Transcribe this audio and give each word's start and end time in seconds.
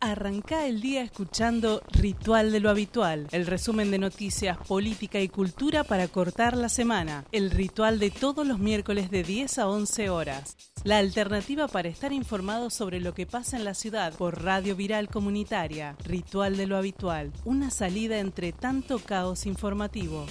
Arranca 0.00 0.64
el 0.66 0.80
día 0.80 1.02
escuchando 1.02 1.82
Ritual 1.90 2.52
de 2.52 2.60
lo 2.60 2.70
Habitual, 2.70 3.26
el 3.32 3.46
resumen 3.46 3.90
de 3.90 3.98
noticias, 3.98 4.56
política 4.56 5.20
y 5.20 5.28
cultura 5.28 5.82
para 5.82 6.06
cortar 6.06 6.56
la 6.56 6.68
semana. 6.68 7.24
El 7.32 7.50
ritual 7.50 7.98
de 7.98 8.12
todos 8.12 8.46
los 8.46 8.60
miércoles 8.60 9.10
de 9.10 9.24
10 9.24 9.58
a 9.58 9.68
11 9.68 10.08
horas. 10.08 10.56
La 10.84 10.98
alternativa 10.98 11.66
para 11.66 11.88
estar 11.88 12.12
informado 12.12 12.70
sobre 12.70 13.00
lo 13.00 13.12
que 13.12 13.26
pasa 13.26 13.56
en 13.56 13.64
la 13.64 13.74
ciudad 13.74 14.12
por 14.14 14.44
Radio 14.44 14.76
Viral 14.76 15.08
Comunitaria. 15.08 15.96
Ritual 16.04 16.56
de 16.56 16.68
lo 16.68 16.76
Habitual, 16.76 17.32
una 17.44 17.72
salida 17.72 18.20
entre 18.20 18.52
tanto 18.52 19.00
caos 19.00 19.46
informativo. 19.46 20.26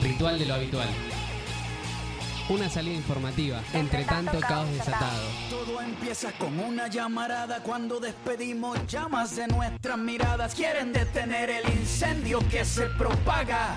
Ritual 0.00 0.38
de 0.38 0.46
lo 0.46 0.54
Habitual. 0.54 0.88
Una 2.48 2.70
salida 2.70 2.94
informativa, 2.94 3.60
entre 3.74 4.04
tanto 4.04 4.40
caos 4.40 4.72
desatado. 4.72 5.20
Todo 5.50 5.82
empieza 5.82 6.32
con 6.32 6.58
una 6.58 6.88
llamarada 6.88 7.62
cuando 7.62 8.00
despedimos 8.00 8.78
llamas 8.86 9.36
de 9.36 9.48
nuestras 9.48 9.98
miradas. 9.98 10.54
Quieren 10.54 10.94
detener 10.94 11.50
el 11.50 11.68
incendio 11.68 12.38
que 12.48 12.64
se 12.64 12.86
propaga. 12.86 13.76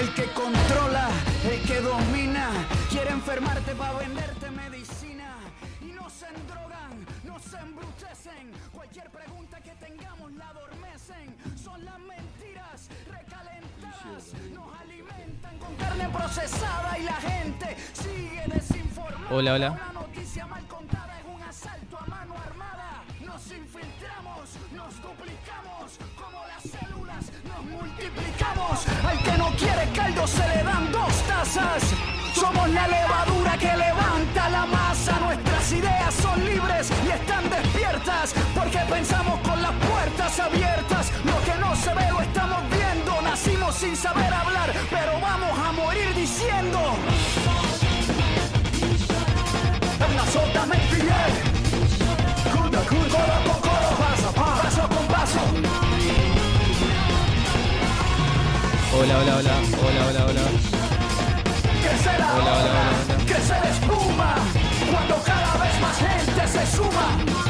El 0.00 0.14
que 0.14 0.24
controla, 0.32 1.10
el 1.44 1.60
que 1.62 1.78
domina, 1.82 2.48
quiere 2.88 3.10
enfermarte 3.10 3.74
para 3.74 3.98
venderte 3.98 4.50
medicina. 4.50 5.36
Y 5.82 5.92
no 5.92 6.08
se 6.08 6.26
endrogan, 6.28 7.06
no 7.24 7.38
se 7.38 7.58
embrutecen. 7.58 8.50
Cualquier 8.72 9.10
pregunta 9.10 9.60
que 9.60 9.72
tengamos 9.72 10.32
la 10.32 10.48
adormecen. 10.48 11.36
Son 11.62 11.84
las 11.84 11.98
mentiras 11.98 12.88
recalentadas, 13.10 14.32
nos 14.54 14.80
alimentan 14.80 15.58
con 15.58 15.74
carne 15.76 16.08
procesada 16.08 16.98
y 16.98 17.02
la 17.02 17.16
gente 17.16 17.76
sigue 17.92 18.44
desinformada. 18.46 19.34
Hola, 19.34 19.52
hola. 19.54 19.70
Una 19.72 19.92
noticia 20.00 20.46
mal 20.46 20.66
contada 20.66 21.20
es 21.20 21.26
un 21.26 21.42
asalto 21.42 21.98
a 21.98 22.06
mano 22.06 22.34
armada. 22.38 23.04
Nos 23.20 23.52
infiltramos, 23.52 24.48
nos 24.72 25.02
duplicamos, 25.02 25.79
nos 27.48 27.64
multiplicamos. 27.64 28.86
Al 29.04 29.18
que 29.22 29.38
no 29.38 29.50
quiere 29.56 29.88
caldo 29.94 30.26
se 30.26 30.46
le 30.48 30.62
dan 30.62 30.90
dos 30.92 31.12
tazas. 31.28 31.82
Somos 32.34 32.68
la 32.70 32.86
levadura 32.88 33.58
que 33.58 33.76
levanta 33.76 34.48
la 34.50 34.66
masa. 34.66 35.18
Nuestras 35.20 35.72
ideas 35.72 36.14
son 36.14 36.44
libres 36.44 36.90
y 37.06 37.10
están 37.10 37.48
despiertas. 37.50 38.34
Porque 38.54 38.78
pensamos 38.88 39.40
con 39.40 39.60
las 39.62 39.72
puertas 39.72 40.40
abiertas. 40.40 41.12
Lo 41.24 41.38
que 41.44 41.58
no 41.58 41.74
se 41.76 41.94
ve 41.94 42.10
lo 42.10 42.20
estamos 42.20 42.60
viendo. 42.70 43.22
Nacimos 43.22 43.74
sin 43.74 43.96
saber 43.96 44.32
hablar, 44.32 44.72
pero 44.90 45.20
vamos 45.20 45.58
a 45.58 45.72
morir 45.72 46.14
diciendo. 46.14 46.80
El 50.72 50.86
billete. 50.90 51.50
Codo 52.52 53.69
Hola, 58.92 59.18
hola, 59.18 59.36
hola, 59.38 59.54
hola, 59.82 60.06
hola, 60.08 60.24
hola. 60.26 60.42
Crece 61.82 62.18
la 62.18 62.34
Hola, 62.34 62.42
ola, 62.42 62.52
hola, 62.56 62.70
hola. 62.70 63.24
crece 63.26 63.54
la 63.62 63.70
espuma, 63.70 64.34
cuando 64.90 65.14
cada 65.24 65.56
vez 65.64 65.80
más 65.80 65.96
gente 65.98 66.48
se 66.48 66.76
suma. 66.76 67.49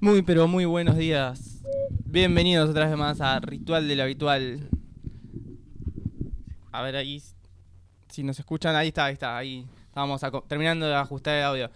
Muy, 0.00 0.22
pero 0.22 0.48
muy 0.48 0.64
buenos 0.64 0.96
días. 0.96 1.60
Bienvenidos 2.06 2.70
otra 2.70 2.86
vez 2.88 2.96
más 2.96 3.20
a 3.20 3.38
Ritual 3.40 3.86
de 3.86 3.96
lo 3.96 4.02
Habitual. 4.04 4.68
A 6.72 6.82
ver 6.82 6.96
ahí, 6.96 7.22
si 8.08 8.22
nos 8.22 8.38
escuchan, 8.38 8.74
ahí 8.76 8.88
está, 8.88 9.06
ahí 9.06 9.12
está, 9.14 9.36
ahí. 9.36 9.66
Estamos 9.86 10.22
aco- 10.22 10.44
terminando 10.46 10.86
de 10.86 10.94
ajustar 10.94 11.36
el 11.36 11.44
audio. 11.44 11.70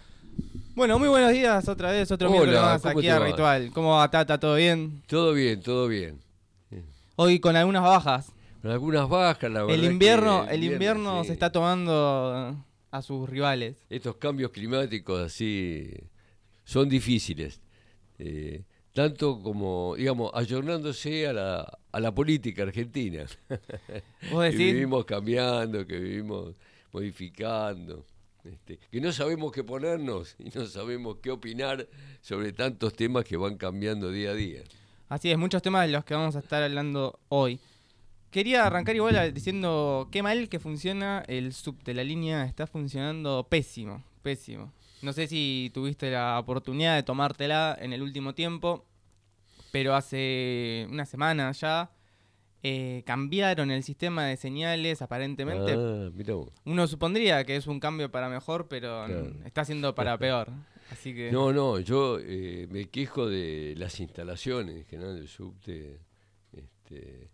Bueno, 0.74 0.98
muy 0.98 1.08
buenos 1.08 1.32
días 1.32 1.68
otra 1.68 1.90
vez, 1.92 2.10
otro 2.10 2.30
miércoles 2.30 2.60
más 2.60 2.82
¿cómo 2.82 2.98
aquí 2.98 3.08
a? 3.08 3.18
Ritual. 3.18 3.70
¿Cómo 3.72 3.90
va 3.96 4.10
Tata? 4.10 4.38
¿Todo 4.38 4.56
bien? 4.56 5.02
Todo 5.06 5.32
bien, 5.32 5.60
todo 5.62 5.86
bien. 5.88 6.18
Hoy 7.16 7.38
con 7.38 7.54
algunas 7.56 7.82
bajas. 7.82 8.32
Con 8.62 8.70
algunas 8.70 9.08
bajas, 9.08 9.50
la 9.50 9.62
verdad. 9.64 9.74
El 9.74 9.84
invierno, 9.84 10.46
el 10.48 10.64
invierno 10.64 11.20
sí. 11.22 11.28
se 11.28 11.32
está 11.34 11.52
tomando 11.52 12.56
a 12.90 13.02
sus 13.02 13.28
rivales. 13.28 13.76
Estos 13.90 14.16
cambios 14.16 14.50
climáticos 14.50 15.20
así 15.20 15.92
son 16.64 16.88
difíciles. 16.88 17.60
Eh, 18.18 18.62
tanto 18.92 19.40
como, 19.42 19.94
digamos, 19.96 20.30
ayornándose 20.34 21.26
a 21.26 21.32
la, 21.32 21.78
a 21.90 22.00
la 22.00 22.14
política 22.14 22.62
argentina. 22.62 23.24
¿Vos 24.30 24.44
que 24.44 24.50
decís? 24.50 24.58
vivimos 24.58 25.04
cambiando, 25.04 25.84
que 25.86 25.98
vivimos 25.98 26.54
modificando. 26.92 28.06
este, 28.44 28.78
que 28.78 29.00
no 29.00 29.12
sabemos 29.12 29.50
qué 29.52 29.64
ponernos 29.64 30.36
y 30.38 30.50
no 30.56 30.64
sabemos 30.66 31.16
qué 31.20 31.32
opinar 31.32 31.88
sobre 32.20 32.52
tantos 32.52 32.94
temas 32.94 33.24
que 33.24 33.36
van 33.36 33.56
cambiando 33.56 34.10
día 34.10 34.30
a 34.30 34.34
día. 34.34 34.62
Así 35.08 35.30
es, 35.30 35.38
muchos 35.38 35.60
temas 35.60 35.86
de 35.86 35.92
los 35.92 36.04
que 36.04 36.14
vamos 36.14 36.36
a 36.36 36.38
estar 36.38 36.62
hablando 36.62 37.18
hoy. 37.28 37.58
Quería 38.30 38.66
arrancar 38.66 38.96
igual 38.96 39.32
diciendo 39.32 40.08
qué 40.10 40.22
mal 40.22 40.48
que 40.48 40.58
funciona 40.58 41.24
el 41.28 41.52
sub 41.52 41.82
de 41.84 41.94
la 41.94 42.02
línea, 42.02 42.44
está 42.46 42.66
funcionando 42.66 43.46
pésimo, 43.48 44.02
pésimo. 44.22 44.72
No 45.04 45.12
sé 45.12 45.26
si 45.26 45.70
tuviste 45.74 46.10
la 46.10 46.38
oportunidad 46.38 46.96
de 46.96 47.02
tomártela 47.02 47.76
en 47.78 47.92
el 47.92 48.00
último 48.02 48.34
tiempo, 48.34 48.86
pero 49.70 49.94
hace 49.94 50.86
una 50.90 51.04
semana 51.04 51.52
ya 51.52 51.90
eh, 52.62 53.02
cambiaron 53.04 53.70
el 53.70 53.82
sistema 53.82 54.24
de 54.24 54.38
señales 54.38 55.02
aparentemente. 55.02 55.74
Ah, 55.76 56.08
vos. 56.32 56.48
Uno 56.64 56.86
supondría 56.86 57.44
que 57.44 57.56
es 57.56 57.66
un 57.66 57.80
cambio 57.80 58.10
para 58.10 58.30
mejor, 58.30 58.66
pero 58.68 59.04
Claro. 59.04 59.32
está 59.44 59.66
siendo 59.66 59.94
para 59.94 60.16
peor. 60.18 60.48
Así 60.90 61.14
que 61.14 61.30
No, 61.30 61.52
no, 61.52 61.78
yo 61.80 62.18
eh, 62.20 62.66
me 62.70 62.86
quejo 62.86 63.28
de 63.28 63.74
las 63.76 64.00
instalaciones 64.00 64.76
en 64.76 64.84
general 64.86 65.16
del 65.16 65.28
subte. 65.28 65.98
Este, 66.52 67.28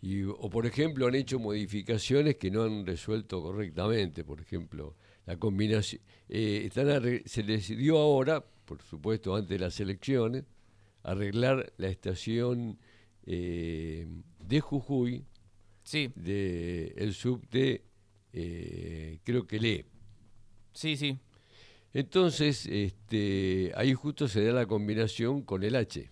Y, 0.00 0.22
o 0.22 0.48
por 0.48 0.66
ejemplo 0.66 1.08
han 1.08 1.14
hecho 1.16 1.40
modificaciones 1.40 2.36
que 2.36 2.50
no 2.52 2.62
han 2.62 2.86
resuelto 2.86 3.42
correctamente. 3.42 4.22
Por 4.22 4.40
ejemplo, 4.40 4.94
la 5.26 5.36
combinación 5.36 6.00
eh, 6.28 6.62
están 6.66 6.88
se 7.26 7.42
les 7.42 7.68
dio 7.68 7.98
ahora, 7.98 8.44
por 8.64 8.82
supuesto 8.82 9.34
antes 9.34 9.50
de 9.50 9.58
las 9.58 9.78
elecciones, 9.80 10.44
arreglar 11.02 11.72
la 11.76 11.88
estación 11.88 12.78
eh, 13.26 14.06
de 14.40 14.60
Jujuy 14.60 15.24
Sí, 15.84 16.10
de 16.16 16.92
el 16.96 17.14
subte 17.14 17.84
eh, 18.32 19.20
creo 19.22 19.46
que 19.46 19.60
lee. 19.60 19.84
sí, 20.72 20.96
sí. 20.96 21.18
Entonces, 21.94 22.66
este, 22.66 23.72
ahí 23.76 23.94
justo 23.94 24.28
se 24.28 24.44
da 24.44 24.52
la 24.52 24.66
combinación 24.66 25.42
con 25.42 25.62
el 25.62 25.76
H. 25.76 26.10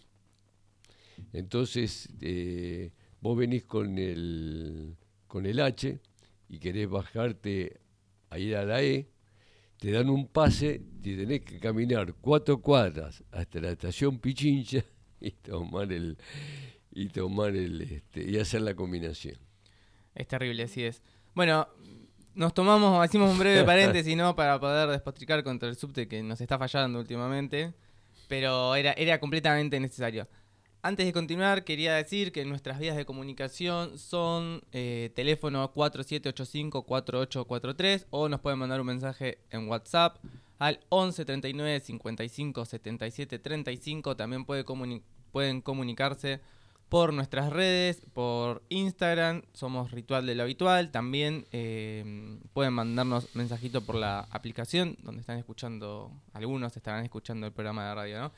Entonces, 1.33 2.09
eh, 2.21 2.93
vos 3.21 3.37
venís 3.37 3.65
con 3.65 3.99
el, 3.99 4.97
con 5.27 5.45
el 5.47 5.61
H 5.61 6.01
y 6.49 6.59
querés 6.59 6.89
bajarte 6.89 7.81
a 8.35 8.39
ir 8.39 8.57
a 8.57 8.65
la 8.65 8.83
E, 8.83 9.09
te 9.79 9.91
dan 9.91 10.11
un 10.11 10.27
pase, 10.29 10.81
te 11.03 11.17
tenés 11.17 11.41
que 11.43 11.59
caminar 11.59 12.15
cuatro 12.21 12.61
cuadras 12.61 13.23
hasta 13.31 13.61
la 13.61 13.71
estación 13.71 14.19
Pichincha 14.19 14.85
y 15.21 15.31
tomar 15.31 15.93
el 15.93 16.19
y 16.91 17.09
tomar 17.09 17.57
el 17.57 17.81
este, 17.83 18.31
y 18.31 18.39
hacer 18.39 18.63
la 18.63 18.75
combinación. 18.75 19.37
Es 20.15 20.29
terrible, 20.29 20.65
así 20.65 20.85
es. 20.85 21.03
Bueno, 21.35 21.67
nos 22.35 22.55
tomamos, 22.55 23.05
hicimos 23.05 23.33
un 23.33 23.39
breve 23.39 23.65
paréntesis, 23.67 24.17
¿no? 24.17 24.37
Para 24.37 24.61
poder 24.61 24.89
despotricar 24.89 25.43
contra 25.43 25.69
el 25.69 25.77
subte 25.77 26.07
que 26.07 26.23
nos 26.23 26.41
está 26.41 26.59
fallando 26.59 26.99
últimamente. 27.01 27.75
Pero 28.29 28.75
era, 28.75 28.93
era 28.93 29.19
completamente 29.21 29.79
necesario. 29.81 30.29
Antes 30.87 31.07
de 31.07 31.15
continuar, 31.15 31.65
quería 31.65 31.95
decir 31.95 32.31
que 32.31 32.45
nuestras 32.45 32.79
vías 32.79 32.95
de 32.95 33.07
comunicación 33.07 33.99
son 33.99 34.63
eh, 34.71 35.11
teléfono 35.15 35.73
4785-4843 35.73 38.05
o 38.11 38.29
nos 38.29 38.41
pueden 38.41 38.59
mandar 38.59 38.83
un 38.83 38.89
mensaje 38.89 39.39
en 39.51 39.67
WhatsApp 39.67 40.19
al 40.59 40.81
11 40.91 41.25
39 41.25 41.81
55 41.81 42.67
77 42.67 43.39
35. 43.39 44.15
También 44.15 44.45
puede 44.45 44.67
comuni- 44.67 45.01
pueden 45.33 45.63
comunicarse 45.63 46.43
por 46.91 47.15
nuestras 47.15 47.51
redes, 47.51 48.03
por 48.13 48.63
Instagram, 48.69 49.41
somos 49.55 49.91
Ritual 49.91 50.27
de 50.27 50.35
lo 50.35 50.43
Habitual. 50.43 50.91
También 50.91 51.47
eh, 51.51 52.39
pueden 52.53 52.75
mandarnos 52.75 53.35
mensajitos 53.35 53.83
por 53.85 53.95
la 53.95 54.19
aplicación 54.31 54.99
donde 55.03 55.21
están 55.23 55.39
escuchando, 55.39 56.13
algunos 56.35 56.77
estarán 56.77 57.05
escuchando 57.05 57.47
el 57.47 57.55
programa 57.55 57.89
de 57.89 57.95
radio, 57.95 58.21
¿no? 58.21 58.33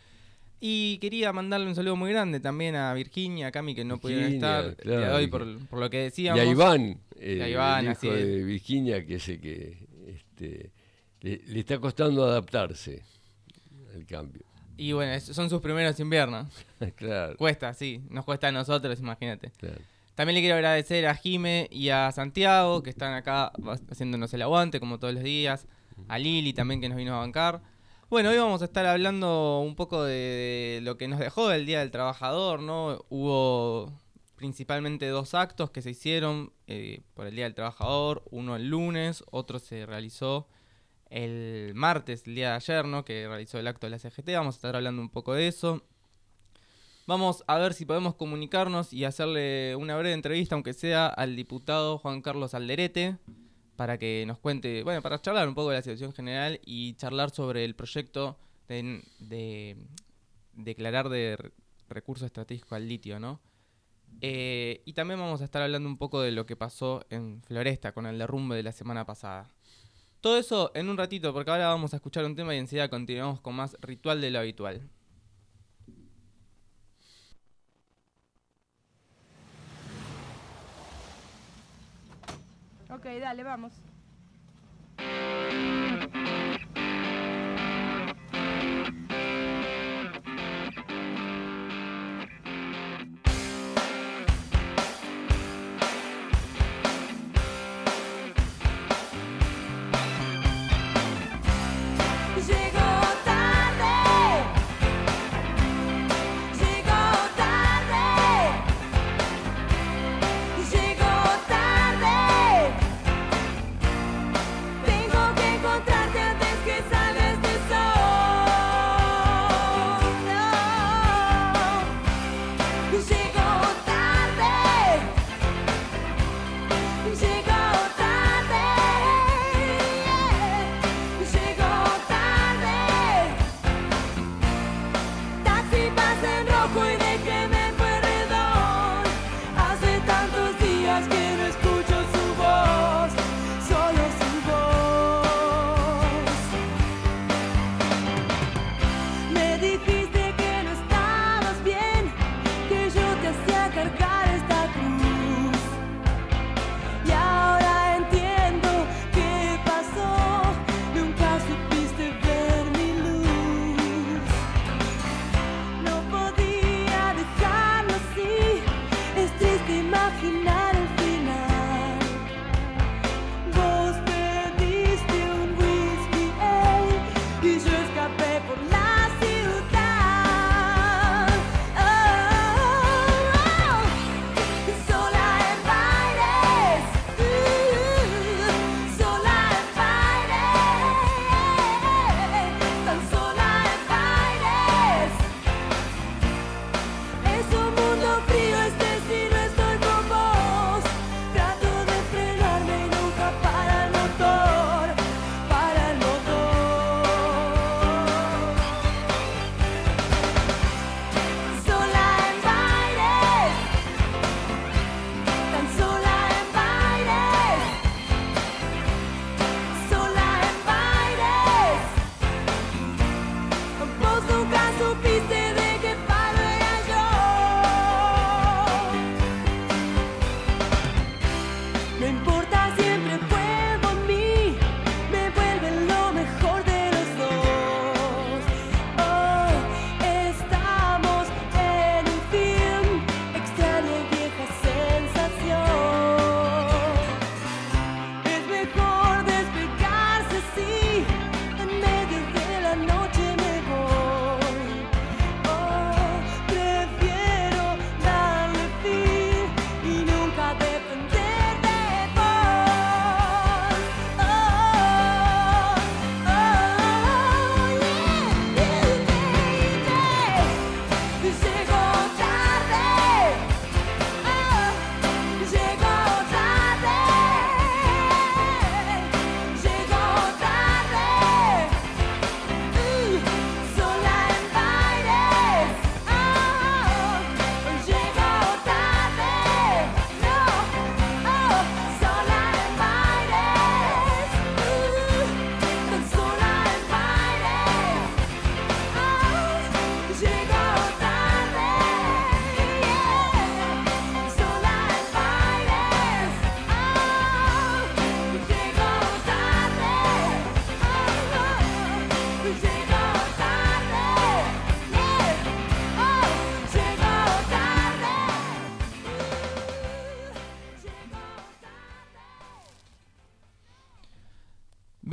Y 0.61 0.99
quería 0.99 1.33
mandarle 1.33 1.67
un 1.67 1.75
saludo 1.75 1.97
muy 1.97 2.11
grande 2.11 2.41
también 2.41 2.77
a 2.77 2.93
Virginia, 2.95 3.49
a 3.49 3.53
Cami, 3.53 3.75
que 3.75 3.85
no 3.85 3.99
pudieron 3.99 4.33
estar 4.33 4.75
de 4.75 4.83
claro, 4.83 5.17
hoy 5.17 5.27
por, 5.27 5.67
por 5.69 5.79
lo 5.81 5.91
que 5.91 6.01
Y 6.01 6.05
decíamos. 6.05 6.41
a 6.41 6.45
Iván, 6.45 6.99
eh, 7.21 7.43
a 7.43 7.49
Iván, 7.49 7.85
el 7.85 7.91
así 7.93 8.07
hijo 8.07 8.17
es. 8.17 8.27
de 8.27 8.45
Virginia, 8.45 9.05
que 9.07 9.15
el 9.17 9.41
que 9.41 9.87
este, 10.09 10.71
le, 11.21 11.43
le 11.47 11.61
está 11.61 11.79
costando 11.79 12.25
adaptarse 12.25 13.03
al 13.95 14.07
cambio. 14.07 14.43
Y 14.79 14.93
bueno, 14.93 15.13
es- 15.13 15.25
son 15.25 15.51
sus 15.51 15.61
primeros 15.61 15.99
inviernos. 16.01 16.49
claro, 16.97 17.37
Cuesta, 17.37 17.73
sí, 17.75 18.03
nos 18.09 18.25
cuesta 18.25 18.49
a 18.49 18.53
nosotros, 18.53 18.99
imagínate. 18.99 19.51
claro. 19.59 19.79
También 20.15 20.37
le 20.37 20.41
quiero 20.41 20.55
agradecer 20.57 21.07
a 21.07 21.15
Jime 21.15 21.69
y 21.71 21.91
a 21.91 22.11
Santiago, 22.11 22.83
que 22.83 22.89
están 22.89 23.13
acá 23.13 23.53
haciéndonos 23.91 24.33
el 24.33 24.41
aguante, 24.41 24.81
como 24.81 24.99
todos 24.99 25.13
los 25.13 25.23
días. 25.23 25.67
A 26.09 26.19
Lili 26.19 26.55
también, 26.55 26.81
que 26.81 26.89
nos 26.89 26.97
vino 26.97 27.15
a 27.15 27.19
bancar. 27.19 27.61
Bueno, 28.09 28.31
hoy 28.31 28.39
vamos 28.39 28.63
a 28.63 28.67
estar 28.67 28.87
hablando 28.87 29.59
un 29.59 29.75
poco 29.75 30.05
de, 30.05 30.79
lo 30.85 30.97
que 30.97 31.09
nos 31.09 31.19
dejó 31.19 31.51
el 31.51 31.67
Día 31.67 31.81
del 31.81 31.91
Trabajador, 31.91 32.61
¿no? 32.61 33.05
Hubo 33.09 33.93
principalmente 34.37 35.09
dos 35.09 35.35
actos 35.35 35.73
que 35.73 35.83
se 35.83 35.91
hicieron 35.91 36.53
eh, 36.69 37.01
por 37.15 37.27
el 37.27 37.35
Día 37.35 37.47
del 37.47 37.57
Trabajador. 37.57 38.23
Uno 38.31 38.55
el 38.55 38.69
lunes, 38.69 39.25
otro 39.33 39.59
se 39.59 39.87
realizó 39.87 40.47
el 41.11 41.73
martes, 41.75 42.23
el 42.27 42.37
día 42.37 42.51
de 42.51 42.55
ayer, 42.55 42.85
¿no? 42.85 43.05
Que 43.05 43.27
realizó 43.27 43.59
el 43.59 43.67
acto 43.67 43.89
de 43.89 43.91
la 43.91 43.99
CGT. 43.99 44.29
Vamos 44.35 44.55
a 44.55 44.59
estar 44.59 44.77
hablando 44.77 45.03
un 45.03 45.11
poco 45.11 45.35
de 45.35 45.49
eso. 45.49 45.83
Vamos 47.09 47.43
a 47.49 47.59
ver 47.59 47.75
si 47.75 47.87
podemos 47.87 48.15
comunicarnos 48.15 48.93
y 48.93 49.05
hacerle 49.05 49.75
una 49.75 49.97
breve 49.97 50.15
entrevista, 50.15 50.55
aunque 50.55 50.75
sea 50.75 51.09
al 51.09 51.35
diputado 51.35 51.99
Juan 51.99 52.23
Carlos 52.23 52.55
Alderete, 52.55 53.17
para 53.77 53.99
que 53.99 54.25
nos 54.27 54.39
cuente, 54.39 54.83
bueno, 54.83 55.03
para 55.03 55.21
charlar 55.21 55.47
un 55.49 55.55
poco 55.55 55.71
de 55.71 55.77
la 55.77 55.83
situación 55.83 56.13
general 56.13 56.61
y 56.65 56.95
charlar 56.95 57.31
sobre 57.31 57.65
el 57.65 57.75
proyecto 57.75 58.39
de, 58.69 59.03
de 59.21 59.77
declarar 60.55 61.09
de 61.09 61.37
re- 61.37 61.53
recurso 61.89 62.27
estratégico 62.27 62.75
al 62.75 62.89
litio, 62.89 63.21
¿no? 63.21 63.41
Eh, 64.23 64.83
y 64.87 64.95
también 64.95 65.21
vamos 65.21 65.43
a 65.43 65.45
estar 65.45 65.61
hablando 65.63 65.89
un 65.89 65.99
poco 65.99 66.23
de 66.23 66.33
lo 66.33 66.47
que 66.47 66.57
pasó 66.57 67.05
en 67.11 67.43
Floresta 67.43 67.93
con 67.93 68.07
el 68.07 68.19
derrumbe 68.19 68.57
de 68.57 68.63
la 68.63 68.73
semana 68.73 69.05
pasada. 69.05 69.51
Todo 70.23 70.39
eso 70.39 70.73
en 70.75 70.89
un 70.89 70.97
ratito, 70.97 71.33
porque 71.35 71.51
ahora 71.51 71.69
vamos 71.69 71.93
a 71.93 71.97
escuchar 71.97 72.25
un 72.25 72.35
tema 72.35 72.55
y 72.55 72.59
enseguida 72.59 72.89
continuamos 72.89 73.41
con 73.41 73.55
más 73.55 73.77
ritual 73.81 74.21
de 74.21 74.31
lo 74.31 74.39
habitual. 74.39 74.89
Ok, 83.07 83.21
dale, 83.21 83.45
vamos. 83.45 83.96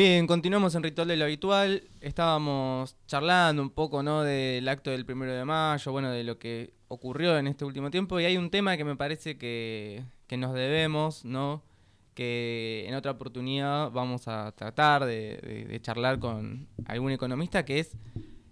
Bien, 0.06 0.28
continuamos 0.28 0.76
en 0.76 0.84
Ritual 0.84 1.08
de 1.08 1.16
lo 1.16 1.24
Habitual. 1.24 1.84
Estábamos 2.02 2.98
charlando 3.08 3.62
un 3.62 3.70
poco, 3.70 4.04
¿no? 4.04 4.22
Del 4.22 4.68
acto 4.68 4.92
del 4.92 5.06
primero 5.06 5.32
de 5.32 5.46
mayo, 5.46 5.94
bueno, 5.94 6.12
de 6.12 6.26
lo 6.26 6.38
que 6.38 6.74
ocurrió 6.90 7.38
en 7.38 7.48
este 7.48 7.64
último 7.64 7.90
tiempo. 7.90 8.20
Y 8.20 8.26
hay 8.26 8.36
un 8.36 8.50
tema 8.50 8.76
que 8.76 8.84
me 8.84 8.98
parece 8.98 9.38
que, 9.38 10.04
que 10.28 10.36
nos 10.36 10.54
debemos, 10.56 11.24
¿no? 11.24 11.64
Que 12.16 12.84
en 12.86 12.96
otra 12.96 13.14
oportunidad 13.14 13.92
vamos 13.92 14.28
a 14.28 14.52
tratar 14.52 15.06
de, 15.06 15.80
charlar 15.82 16.20
con 16.20 16.68
algún 16.86 17.14
economista, 17.14 17.64
que 17.64 17.80
es 17.80 17.96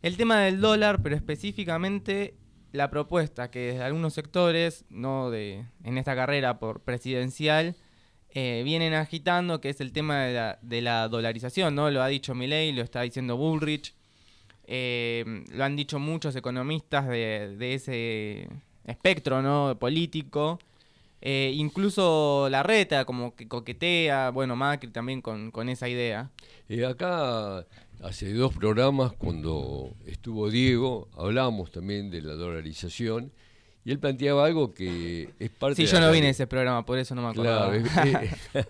el 0.03 0.15
tema 0.15 0.39
del 0.39 0.61
dólar, 0.61 1.01
pero 1.03 1.17
específicamente 1.17 2.33
la 2.71 2.89
propuesta 2.89 3.51
que 3.51 3.73
desde 3.73 3.83
algunos 3.83 4.13
sectores, 4.13 4.85
no 4.89 5.29
de 5.29 5.65
en 5.83 5.97
esta 5.97 6.15
carrera 6.15 6.59
por 6.59 6.79
presidencial, 6.79 7.75
eh, 8.33 8.61
vienen 8.63 8.93
agitando, 8.93 9.59
que 9.59 9.69
es 9.69 9.81
el 9.81 9.91
tema 9.91 10.23
de 10.23 10.33
la, 10.33 10.59
de 10.61 10.81
la 10.81 11.07
dolarización, 11.07 11.75
¿no? 11.75 11.89
Lo 11.91 12.01
ha 12.01 12.07
dicho 12.07 12.33
Milley, 12.33 12.71
lo 12.71 12.81
está 12.81 13.01
diciendo 13.01 13.37
Bullrich, 13.37 13.93
eh, 14.65 15.43
lo 15.51 15.63
han 15.63 15.75
dicho 15.75 15.99
muchos 15.99 16.35
economistas 16.35 17.07
de, 17.07 17.55
de 17.57 17.73
ese 17.73 18.47
espectro, 18.85 19.41
¿no? 19.41 19.77
Político. 19.77 20.59
Eh, 21.23 21.51
incluso 21.55 22.47
la 22.49 22.63
reta 22.63 23.05
como 23.05 23.35
que 23.35 23.47
coquetea, 23.47 24.31
bueno, 24.31 24.55
Macri 24.55 24.89
también 24.89 25.21
con, 25.21 25.51
con 25.51 25.69
esa 25.69 25.87
idea. 25.87 26.31
Acá, 26.89 27.67
hace 28.01 28.33
dos 28.33 28.55
programas, 28.55 29.13
cuando 29.13 29.93
estuvo 30.07 30.49
Diego, 30.49 31.09
hablábamos 31.15 31.71
también 31.71 32.09
de 32.09 32.21
la 32.21 32.33
dolarización 32.33 33.31
y 33.83 33.91
él 33.91 33.99
planteaba 33.99 34.45
algo 34.45 34.73
que 34.73 35.29
es 35.39 35.49
parte 35.49 35.75
Sí, 35.77 35.83
de 35.83 35.91
yo 35.91 35.99
no 35.99 36.11
vine 36.11 36.27
a 36.27 36.29
ese 36.31 36.47
programa, 36.47 36.85
por 36.85 36.99
eso 36.99 37.15
no 37.15 37.21
me 37.23 37.29
acordaba. 37.29 37.71
Claro, 37.77 37.85
es, 38.03 38.33
es- 38.53 38.65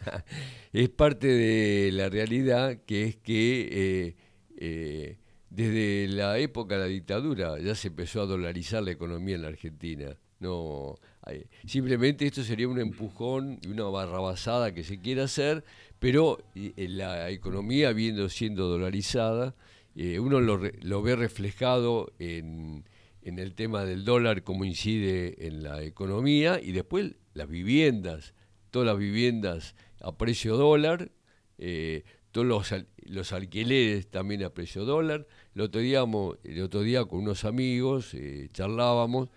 es 0.73 0.89
parte 0.89 1.27
de 1.27 1.91
la 1.91 2.09
realidad 2.09 2.77
que 2.85 3.03
es 3.03 3.15
que 3.17 3.69
eh, 3.71 4.15
eh, 4.57 5.17
desde 5.49 6.07
la 6.07 6.37
época 6.39 6.75
de 6.75 6.81
la 6.81 6.87
dictadura 6.87 7.59
ya 7.59 7.75
se 7.75 7.89
empezó 7.89 8.21
a 8.21 8.25
dolarizar 8.25 8.81
la 8.83 8.91
economía 8.91 9.35
en 9.35 9.41
la 9.41 9.47
Argentina. 9.49 10.15
No, 10.39 10.95
hay- 11.23 11.45
simplemente 11.67 12.25
esto 12.25 12.43
sería 12.43 12.67
un 12.67 12.79
empujón 12.79 13.59
y 13.63 13.67
una 13.67 13.83
barrabasada 13.83 14.73
que 14.73 14.83
se 14.83 14.99
quiere 14.99 15.21
hacer, 15.23 15.63
pero 15.99 16.39
eh, 16.55 16.73
la 16.87 17.29
economía 17.29 17.89
habiendo 17.89 18.27
siendo 18.29 18.67
dolarizada, 18.67 19.53
eh, 19.95 20.19
uno 20.19 20.39
lo, 20.39 20.57
lo 20.81 21.01
ve 21.01 21.15
reflejado 21.17 22.13
en, 22.17 22.85
en 23.23 23.39
el 23.39 23.53
tema 23.55 23.85
del 23.85 24.03
dólar, 24.05 24.43
cómo 24.43 24.65
incide 24.65 25.47
en 25.47 25.63
la 25.63 25.83
economía, 25.83 26.59
y 26.61 26.71
después 26.71 27.15
las 27.33 27.47
viviendas, 27.47 28.33
todas 28.71 28.87
las 28.87 28.97
viviendas 28.97 29.75
a 30.01 30.17
precio 30.17 30.57
dólar, 30.57 31.11
eh, 31.57 32.03
todos 32.31 32.47
los, 32.47 32.73
los 33.03 33.33
alquileres 33.33 34.07
también 34.09 34.43
a 34.43 34.49
precio 34.51 34.85
dólar. 34.85 35.27
El 35.53 35.61
otro 35.61 35.81
día, 35.81 36.03
el 36.43 36.61
otro 36.61 36.81
día 36.81 37.05
con 37.05 37.19
unos 37.19 37.43
amigos 37.45 38.13
eh, 38.13 38.49
charlábamos 38.53 39.29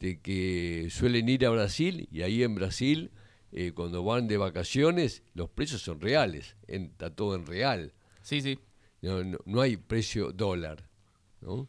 de 0.00 0.20
que 0.20 0.88
suelen 0.90 1.28
ir 1.28 1.46
a 1.46 1.50
Brasil 1.50 2.08
y 2.10 2.22
ahí 2.22 2.42
en 2.42 2.54
Brasil, 2.54 3.10
eh, 3.52 3.72
cuando 3.72 4.02
van 4.04 4.28
de 4.28 4.36
vacaciones, 4.36 5.22
los 5.34 5.48
precios 5.50 5.82
son 5.82 6.00
reales, 6.00 6.56
en- 6.66 6.84
está 6.86 7.14
todo 7.14 7.34
en 7.36 7.46
real. 7.46 7.92
Sí, 8.22 8.40
sí. 8.40 8.58
No, 9.02 9.22
no, 9.24 9.38
no 9.44 9.60
hay 9.60 9.76
precio 9.76 10.32
dólar. 10.32 10.88
¿no? 11.40 11.66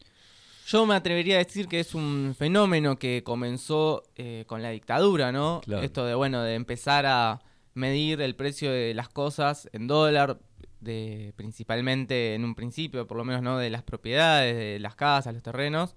Yo 0.65 0.85
me 0.85 0.95
atrevería 0.95 1.35
a 1.35 1.39
decir 1.39 1.67
que 1.67 1.79
es 1.79 1.95
un 1.95 2.35
fenómeno 2.37 2.97
que 2.97 3.23
comenzó 3.23 4.03
eh, 4.15 4.45
con 4.47 4.61
la 4.61 4.69
dictadura, 4.69 5.31
¿no? 5.31 5.61
Claro. 5.65 5.83
Esto 5.83 6.05
de, 6.05 6.15
bueno, 6.15 6.41
de 6.43 6.55
empezar 6.55 7.05
a 7.05 7.41
medir 7.73 8.21
el 8.21 8.35
precio 8.35 8.71
de 8.71 8.93
las 8.93 9.09
cosas 9.09 9.69
en 9.73 9.87
dólar, 9.87 10.39
de 10.79 11.33
principalmente 11.35 12.35
en 12.35 12.43
un 12.45 12.55
principio, 12.55 13.05
por 13.07 13.17
lo 13.17 13.23
menos, 13.25 13.41
¿no? 13.41 13.57
De 13.57 13.69
las 13.69 13.83
propiedades, 13.83 14.55
de 14.55 14.79
las 14.79 14.95
casas, 14.95 15.33
los 15.33 15.43
terrenos. 15.43 15.95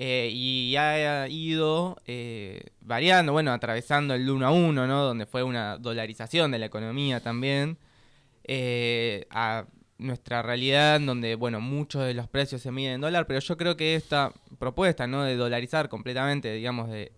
eh, 0.00 0.30
y 0.32 0.76
ha 0.76 1.26
ido 1.28 1.96
eh, 2.06 2.60
variando, 2.80 3.32
bueno, 3.32 3.52
atravesando 3.52 4.14
el 4.14 4.30
1 4.30 4.46
a 4.46 4.50
1, 4.52 4.86
¿no? 4.86 5.02
Donde 5.02 5.26
fue 5.26 5.42
una 5.42 5.76
dolarización 5.78 6.50
de 6.52 6.58
la 6.60 6.66
economía 6.66 7.20
también. 7.20 7.78
eh, 8.44 9.26
a 9.30 9.66
nuestra 9.98 10.42
realidad 10.42 10.96
en 10.96 11.06
donde, 11.06 11.34
bueno, 11.34 11.60
muchos 11.60 12.04
de 12.04 12.14
los 12.14 12.28
precios 12.28 12.62
se 12.62 12.70
miden 12.70 12.94
en 12.94 13.00
dólar, 13.00 13.26
pero 13.26 13.40
yo 13.40 13.56
creo 13.56 13.76
que 13.76 13.96
esta 13.96 14.32
propuesta, 14.58 15.06
¿no? 15.06 15.24
De 15.24 15.36
dolarizar 15.36 15.88
completamente, 15.88 16.52
digamos, 16.52 16.88
de 16.88 17.12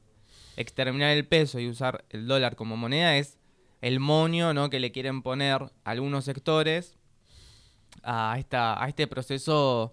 exterminar 0.56 1.10
el 1.10 1.26
peso 1.26 1.60
y 1.60 1.68
usar 1.68 2.04
el 2.10 2.26
dólar 2.26 2.56
como 2.56 2.76
moneda 2.76 3.16
es 3.16 3.38
el 3.82 4.00
moño, 4.00 4.54
¿no? 4.54 4.70
Que 4.70 4.80
le 4.80 4.92
quieren 4.92 5.22
poner 5.22 5.70
algunos 5.84 6.24
sectores 6.24 6.96
a, 8.02 8.36
esta, 8.38 8.82
a 8.82 8.88
este 8.88 9.06
proceso 9.06 9.92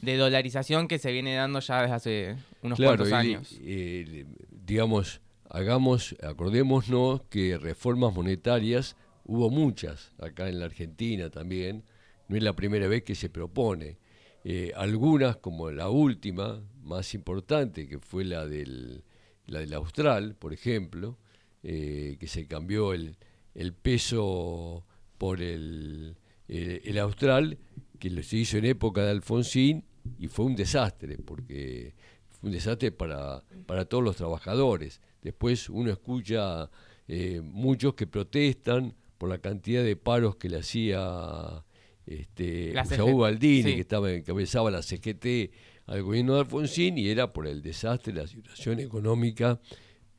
de 0.00 0.16
dolarización 0.16 0.88
que 0.88 0.98
se 0.98 1.12
viene 1.12 1.36
dando 1.36 1.60
ya 1.60 1.82
desde 1.82 1.94
hace 1.94 2.36
unos 2.62 2.78
cuantos 2.78 3.12
años. 3.12 3.56
eh, 3.60 4.26
digamos, 4.50 5.20
hagamos, 5.48 6.16
acordémonos 6.22 7.22
que 7.30 7.58
reformas 7.58 8.12
monetarias 8.12 8.96
hubo 9.24 9.50
muchas 9.50 10.12
acá 10.18 10.48
en 10.48 10.58
la 10.58 10.66
Argentina 10.66 11.30
también, 11.30 11.84
no 12.32 12.38
es 12.38 12.42
la 12.42 12.56
primera 12.56 12.88
vez 12.88 13.02
que 13.02 13.14
se 13.14 13.28
propone. 13.28 13.98
Eh, 14.42 14.72
algunas, 14.74 15.36
como 15.36 15.70
la 15.70 15.90
última, 15.90 16.62
más 16.82 17.14
importante, 17.14 17.86
que 17.86 17.98
fue 17.98 18.24
la 18.24 18.46
del, 18.46 19.04
la 19.46 19.60
del 19.60 19.74
Austral, 19.74 20.34
por 20.34 20.54
ejemplo, 20.54 21.18
eh, 21.62 22.16
que 22.18 22.26
se 22.26 22.46
cambió 22.46 22.94
el, 22.94 23.16
el 23.54 23.74
peso 23.74 24.84
por 25.18 25.42
el, 25.42 26.16
el, 26.48 26.98
Austral, 26.98 27.58
que 27.98 28.22
se 28.22 28.38
hizo 28.38 28.56
en 28.56 28.64
época 28.64 29.04
de 29.04 29.10
Alfonsín 29.10 29.84
y 30.18 30.26
fue 30.26 30.46
un 30.46 30.56
desastre, 30.56 31.18
porque 31.18 31.94
fue 32.30 32.48
un 32.48 32.52
desastre 32.52 32.92
para, 32.92 33.44
para 33.66 33.84
todos 33.84 34.02
los 34.02 34.16
trabajadores. 34.16 35.02
Después 35.20 35.68
uno 35.68 35.90
escucha 35.90 36.70
eh, 37.06 37.42
muchos 37.44 37.94
que 37.94 38.06
protestan 38.06 38.94
por 39.18 39.28
la 39.28 39.38
cantidad 39.38 39.84
de 39.84 39.96
paros 39.96 40.36
que 40.36 40.48
le 40.48 40.58
hacía 40.58 41.62
este, 42.06 42.72
CGT, 42.72 43.16
Baldini, 43.16 43.62
sí. 43.62 43.74
que 43.74 43.80
estaba 43.80 44.12
encabezaba 44.12 44.70
la 44.70 44.82
CGT 44.82 45.52
al 45.86 46.02
gobierno 46.02 46.34
de 46.34 46.40
Alfonsín 46.40 46.98
y 46.98 47.08
era 47.08 47.32
por 47.32 47.46
el 47.46 47.62
desastre, 47.62 48.12
la 48.12 48.26
situación 48.26 48.80
económica 48.80 49.60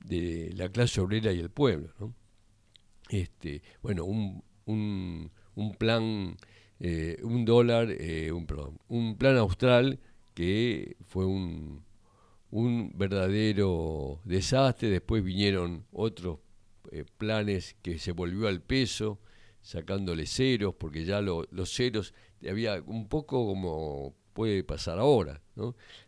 de 0.04 0.52
la 0.56 0.70
clase 0.70 1.02
obrera 1.02 1.32
y 1.32 1.40
el 1.40 1.50
pueblo. 1.50 1.94
¿no? 2.00 2.14
este, 3.10 3.62
bueno, 3.82 4.06
un, 4.06 4.44
un, 4.66 5.32
un 5.56 5.76
plan, 5.76 6.36
eh, 6.80 7.18
un 7.24 7.46
dólar, 7.46 7.90
eh, 7.92 8.32
un, 8.32 8.46
perdón, 8.46 8.80
un 8.88 9.18
plan 9.18 9.38
austral 9.38 10.00
que 10.34 10.96
fue 11.06 11.26
un, 11.26 11.84
un 12.50 12.92
verdadero 12.96 14.20
desastre. 14.24 14.90
Después 14.90 15.24
vinieron 15.24 15.86
otros 15.92 16.40
eh, 16.92 17.06
planes 17.18 17.76
que 17.82 18.00
se 18.00 18.12
volvió 18.12 18.48
al 18.48 18.62
peso, 18.62 19.20
sacándole 19.64 20.28
ceros, 20.28 20.76
porque 20.76 21.06
ya 21.06 21.22
lo- 21.22 21.48
los 21.52 21.74
ceros 21.74 22.14
había 22.48 22.84
un 22.86 23.10
poco 23.10 23.48
como 23.48 24.16
puede 24.34 24.64
pasar 24.64 25.00
ahora. 25.00 25.42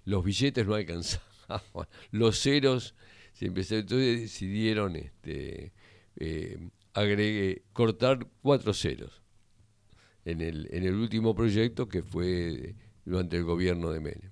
Los 0.06 0.24
billetes 0.24 0.68
no 0.68 0.76
alcanzaban, 0.76 1.28
los 2.12 2.40
ceros 2.40 2.96
se 3.34 3.48
empezaron, 3.48 3.82
entonces 3.84 4.22
decidieron 4.22 4.96
este, 4.98 5.74
eh, 6.18 6.70
cortar 7.74 8.28
cuatro 8.44 8.74
ceros 8.74 9.24
en 10.26 10.42
el, 10.42 10.68
en 10.72 10.84
el 10.86 10.96
último 10.96 11.36
proyecto 11.36 11.88
que 11.88 12.04
fue 12.04 12.76
durante 13.06 13.38
el 13.38 13.44
gobierno 13.44 13.92
de 13.92 14.00
Menem. 14.00 14.32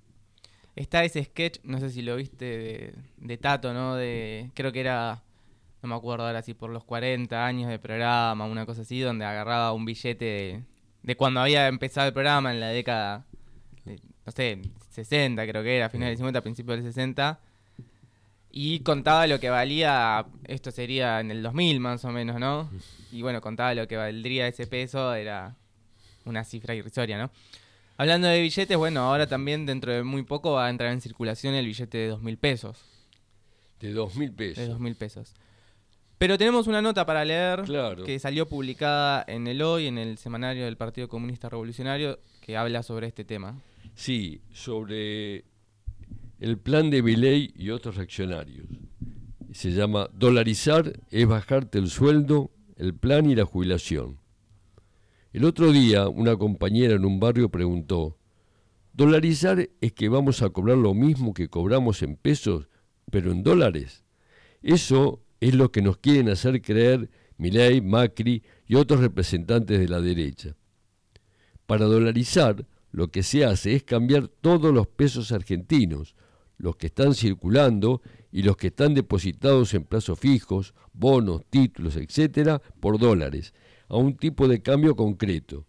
Está 0.76 1.04
ese 1.04 1.24
sketch, 1.24 1.60
no 1.64 1.80
sé 1.80 1.90
si 1.90 2.02
lo 2.02 2.16
viste, 2.16 2.44
de, 2.44 2.94
de 3.18 3.38
Tato, 3.38 3.72
¿no? 3.74 3.96
De, 3.96 4.50
creo 4.54 4.72
que 4.72 4.80
era, 4.80 5.23
no 5.84 5.88
me 5.90 5.96
acuerdo 5.96 6.26
ahora 6.26 6.40
si 6.40 6.54
por 6.54 6.70
los 6.70 6.82
40 6.84 7.44
años 7.44 7.68
de 7.68 7.78
programa, 7.78 8.46
una 8.46 8.64
cosa 8.64 8.80
así, 8.82 9.00
donde 9.00 9.26
agarraba 9.26 9.74
un 9.74 9.84
billete 9.84 10.24
de, 10.24 10.62
de 11.02 11.14
cuando 11.14 11.40
había 11.40 11.68
empezado 11.68 12.06
el 12.06 12.14
programa 12.14 12.50
en 12.52 12.58
la 12.60 12.68
década, 12.68 13.26
de, 13.84 14.00
no 14.24 14.32
sé, 14.32 14.62
60 14.92 15.46
creo 15.46 15.62
que 15.62 15.76
era, 15.76 15.90
finales 15.90 16.12
del 16.12 16.16
50, 16.18 16.40
principios 16.40 16.78
del 16.78 16.86
60, 16.86 17.38
y 18.50 18.80
contaba 18.80 19.26
lo 19.26 19.38
que 19.38 19.50
valía, 19.50 20.24
esto 20.44 20.70
sería 20.70 21.20
en 21.20 21.30
el 21.30 21.42
2000 21.42 21.80
más 21.80 22.02
o 22.06 22.12
menos, 22.12 22.40
¿no? 22.40 22.70
Y 23.12 23.20
bueno, 23.20 23.42
contaba 23.42 23.74
lo 23.74 23.86
que 23.86 23.98
valdría 23.98 24.48
ese 24.48 24.66
peso, 24.66 25.12
era 25.12 25.54
una 26.24 26.44
cifra 26.44 26.74
irrisoria, 26.74 27.18
¿no? 27.18 27.30
Hablando 27.98 28.26
de 28.28 28.40
billetes, 28.40 28.78
bueno, 28.78 29.00
ahora 29.00 29.26
también 29.26 29.66
dentro 29.66 29.92
de 29.92 30.02
muy 30.02 30.22
poco 30.22 30.52
va 30.52 30.66
a 30.66 30.70
entrar 30.70 30.92
en 30.92 31.02
circulación 31.02 31.52
el 31.52 31.66
billete 31.66 31.98
de 31.98 32.08
dos 32.08 32.22
mil 32.22 32.38
pesos. 32.38 32.82
De 33.80 33.92
dos 33.92 34.16
mil 34.16 34.30
De 34.30 34.36
pesos. 34.36 34.68
dos 34.68 34.80
mil 34.80 34.96
pesos. 34.96 35.34
Pero 36.18 36.38
tenemos 36.38 36.66
una 36.66 36.80
nota 36.80 37.04
para 37.04 37.24
leer 37.24 37.62
Claro. 37.62 38.04
que 38.04 38.18
salió 38.18 38.46
publicada 38.48 39.24
en 39.26 39.46
el 39.46 39.60
Hoy, 39.62 39.86
en 39.86 39.98
el 39.98 40.16
semanario 40.18 40.64
del 40.64 40.76
Partido 40.76 41.08
Comunista 41.08 41.48
Revolucionario, 41.48 42.18
que 42.40 42.56
habla 42.56 42.82
sobre 42.82 43.06
este 43.08 43.24
tema. 43.24 43.60
Sí, 43.94 44.40
sobre 44.52 45.44
el 46.40 46.58
plan 46.58 46.90
de 46.90 47.02
Milei 47.02 47.52
y 47.56 47.70
otros 47.70 47.96
reaccionarios. 47.96 48.66
Se 49.52 49.70
llama 49.72 50.08
Dolarizar 50.12 50.92
es 51.10 51.26
bajarte 51.26 51.78
el 51.78 51.88
sueldo, 51.88 52.50
el 52.76 52.94
plan 52.94 53.28
y 53.30 53.34
la 53.34 53.44
jubilación. 53.44 54.18
El 55.32 55.44
otro 55.44 55.72
día 55.72 56.08
una 56.08 56.36
compañera 56.36 56.94
en 56.94 57.04
un 57.04 57.18
barrio 57.20 57.48
preguntó, 57.50 58.16
¿dolarizar 58.92 59.68
es 59.80 59.92
que 59.92 60.08
vamos 60.08 60.42
a 60.42 60.50
cobrar 60.50 60.76
lo 60.78 60.94
mismo 60.94 61.34
que 61.34 61.48
cobramos 61.48 62.02
en 62.02 62.16
pesos, 62.16 62.68
pero 63.10 63.32
en 63.32 63.42
dólares? 63.42 64.04
Eso 64.62 65.23
es 65.40 65.54
lo 65.54 65.70
que 65.70 65.82
nos 65.82 65.98
quieren 65.98 66.28
hacer 66.28 66.62
creer 66.62 67.10
Milei, 67.36 67.80
Macri 67.80 68.42
y 68.66 68.76
otros 68.76 69.00
representantes 69.00 69.78
de 69.78 69.88
la 69.88 70.00
derecha. 70.00 70.56
Para 71.66 71.86
dolarizar, 71.86 72.66
lo 72.92 73.08
que 73.08 73.22
se 73.22 73.44
hace 73.44 73.74
es 73.74 73.82
cambiar 73.82 74.28
todos 74.28 74.72
los 74.72 74.86
pesos 74.86 75.32
argentinos, 75.32 76.14
los 76.58 76.76
que 76.76 76.86
están 76.86 77.14
circulando 77.14 78.02
y 78.30 78.42
los 78.42 78.56
que 78.56 78.68
están 78.68 78.94
depositados 78.94 79.74
en 79.74 79.84
plazos 79.84 80.18
fijos, 80.18 80.74
bonos, 80.92 81.42
títulos, 81.50 81.96
etcétera, 81.96 82.62
por 82.80 82.98
dólares, 82.98 83.52
a 83.88 83.96
un 83.96 84.16
tipo 84.16 84.46
de 84.46 84.62
cambio 84.62 84.94
concreto. 84.94 85.66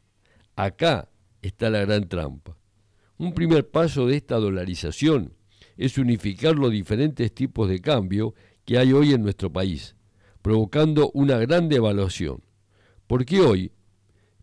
Acá 0.56 1.10
está 1.42 1.70
la 1.70 1.80
gran 1.82 2.08
trampa. 2.08 2.58
Un 3.18 3.34
primer 3.34 3.70
paso 3.70 4.08
de 4.08 4.18
esta 4.18 4.36
dolarización 4.36 5.34
es 5.78 5.98
unificar 5.98 6.56
los 6.56 6.72
diferentes 6.72 7.34
tipos 7.34 7.70
de 7.70 7.80
cambio 7.80 8.34
que 8.66 8.78
hay 8.78 8.94
hoy 8.94 9.14
en 9.14 9.22
nuestro 9.22 9.52
país, 9.52 9.96
provocando 10.42 11.12
una 11.14 11.38
gran 11.38 11.70
devaluación. 11.70 12.44
Porque 13.08 13.40
hoy, 13.40 13.72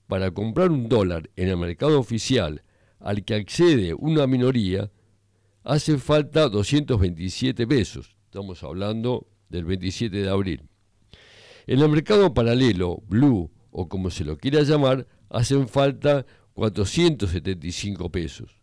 para 0.07 0.31
comprar 0.31 0.71
un 0.71 0.89
dólar 0.89 1.31
en 1.37 1.49
el 1.49 1.57
mercado 1.57 1.99
oficial 1.99 2.63
al 3.01 3.25
que 3.25 3.35
accede 3.35 3.95
una 3.95 4.27
minoría, 4.27 4.91
hace 5.65 5.99
falta 5.99 6.49
227 6.49 7.67
pesos. 7.67 8.17
Estamos 8.27 8.63
hablando 8.63 9.27
del 9.49 9.65
27 9.65 10.17
de 10.17 10.31
abril. 10.31 10.63
En 11.67 11.81
el 11.81 11.89
mercado 11.89 12.33
paralelo, 12.33 13.03
blue 13.09 13.51
o 13.71 13.89
como 13.89 14.11
se 14.11 14.25
lo 14.25 14.39
quiera 14.39 14.63
llamar, 14.63 15.07
hacen 15.31 15.69
falta 15.69 16.27
475 16.55 18.11
pesos. 18.11 18.63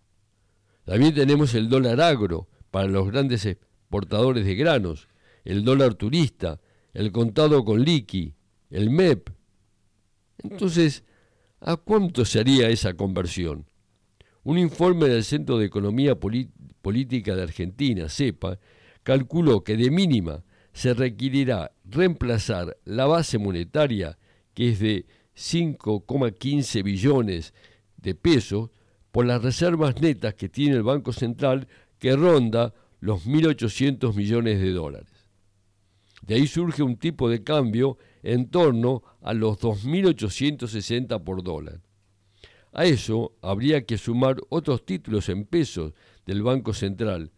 También 0.85 1.13
tenemos 1.13 1.53
el 1.55 1.69
dólar 1.69 2.01
agro 2.01 2.47
para 2.71 2.87
los 2.87 3.07
grandes 3.11 3.45
exportadores 3.45 4.45
de 4.45 4.55
granos, 4.55 5.08
el 5.45 5.63
dólar 5.63 5.95
turista, 5.95 6.59
el 6.93 7.11
contado 7.11 7.63
con 7.63 7.83
liqui, 7.83 8.33
el 8.69 8.89
MEP. 8.89 9.29
Entonces, 10.43 11.03
¿a 11.59 11.75
cuánto 11.75 12.25
sería 12.25 12.69
esa 12.69 12.93
conversión? 12.93 13.65
Un 14.43 14.57
informe 14.57 15.07
del 15.07 15.23
Centro 15.23 15.57
de 15.57 15.65
Economía 15.65 16.15
Política 16.17 17.35
de 17.35 17.43
Argentina, 17.43 18.07
CEPA, 18.09 18.57
calculó 19.03 19.63
que 19.63 19.75
de 19.75 19.91
mínima 19.91 20.43
se 20.71 20.93
requerirá 20.93 21.71
reemplazar 21.83 22.77
la 22.85 23.05
base 23.05 23.37
monetaria, 23.37 24.17
que 24.53 24.69
es 24.69 24.79
de 24.79 25.05
5,15 25.35 26.83
billones 26.83 27.53
de 27.97 28.15
pesos, 28.15 28.69
por 29.11 29.25
las 29.25 29.41
reservas 29.41 29.99
netas 29.99 30.35
que 30.35 30.49
tiene 30.49 30.75
el 30.75 30.83
Banco 30.83 31.11
Central, 31.11 31.67
que 31.97 32.15
ronda 32.15 32.73
los 32.99 33.25
1.800 33.25 34.15
millones 34.15 34.61
de 34.61 34.71
dólares. 34.71 35.18
De 36.21 36.35
ahí 36.35 36.47
surge 36.47 36.83
un 36.83 36.97
tipo 36.97 37.29
de 37.29 37.43
cambio 37.43 37.97
en 38.23 38.49
torno 38.49 39.03
a 39.21 39.33
los 39.33 39.59
2.860 39.59 41.23
por 41.23 41.43
dólar. 41.43 41.81
A 42.71 42.85
eso 42.85 43.33
habría 43.41 43.85
que 43.85 43.97
sumar 43.97 44.37
otros 44.49 44.85
títulos 44.85 45.29
en 45.29 45.45
pesos 45.45 45.93
del 46.25 46.43
Banco 46.43 46.73
Central 46.73 47.31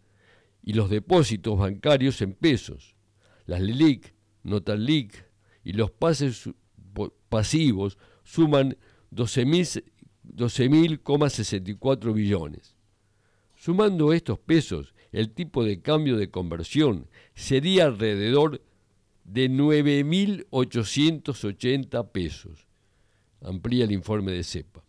y 0.64 0.74
los 0.74 0.90
depósitos 0.90 1.58
bancarios 1.58 2.22
en 2.22 2.34
pesos, 2.34 2.96
las 3.46 3.62
LELIC, 3.62 4.14
NOTALIC 4.44 5.26
y 5.64 5.74
los 5.74 5.92
pases 5.92 6.50
pasivos 7.30 7.98
suman 8.24 8.78
12.000 9.12 9.84
12.064 10.36 12.14
billones. 12.14 12.76
Sumando 13.56 14.14
estos 14.14 14.40
pesos, 14.40 14.94
el 15.12 15.32
tipo 15.32 15.64
de 15.64 15.82
cambio 15.82 16.18
de 16.18 16.30
conversión 16.30 17.08
sería 17.36 17.86
alrededor 17.86 18.62
de 19.24 19.50
9.880 19.50 22.12
pesos. 22.12 22.68
Amplía 23.42 23.86
el 23.86 23.92
informe 23.92 24.32
de 24.32 24.44
CEPA. 24.44 24.84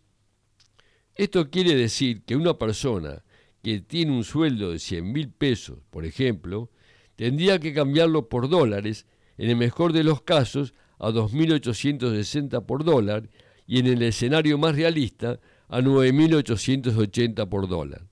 Esto 1.15 1.49
quiere 1.49 1.75
decir 1.75 2.23
que 2.23 2.35
una 2.35 2.57
persona 2.57 3.23
que 3.61 3.79
tiene 3.79 4.11
un 4.11 4.23
sueldo 4.23 4.71
de 4.71 4.79
100 4.79 5.11
mil 5.11 5.29
pesos, 5.29 5.79
por 5.89 6.05
ejemplo, 6.05 6.69
tendría 7.15 7.59
que 7.59 7.73
cambiarlo 7.73 8.29
por 8.29 8.49
dólares, 8.49 9.05
en 9.37 9.49
el 9.49 9.55
mejor 9.55 9.93
de 9.93 10.03
los 10.03 10.21
casos, 10.21 10.73
a 10.99 11.09
2.860 11.09 12.65
por 12.65 12.83
dólar 12.83 13.29
y 13.65 13.79
en 13.79 13.87
el 13.87 14.01
escenario 14.01 14.57
más 14.57 14.75
realista, 14.75 15.39
a 15.67 15.81
9.880 15.81 17.47
por 17.47 17.67
dólar. 17.67 18.07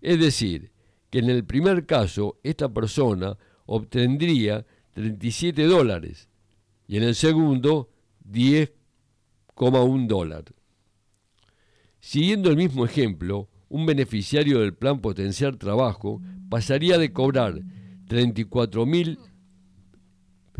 Es 0.00 0.18
decir, 0.18 0.72
que 1.10 1.18
en 1.18 1.30
el 1.30 1.44
primer 1.44 1.86
caso 1.86 2.38
esta 2.42 2.72
persona 2.72 3.36
obtendría 3.66 4.66
37 4.94 5.64
dólares 5.64 6.28
y 6.86 6.96
en 6.96 7.04
el 7.04 7.14
segundo 7.14 7.88
10,1 8.30 10.06
dólar. 10.06 10.44
Siguiendo 12.00 12.50
el 12.50 12.56
mismo 12.56 12.84
ejemplo, 12.84 13.48
un 13.68 13.86
beneficiario 13.86 14.60
del 14.60 14.74
plan 14.74 15.00
Potenciar 15.00 15.56
Trabajo 15.56 16.20
pasaría 16.50 16.98
de 16.98 17.12
cobrar 17.12 17.62
34 18.08 18.84
mil 18.84 19.18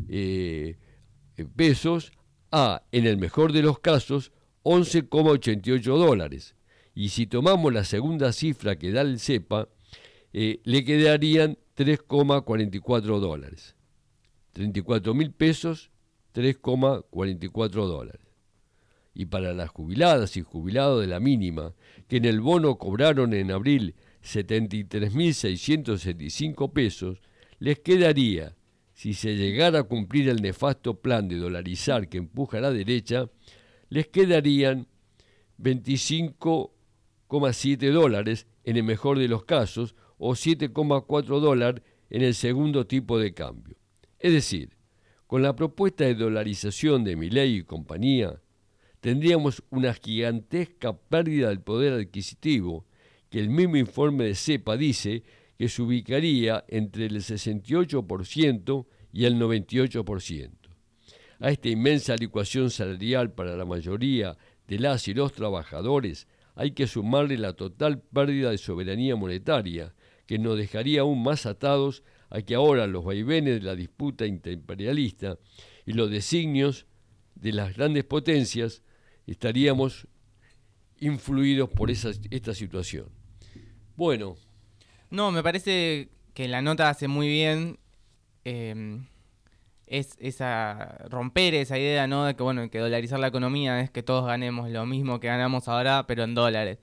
eh, 0.09 0.77
pesos 1.55 2.13
a, 2.51 2.83
en 2.93 3.07
el 3.07 3.19
mejor 3.19 3.53
de 3.53 3.63
los 3.63 3.79
casos, 3.81 4.33
11,88 4.63 5.83
dólares. 5.83 6.55
Y 6.95 7.09
si 7.11 7.27
tomamos 7.27 7.73
la 7.73 7.85
segunda 7.85 8.33
cifra 8.33 8.77
que 8.77 8.93
da 8.93 9.01
el 9.01 9.19
CEPA, 9.19 9.69
eh, 10.33 10.61
le 10.65 10.85
quedarían 10.85 11.59
3,44 11.77 13.19
dólares. 13.19 13.77
34 14.53 15.15
mil 15.15 15.33
pesos, 15.33 15.91
3,44 16.35 17.87
dólares. 17.87 18.21
Y 19.15 19.27
para 19.27 19.53
las 19.53 19.69
jubiladas 19.71 20.37
y 20.37 20.43
jubilados 20.43 21.03
de 21.03 21.07
la 21.07 21.21
mínima, 21.21 21.75
que 22.09 22.17
en 22.17 22.25
el 22.25 22.41
bono 22.41 22.79
cobraron 22.79 23.35
en 23.35 23.51
abril 23.51 23.95
73.665 24.23 26.73
pesos, 26.73 27.21
les 27.59 27.81
quedaría 27.81 28.57
si 28.95 29.13
se 29.15 29.35
llegara 29.35 29.81
a 29.81 29.85
cumplir 29.85 30.29
el 30.29 30.43
nefasto 30.43 31.01
plan 31.01 31.27
de 31.29 31.37
dolarizar 31.37 32.09
que 32.09 32.19
empuja 32.19 32.59
a 32.59 32.61
la 32.61 32.71
derecha, 32.71 33.31
les 33.89 34.07
quedarían 34.09 34.87
25,7 35.59 37.91
dólares 37.91 38.47
en 38.65 38.77
el 38.77 38.85
mejor 38.85 39.19
de 39.19 39.29
los 39.29 39.45
casos 39.45 39.95
o 40.19 40.33
7,4 40.33 41.41
dólares 41.41 41.83
en 42.11 42.21
el 42.23 42.35
segundo 42.35 42.87
tipo 42.87 43.19
de 43.19 43.33
cambio. 43.35 43.77
Es 44.23 44.33
decir, 44.33 44.71
con 45.27 45.43
la 45.43 45.57
propuesta 45.57 46.05
de 46.05 46.15
dolarización 46.15 47.03
de 47.03 47.17
Milei 47.17 47.57
y 47.57 47.65
compañía, 47.65 48.41
tendríamos 49.01 49.65
una 49.69 49.93
gigantesca 49.95 50.97
pérdida 50.97 51.49
del 51.49 51.61
poder 51.61 51.95
adquisitivo 51.95 52.87
que 53.31 53.41
el 53.41 53.51
mismo 53.51 53.77
informe 53.77 54.25
de 54.25 54.37
CEPA 54.37 54.77
dice 54.77 55.25
que 55.59 55.69
se 55.69 55.83
ubicaría 55.83 56.65
entre 56.69 57.07
el 57.07 57.17
68% 57.17 58.87
y 59.13 59.25
el 59.25 59.41
98%. 59.41 60.51
A 61.41 61.51
esta 61.51 61.69
inmensa 61.69 62.15
licuación 62.15 62.71
salarial 62.71 63.33
para 63.33 63.57
la 63.57 63.65
mayoría 63.65 64.39
de 64.69 64.79
las 64.79 65.09
y 65.09 65.15
los 65.15 65.33
trabajadores 65.33 66.29
hay 66.55 66.71
que 66.71 66.87
sumarle 66.87 67.39
la 67.39 67.55
total 67.55 68.01
pérdida 68.01 68.53
de 68.53 68.59
soberanía 68.59 69.17
monetaria, 69.17 69.97
que 70.27 70.39
nos 70.39 70.57
dejaría 70.57 71.01
aún 71.01 71.25
más 71.25 71.45
atados 71.45 72.05
a 72.33 72.41
que 72.41 72.55
ahora 72.55 72.87
los 72.87 73.05
vaivenes 73.05 73.61
de 73.61 73.67
la 73.67 73.77
disputa 73.77 74.27
interimperialista 74.27 75.39
y 75.85 75.93
los 75.93 76.11
designios 76.11 76.87
de 77.35 77.53
las 77.53 77.77
grandes 77.77 78.05
potencias 78.05 78.83
estaríamos 79.27 80.09
influidos 80.99 81.69
por 81.69 81.91
esa, 81.91 82.11
esta 82.31 82.55
situación. 82.55 83.07
Bueno, 83.97 84.37
No, 85.11 85.31
me 85.31 85.43
parece 85.43 86.09
que 86.33 86.49
la 86.49 86.63
nota 86.63 86.89
hace 86.89 87.07
muy 87.07 87.29
bien 87.29 87.79
eh, 88.45 89.03
es 89.87 90.17
esa 90.19 90.97
romper 91.11 91.53
esa 91.53 91.79
idea, 91.79 92.07
¿no? 92.07 92.25
De 92.25 92.35
que 92.35 92.43
bueno, 92.43 92.71
que 92.71 92.79
dolarizar 92.79 93.21
la 93.21 93.27
economía 93.27 93.81
es 93.83 93.91
que 93.91 94.03
todos 94.03 94.25
ganemos 94.25 94.71
lo 94.71 94.87
mismo 94.87 95.21
que 95.21 95.27
ganamos 95.27 95.69
ahora, 95.69 96.07
pero 96.07 96.25
en 96.25 96.35
dólares. 96.35 96.79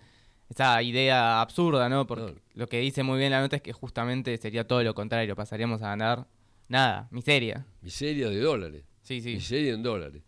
Esa 0.49 0.81
idea 0.81 1.41
absurda, 1.41 1.89
¿no? 1.89 2.07
Porque 2.07 2.35
lo 2.55 2.67
que 2.67 2.79
dice 2.79 3.03
muy 3.03 3.19
bien 3.19 3.31
la 3.31 3.41
nota 3.41 3.57
es 3.57 3.61
que 3.61 3.71
justamente 3.71 4.35
sería 4.37 4.65
todo 4.65 4.83
lo 4.83 4.95
contrario, 4.95 5.35
pasaríamos 5.35 5.81
a 5.83 5.89
ganar 5.89 6.27
nada, 6.67 7.07
miseria. 7.11 7.65
miseria 7.81 8.29
de 8.29 8.39
dólares. 8.39 8.83
Sí, 9.03 9.21
sí. 9.21 9.35
miseria 9.35 9.73
en 9.73 9.83
dólares. 9.83 10.23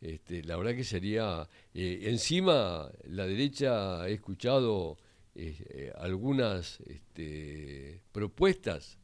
Este, 0.00 0.42
la 0.44 0.56
verdad 0.56 0.74
que 0.74 0.84
sería... 0.84 1.48
eh, 1.74 2.00
encima, 2.04 2.90
la 3.04 3.26
derecha 3.26 4.02
ha 4.02 4.08
escuchado 4.08 4.98
eh, 5.34 5.56
eh, 5.68 5.92
algunas 5.98 6.80
este, 6.86 8.00
propuestas 8.12 8.98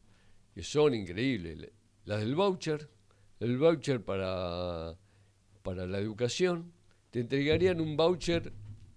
que 0.54 0.62
son 0.62 0.94
increíbles. 0.94 1.70
Las 2.04 2.20
del 2.20 2.34
voucher, 2.34 2.88
el 3.40 3.58
voucher 3.58 4.02
para, 4.02 4.96
para 5.62 5.86
la 5.86 5.98
educación, 5.98 6.72
te 7.10 7.20
entregarían 7.20 7.80
un 7.80 7.96
voucher 7.96 8.52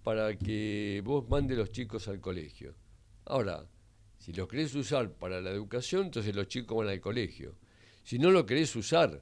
para 0.06 0.38
que 0.38 1.02
vos 1.04 1.28
mandes 1.28 1.58
los 1.58 1.72
chicos 1.72 2.06
al 2.06 2.20
colegio. 2.20 2.76
Ahora, 3.24 3.68
si 4.16 4.32
lo 4.32 4.46
querés 4.46 4.72
usar 4.76 5.12
para 5.12 5.40
la 5.40 5.50
educación, 5.50 6.04
entonces 6.04 6.32
los 6.32 6.46
chicos 6.46 6.78
van 6.78 6.86
al 6.90 7.00
colegio. 7.00 7.56
Si 8.04 8.16
no 8.16 8.30
lo 8.30 8.46
querés 8.46 8.76
usar, 8.76 9.20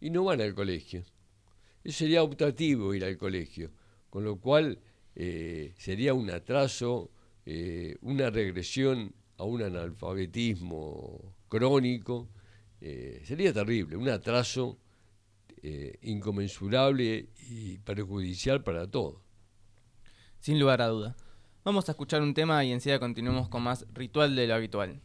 y 0.00 0.10
no 0.10 0.22
van 0.22 0.40
al 0.40 0.54
colegio. 0.54 1.02
Eso 1.82 1.98
sería 1.98 2.22
optativo 2.22 2.94
ir 2.94 3.04
al 3.04 3.18
colegio, 3.18 3.72
con 4.08 4.22
lo 4.22 4.36
cual 4.38 4.78
eh, 5.16 5.74
sería 5.78 6.14
un 6.14 6.30
atraso, 6.30 7.10
eh, 7.44 7.96
una 8.02 8.30
regresión 8.30 9.12
a 9.36 9.42
un 9.42 9.62
analfabetismo 9.62 11.34
crónico. 11.48 12.28
eh, 12.80 13.20
sería 13.24 13.52
terrible, 13.52 13.96
un 13.96 14.08
atraso 14.08 14.78
inconmensurable 16.02 17.30
y 17.48 17.78
perjudicial 17.78 18.62
para 18.62 18.86
todos. 18.86 19.23
Sin 20.44 20.60
lugar 20.60 20.82
a 20.82 20.88
duda. 20.88 21.16
Vamos 21.64 21.88
a 21.88 21.92
escuchar 21.92 22.20
un 22.20 22.34
tema 22.34 22.62
y 22.64 22.70
enseguida 22.70 22.98
continuamos 22.98 23.48
con 23.48 23.62
más 23.62 23.86
ritual 23.94 24.36
de 24.36 24.46
lo 24.46 24.54
habitual. 24.54 25.00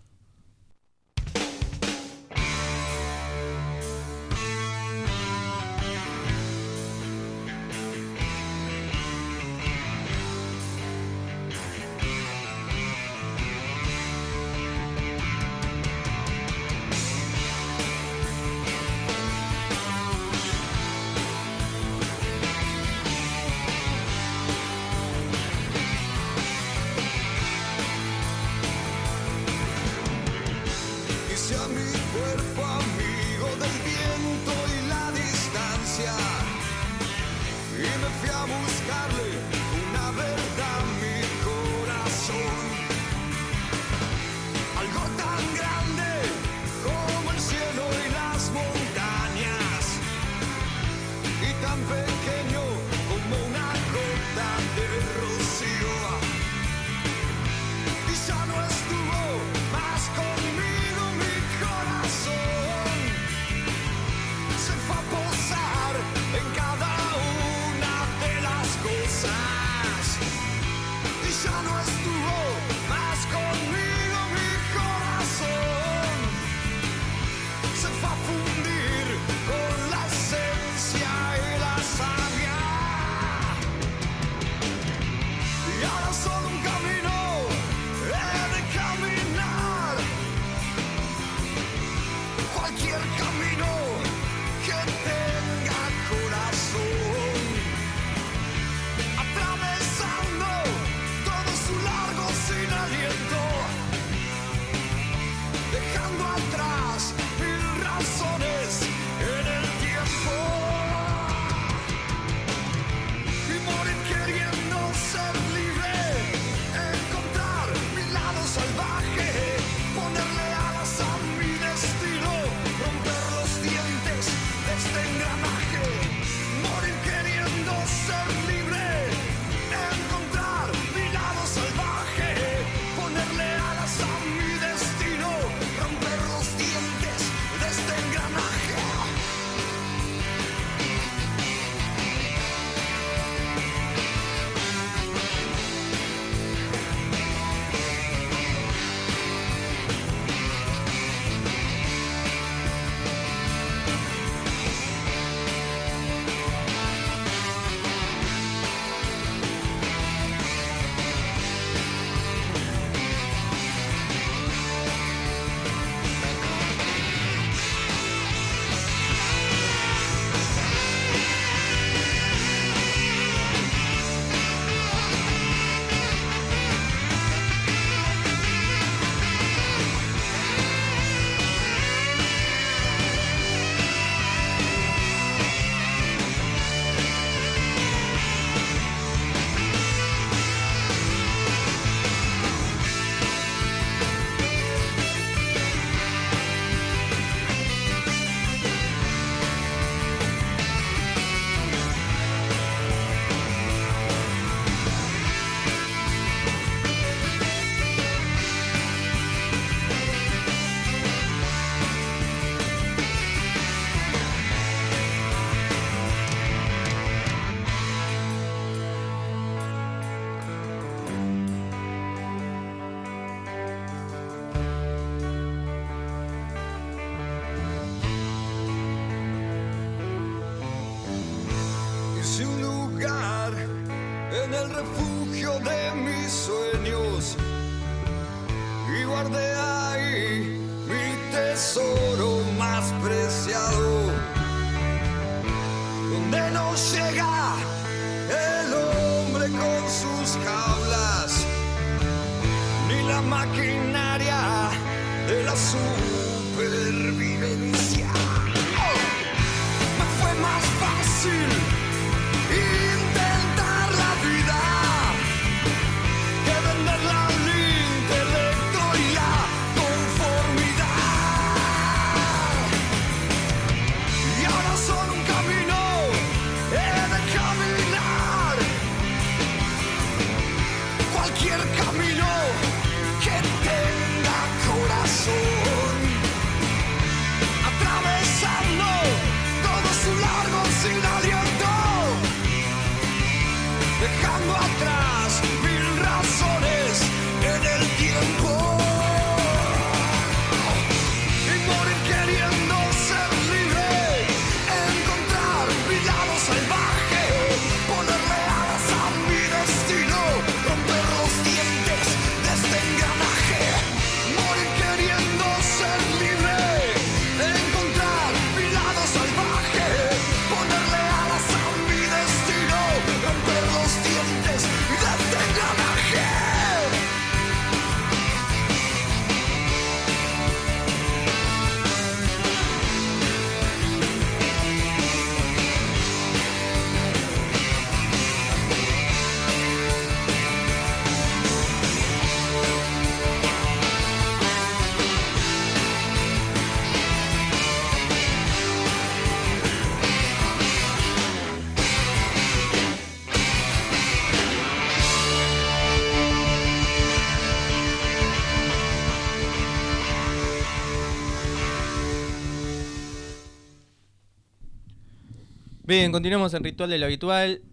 Bien, 365.89 366.11
continuamos 366.11 366.53
en 366.53 366.63
Ritual 366.63 366.91
de 366.91 366.99
lo 366.99 367.07
Habitual 367.07 367.63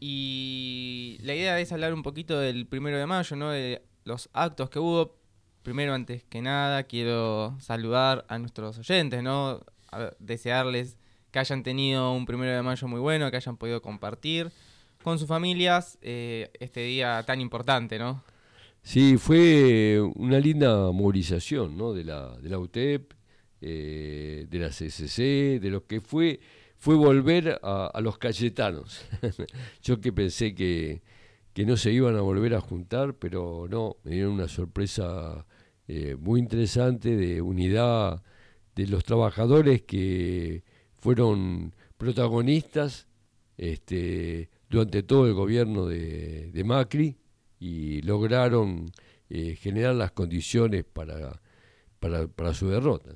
y 0.00 1.18
la 1.20 1.34
idea 1.34 1.60
es 1.60 1.72
hablar 1.72 1.92
un 1.92 2.02
poquito 2.02 2.40
del 2.40 2.66
primero 2.66 2.96
de 2.96 3.04
mayo, 3.04 3.36
¿no? 3.36 3.50
De 3.50 3.82
los 4.04 4.30
actos 4.32 4.70
que 4.70 4.78
hubo. 4.78 5.18
Primero, 5.62 5.92
antes 5.92 6.24
que 6.24 6.40
nada, 6.40 6.84
quiero 6.84 7.54
saludar 7.60 8.24
a 8.30 8.38
nuestros 8.38 8.78
oyentes, 8.78 9.22
¿no? 9.22 9.60
Desearles 10.18 10.96
que 11.30 11.38
hayan 11.38 11.62
tenido 11.62 12.12
un 12.12 12.24
primero 12.24 12.50
de 12.52 12.62
mayo 12.62 12.88
muy 12.88 12.98
bueno, 12.98 13.30
que 13.30 13.36
hayan 13.36 13.58
podido 13.58 13.82
compartir 13.82 14.50
con 15.04 15.18
sus 15.18 15.28
familias 15.28 15.98
eh, 16.00 16.50
este 16.58 16.80
día 16.80 17.22
tan 17.26 17.42
importante, 17.42 17.98
¿no? 17.98 18.24
Sí, 18.82 19.18
fue 19.18 20.00
una 20.14 20.40
linda 20.40 20.92
movilización 20.92 21.76
¿no? 21.76 21.92
de, 21.92 22.04
la, 22.04 22.38
de 22.38 22.48
la 22.48 22.58
UTEP, 22.58 23.12
eh, 23.60 24.46
de 24.48 24.58
la 24.58 24.70
CCC, 24.70 25.60
de 25.60 25.68
lo 25.68 25.86
que 25.86 26.00
fue, 26.00 26.40
fue 26.78 26.94
volver 26.94 27.60
a, 27.62 27.86
a 27.86 28.00
los 28.00 28.18
cayetanos. 28.18 29.04
Yo 29.82 30.00
que 30.00 30.12
pensé 30.12 30.54
que, 30.54 31.02
que 31.56 31.64
no 31.64 31.78
se 31.78 31.90
iban 31.90 32.16
a 32.16 32.20
volver 32.20 32.54
a 32.54 32.60
juntar, 32.60 33.14
pero 33.14 33.66
no, 33.70 33.96
me 34.04 34.10
dieron 34.10 34.32
una 34.32 34.46
sorpresa 34.46 35.46
eh, 35.88 36.14
muy 36.14 36.38
interesante 36.38 37.16
de 37.16 37.40
unidad 37.40 38.22
de 38.74 38.86
los 38.88 39.04
trabajadores 39.04 39.80
que 39.80 40.64
fueron 40.98 41.74
protagonistas 41.96 43.06
este, 43.56 44.50
durante 44.68 45.02
todo 45.02 45.26
el 45.26 45.32
gobierno 45.32 45.86
de, 45.86 46.62
Macri 46.62 47.16
y 47.58 48.02
lograron 48.02 48.90
eh, 49.30 49.56
generar 49.56 49.94
las 49.94 50.10
condiciones 50.10 50.84
para, 50.84 51.40
para 52.00 52.52
su 52.52 52.68
derrota. 52.68 53.14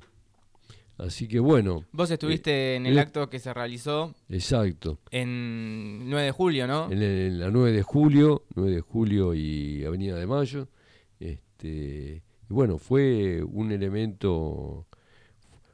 Así 1.01 1.27
que 1.27 1.39
bueno, 1.39 1.83
Vos 1.91 2.11
estuviste 2.11 2.75
en 2.75 2.85
el 2.85 2.95
eh, 2.97 3.01
acto 3.01 3.27
que 3.27 3.39
se 3.39 3.51
realizó 3.53 4.13
exacto. 4.29 4.99
en 5.09 6.07
9 6.09 6.25
de 6.25 6.31
julio, 6.31 6.67
¿no? 6.67 6.91
En, 6.91 7.39
la 7.39 7.49
9 7.49 7.71
de 7.71 7.81
julio, 7.81 8.43
9 8.55 8.71
de 8.75 8.81
julio 8.81 9.33
y 9.33 9.83
Avenida 9.83 10.15
de 10.17 10.27
Mayo. 10.27 10.67
Este, 11.19 12.21
y 12.49 12.53
bueno, 12.53 12.77
fue 12.77 13.41
un 13.43 13.71
elemento, 13.71 14.85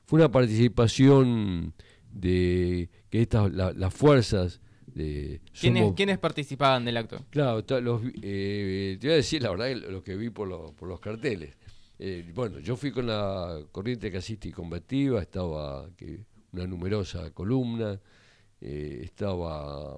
fue 0.06 0.20
una 0.20 0.32
participación 0.32 1.74
de 2.12 2.90
que 3.10 3.22
estas, 3.22 3.52
la- 3.54 3.74
las 3.74 3.94
fuerzas 3.94 4.62
de... 4.86 5.42
¿Quiénes, 5.60 5.84
somos- 5.84 5.96
¿Quiénes 5.96 6.18
participaban 6.20 6.86
del 6.86 6.98
acto? 6.98 7.20
Claro, 7.32 7.63
los 7.82 8.02
eh, 8.22 8.98
te 9.00 9.08
voy 9.08 9.13
a 9.13 9.18
decir 9.18 9.44
la 9.44 9.52
verdad 9.52 9.76
lo 9.90 10.02
que 10.04 10.16
vi 10.16 10.30
por, 10.30 10.48
los- 10.48 10.72
por 10.74 10.88
los 10.88 11.00
carteles. 11.00 11.56
Eh, 11.99 12.31
bueno, 12.33 12.60
yo 12.60 12.75
fui 12.75 12.91
con 12.91 13.07
la 13.07 13.60
corriente 13.71 14.12
casista 14.12 14.47
y 14.47 14.51
combativa, 14.51 15.21
estaba 15.21 15.89
una 16.51 16.67
numerosa 16.67 17.31
columna, 17.31 17.99
eh, 18.62 19.01
estaba 19.03 19.97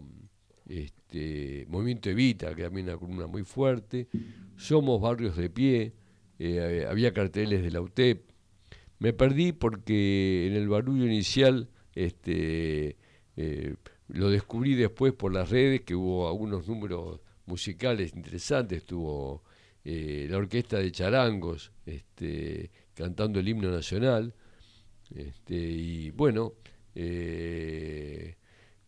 este, 0.67 1.65
Movimiento 1.67 2.09
Evita, 2.09 2.55
que 2.55 2.63
también 2.63 2.87
una 2.87 2.97
columna 2.97 3.27
muy 3.27 3.43
fuerte, 3.43 4.07
Somos 4.55 5.01
Barrios 5.01 5.35
de 5.35 5.49
Pie, 5.49 5.93
eh, 6.37 6.85
había 6.89 7.13
carteles 7.13 7.61
de 7.63 7.71
la 7.71 7.81
UTEP. 7.81 8.29
Me 8.99 9.11
perdí 9.13 9.51
porque 9.51 10.47
en 10.47 10.53
el 10.53 10.69
barullo 10.69 11.05
inicial 11.05 11.69
este, 11.95 12.97
lo 14.07 14.29
descubrí 14.29 14.75
después 14.75 15.13
por 15.13 15.33
las 15.33 15.49
redes, 15.49 15.81
que 15.81 15.95
hubo 15.95 16.27
algunos 16.29 16.67
números 16.67 17.19
musicales 17.45 18.13
interesantes, 18.13 18.79
estuvo 18.79 19.43
la 19.85 20.37
orquesta 20.37 20.77
de 20.77 20.91
charangos 20.91 21.71
este, 21.89 22.71
cantando 22.93 23.39
el 23.39 23.47
himno 23.47 23.71
nacional, 23.71 24.33
este, 25.13 25.55
y 25.55 26.11
bueno, 26.11 26.53
eh, 26.95 28.35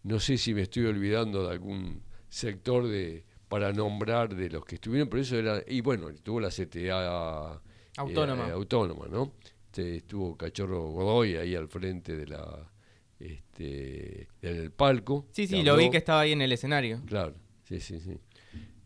no 0.04 0.20
sé 0.20 0.38
si 0.38 0.54
me 0.54 0.62
estoy 0.62 0.86
olvidando 0.86 1.48
de 1.48 1.54
algún 1.54 2.04
sector 2.30 2.88
de 2.88 3.26
para 3.48 3.74
nombrar 3.74 4.34
de 4.34 4.50
los 4.50 4.64
que 4.64 4.76
estuvieron, 4.76 5.10
pero 5.10 5.22
eso 5.22 5.38
era, 5.38 5.62
y 5.68 5.82
bueno, 5.82 6.10
estuvo 6.10 6.40
la 6.40 6.50
CTA 6.50 7.62
Autónoma. 7.98 8.48
eh, 8.48 8.52
autónoma, 8.52 9.08
¿no? 9.08 9.34
Este, 9.66 9.98
estuvo 9.98 10.38
Cachorro 10.38 10.90
Godoy 10.92 11.36
ahí 11.36 11.56
al 11.56 11.68
frente 11.68 12.16
de 12.16 12.28
la 12.28 12.72
este 13.20 14.28
en 14.42 14.56
el 14.56 14.72
palco. 14.72 15.28
Sí, 15.32 15.48
sí, 15.48 15.64
lo 15.64 15.78
vi 15.78 15.90
que 15.90 15.98
estaba 15.98 16.22
ahí 16.22 16.32
en 16.32 16.42
el 16.42 16.52
escenario. 16.52 17.02
Claro, 17.06 17.36
sí, 17.64 17.80
sí, 17.80 18.00
sí. 18.00 18.18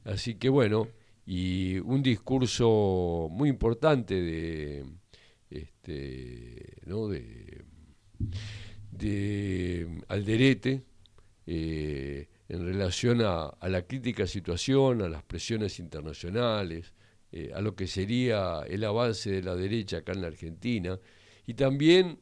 Así 0.04 0.36
que 0.36 0.50
bueno, 0.50 0.88
y 1.26 1.80
un 1.80 2.04
discurso 2.04 3.28
muy 3.32 3.50
importante 3.50 4.16
de 4.22 4.86
este, 5.50 6.82
¿no? 6.86 7.08
de, 7.08 7.66
de 8.92 10.02
Alderete 10.08 10.84
eh, 11.48 12.28
en 12.48 12.66
relación 12.66 13.22
a, 13.22 13.56
la 13.62 13.82
crítica 13.84 14.28
situación, 14.28 15.02
a 15.02 15.10
las 15.10 15.24
presiones 15.24 15.80
internacionales, 15.80 16.94
eh, 17.32 17.52
a 17.56 17.62
lo 17.62 17.76
que 17.76 17.88
sería 17.88 18.62
el 18.68 18.84
avance 18.84 19.32
de 19.32 19.42
la 19.42 19.56
derecha 19.56 19.98
acá 19.98 20.14
en 20.14 20.22
la 20.22 20.28
Argentina, 20.28 21.00
y 21.48 21.56
también 21.56 22.20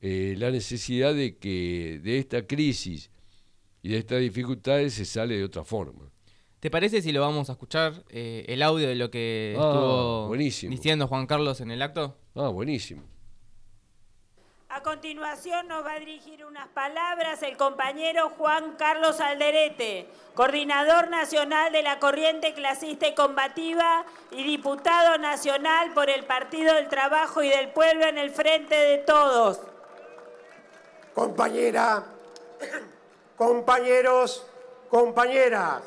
eh, 0.00 0.34
la 0.38 0.50
necesidad 0.50 1.14
de 1.14 1.36
que 1.38 2.00
de 2.02 2.18
esta 2.18 2.46
crisis 2.46 3.10
Y 3.82 3.90
de 3.90 3.98
estas 3.98 4.20
dificultades 4.20 4.94
se 4.94 5.04
sale 5.04 5.36
de 5.36 5.44
otra 5.44 5.62
forma. 5.62 6.10
¿Te 6.64 6.70
parece 6.70 7.02
si 7.02 7.12
lo 7.12 7.20
vamos 7.20 7.50
a 7.50 7.52
escuchar 7.52 7.92
eh, 8.08 8.46
el 8.48 8.62
audio 8.62 8.88
de 8.88 8.94
lo 8.94 9.10
que 9.10 9.54
Ah, 9.54 9.60
estuvo 9.68 10.28
buenísimo. 10.28 10.70
diciendo 10.70 11.06
Juan 11.06 11.26
Carlos 11.26 11.60
en 11.60 11.70
el 11.70 11.82
acto? 11.82 12.16
Ah, 12.34 12.48
buenísimo. 12.48 13.02
A 14.70 14.82
continuación 14.82 15.68
nos 15.68 15.84
va 15.84 15.92
a 15.92 15.98
dirigir 15.98 16.42
unas 16.46 16.66
palabras 16.68 17.42
el 17.42 17.58
compañero 17.58 18.30
Juan 18.38 18.76
Carlos 18.78 19.20
Alderete, 19.20 20.08
coordinador 20.34 21.10
nacional 21.10 21.70
de 21.70 21.82
la 21.82 21.98
Corriente 21.98 22.54
Clasista 22.54 23.08
y 23.08 23.14
Combativa 23.14 24.06
y 24.30 24.42
diputado 24.42 25.18
nacional 25.18 25.92
por 25.92 26.08
el 26.08 26.24
Partido 26.24 26.72
del 26.76 26.88
Trabajo 26.88 27.42
y 27.42 27.50
del 27.50 27.72
Pueblo 27.72 28.06
en 28.06 28.16
el 28.16 28.30
Frente 28.30 28.74
de 28.74 28.98
Todos. 29.00 29.60
Compañera, 31.12 32.06
compañeros, 33.36 34.46
compañeras, 34.88 35.82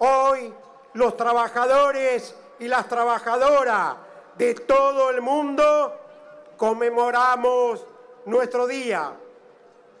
hoy 0.00 0.52
los 0.94 1.16
trabajadores 1.16 2.34
y 2.58 2.68
las 2.68 2.88
trabajadoras 2.88 3.96
de 4.36 4.54
todo 4.54 5.10
el 5.10 5.20
mundo 5.20 5.98
conmemoramos 6.56 7.86
nuestro 8.26 8.66
día. 8.66 9.12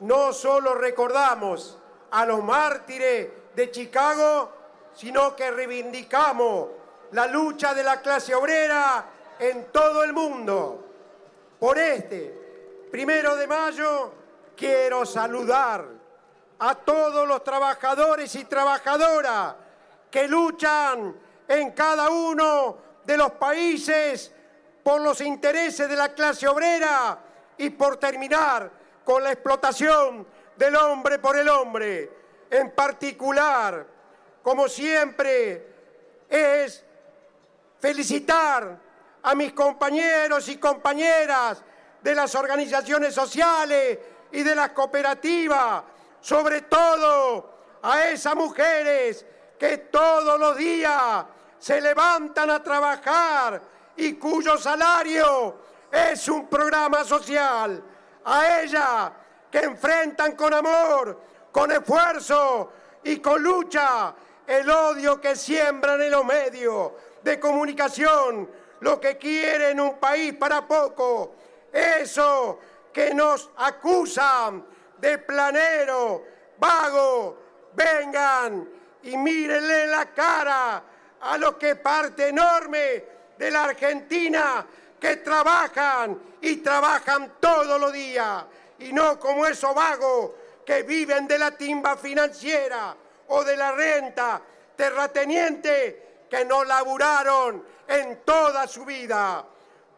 No 0.00 0.32
solo 0.32 0.74
recordamos 0.74 1.78
a 2.10 2.26
los 2.26 2.42
mártires 2.42 3.28
de 3.54 3.70
Chicago, 3.70 4.50
sino 4.94 5.36
que 5.36 5.50
reivindicamos 5.50 6.68
la 7.12 7.26
lucha 7.26 7.74
de 7.74 7.82
la 7.82 8.00
clase 8.00 8.34
obrera 8.34 9.04
en 9.38 9.66
todo 9.66 10.02
el 10.02 10.12
mundo. 10.12 10.84
Por 11.58 11.78
este 11.78 12.88
primero 12.90 13.36
de 13.36 13.46
mayo 13.46 14.12
quiero 14.56 15.04
saludar 15.04 15.84
a 16.58 16.74
todos 16.74 17.26
los 17.26 17.42
trabajadores 17.44 18.34
y 18.34 18.44
trabajadoras 18.44 19.54
que 20.10 20.26
luchan 20.28 21.16
en 21.46 21.70
cada 21.72 22.10
uno 22.10 22.76
de 23.04 23.16
los 23.16 23.32
países 23.32 24.32
por 24.82 25.00
los 25.00 25.20
intereses 25.20 25.88
de 25.88 25.96
la 25.96 26.12
clase 26.14 26.48
obrera 26.48 27.18
y 27.58 27.70
por 27.70 27.96
terminar 27.96 28.70
con 29.04 29.22
la 29.22 29.32
explotación 29.32 30.26
del 30.56 30.76
hombre 30.76 31.18
por 31.18 31.36
el 31.36 31.48
hombre. 31.48 32.10
En 32.50 32.70
particular, 32.72 33.86
como 34.42 34.68
siempre, 34.68 35.66
es 36.28 36.84
felicitar 37.78 38.78
a 39.22 39.34
mis 39.34 39.52
compañeros 39.52 40.48
y 40.48 40.56
compañeras 40.56 41.62
de 42.02 42.14
las 42.14 42.34
organizaciones 42.34 43.14
sociales 43.14 43.98
y 44.32 44.42
de 44.42 44.54
las 44.54 44.70
cooperativas, 44.70 45.82
sobre 46.20 46.62
todo 46.62 47.54
a 47.82 48.04
esas 48.04 48.34
mujeres 48.34 49.26
que 49.60 49.76
todos 49.76 50.40
los 50.40 50.56
días 50.56 51.22
se 51.58 51.82
levantan 51.82 52.48
a 52.48 52.62
trabajar 52.62 53.60
y 53.94 54.14
cuyo 54.14 54.56
salario 54.56 55.58
es 55.92 56.26
un 56.28 56.48
programa 56.48 57.04
social. 57.04 57.84
A 58.24 58.60
ellas 58.62 59.12
que 59.50 59.58
enfrentan 59.58 60.34
con 60.34 60.54
amor, 60.54 61.20
con 61.52 61.70
esfuerzo 61.72 62.72
y 63.04 63.18
con 63.18 63.42
lucha 63.42 64.14
el 64.46 64.70
odio 64.70 65.20
que 65.20 65.36
siembran 65.36 66.00
en 66.00 66.10
los 66.10 66.24
medios 66.24 66.92
de 67.22 67.38
comunicación, 67.38 68.50
lo 68.80 68.98
que 68.98 69.18
quieren 69.18 69.78
un 69.78 69.98
país 69.98 70.32
para 70.36 70.66
poco, 70.66 71.34
eso 71.70 72.58
que 72.90 73.12
nos 73.12 73.50
acusan 73.58 74.64
de 74.96 75.18
planero, 75.18 76.24
vago, 76.58 77.36
vengan 77.74 78.79
y 79.02 79.16
mírenle 79.16 79.86
la 79.86 80.06
cara 80.06 80.82
a 81.20 81.38
los 81.38 81.56
que 81.56 81.76
parte 81.76 82.28
enorme 82.28 83.04
de 83.36 83.50
la 83.50 83.64
Argentina 83.64 84.66
que 84.98 85.16
trabajan 85.16 86.20
y 86.42 86.56
trabajan 86.56 87.34
todos 87.40 87.80
los 87.80 87.92
días 87.92 88.44
y 88.78 88.92
no 88.92 89.18
como 89.18 89.46
esos 89.46 89.74
vagos 89.74 90.32
que 90.64 90.82
viven 90.82 91.26
de 91.26 91.38
la 91.38 91.50
timba 91.52 91.96
financiera 91.96 92.94
o 93.28 93.44
de 93.44 93.56
la 93.56 93.72
renta 93.72 94.40
terrateniente 94.76 96.26
que 96.28 96.44
no 96.44 96.64
laburaron 96.64 97.64
en 97.88 98.22
toda 98.24 98.66
su 98.66 98.84
vida. 98.84 99.44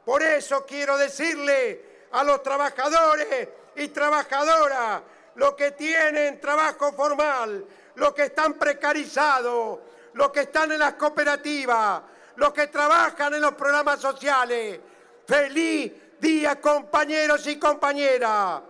Por 0.05 0.23
eso 0.23 0.65
quiero 0.67 0.97
decirle 0.97 2.07
a 2.13 2.25
los 2.25 2.43
trabajadores 2.43 3.49
y 3.77 3.89
trabajadoras, 3.89 5.03
los 5.37 5.55
que 5.55 5.73
tienen 5.73 6.41
trabajo 6.41 6.93
formal, 6.93 7.65
los 7.97 8.13
que 8.13 8.25
están 8.25 8.55
precarizados, 8.55 9.79
los 10.15 10.31
que 10.31 10.41
están 10.41 10.73
en 10.73 10.79
las 10.79 10.95
cooperativas, 10.95 12.03
los 12.37 12.53
que 12.53 12.67
trabajan 12.69 13.35
en 13.35 13.41
los 13.41 13.53
programas 13.53 14.01
sociales. 14.01 14.81
Feliz 15.27 15.93
día 16.21 16.61
compañeros 16.61 17.47
y 17.47 17.59
compañeras. 17.59 18.61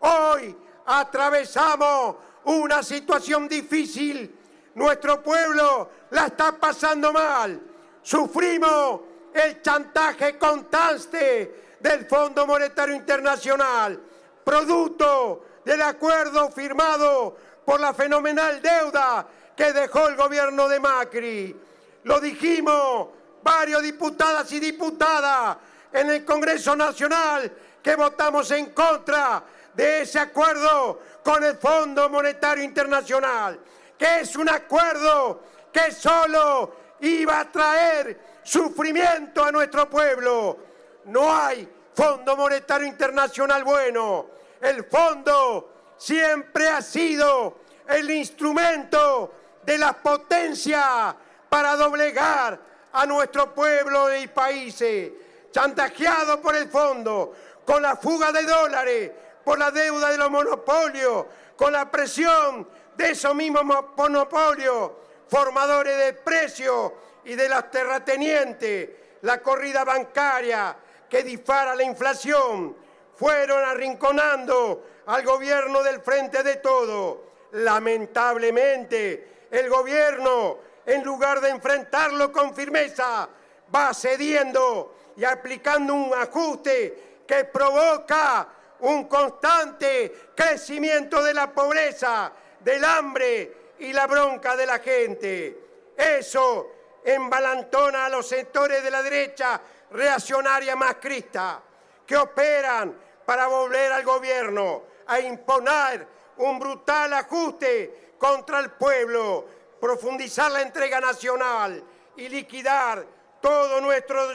Hoy 0.00 0.56
atravesamos 0.86 2.16
una 2.44 2.82
situación 2.82 3.48
difícil. 3.48 4.34
Nuestro 4.74 5.22
pueblo 5.22 5.90
la 6.10 6.26
está 6.26 6.52
pasando 6.52 7.12
mal. 7.12 7.60
Sufrimos 8.02 9.00
el 9.32 9.60
chantaje 9.62 10.38
constante 10.38 11.76
del 11.80 12.06
Fondo 12.06 12.46
Monetario 12.46 12.94
Internacional, 12.94 14.00
producto 14.44 15.44
del 15.64 15.82
acuerdo 15.82 16.50
firmado 16.50 17.36
por 17.66 17.80
la 17.80 17.92
fenomenal 17.92 18.62
deuda 18.62 19.26
que 19.56 19.72
dejó 19.72 20.08
el 20.08 20.14
gobierno 20.14 20.68
de 20.68 20.78
Macri. 20.78 21.56
Lo 22.04 22.20
dijimos 22.20 23.08
varios 23.42 23.82
diputadas 23.82 24.50
y 24.52 24.60
diputadas 24.60 25.56
en 25.92 26.10
el 26.10 26.24
Congreso 26.24 26.76
Nacional 26.76 27.52
que 27.82 27.96
votamos 27.96 28.50
en 28.52 28.70
contra 28.70 29.42
de 29.74 30.02
ese 30.02 30.20
acuerdo 30.20 31.00
con 31.24 31.42
el 31.42 31.56
Fondo 31.56 32.08
Monetario 32.08 32.62
Internacional, 32.62 33.58
que 33.98 34.20
es 34.20 34.36
un 34.36 34.48
acuerdo 34.48 35.42
que 35.72 35.90
solo 35.90 36.72
iba 37.00 37.40
a 37.40 37.50
traer 37.50 38.38
sufrimiento 38.44 39.44
a 39.44 39.50
nuestro 39.50 39.90
pueblo. 39.90 40.58
No 41.06 41.36
hay 41.36 41.68
Fondo 41.94 42.36
Monetario 42.36 42.86
Internacional 42.86 43.64
bueno. 43.64 44.26
El 44.60 44.84
fondo 44.84 45.75
siempre 45.96 46.68
ha 46.68 46.82
sido 46.82 47.58
el 47.88 48.10
instrumento 48.10 49.32
de 49.64 49.78
las 49.78 49.94
potencias 49.96 51.14
para 51.48 51.76
doblegar 51.76 52.58
a 52.92 53.06
nuestro 53.06 53.54
pueblo 53.54 54.14
y 54.16 54.26
países, 54.28 55.12
chantajeado 55.50 56.40
por 56.40 56.56
el 56.56 56.68
fondo, 56.68 57.34
con 57.64 57.82
la 57.82 57.96
fuga 57.96 58.32
de 58.32 58.42
dólares, 58.42 59.10
por 59.44 59.58
la 59.58 59.70
deuda 59.70 60.10
de 60.10 60.18
los 60.18 60.30
monopolios, 60.30 61.26
con 61.56 61.72
la 61.72 61.90
presión 61.90 62.68
de 62.96 63.10
esos 63.10 63.34
mismos 63.34 63.64
mo- 63.64 63.92
monopolios, 63.96 64.92
formadores 65.28 65.96
de 65.98 66.12
precios 66.14 66.92
y 67.24 67.34
de 67.34 67.48
las 67.48 67.70
terratenientes, 67.70 68.90
la 69.22 69.42
corrida 69.42 69.84
bancaria 69.84 70.76
que 71.08 71.22
dispara 71.22 71.74
la 71.74 71.82
inflación, 71.82 72.76
fueron 73.16 73.64
arrinconando 73.64 74.84
al 75.06 75.24
gobierno 75.24 75.82
del 75.82 76.00
frente 76.00 76.42
de 76.42 76.56
todo. 76.56 77.24
Lamentablemente, 77.52 79.46
el 79.50 79.68
gobierno, 79.68 80.58
en 80.84 81.02
lugar 81.04 81.40
de 81.40 81.50
enfrentarlo 81.50 82.32
con 82.32 82.54
firmeza, 82.54 83.28
va 83.74 83.94
cediendo 83.94 84.94
y 85.16 85.24
aplicando 85.24 85.94
un 85.94 86.12
ajuste 86.14 87.22
que 87.26 87.44
provoca 87.44 88.48
un 88.80 89.08
constante 89.08 90.30
crecimiento 90.34 91.22
de 91.22 91.34
la 91.34 91.50
pobreza, 91.52 92.32
del 92.60 92.84
hambre 92.84 93.56
y 93.78 93.92
la 93.92 94.06
bronca 94.06 94.56
de 94.56 94.66
la 94.66 94.78
gente. 94.80 95.58
Eso 95.96 96.72
embalantona 97.04 98.06
a 98.06 98.08
los 98.08 98.28
sectores 98.28 98.82
de 98.82 98.90
la 98.90 99.02
derecha 99.02 99.60
reaccionaria 99.92 100.76
macrista 100.76 101.62
que 102.04 102.16
operan 102.16 102.94
para 103.24 103.46
volver 103.46 103.92
al 103.92 104.04
gobierno 104.04 104.95
a 105.06 105.20
imponer 105.20 106.06
un 106.38 106.58
brutal 106.58 107.12
ajuste 107.12 108.12
contra 108.18 108.60
el 108.60 108.70
pueblo, 108.72 109.46
profundizar 109.80 110.50
la 110.50 110.62
entrega 110.62 111.00
nacional 111.00 111.82
y 112.16 112.28
liquidar 112.28 113.06
todo 113.40 113.80
nuestro, 113.80 114.28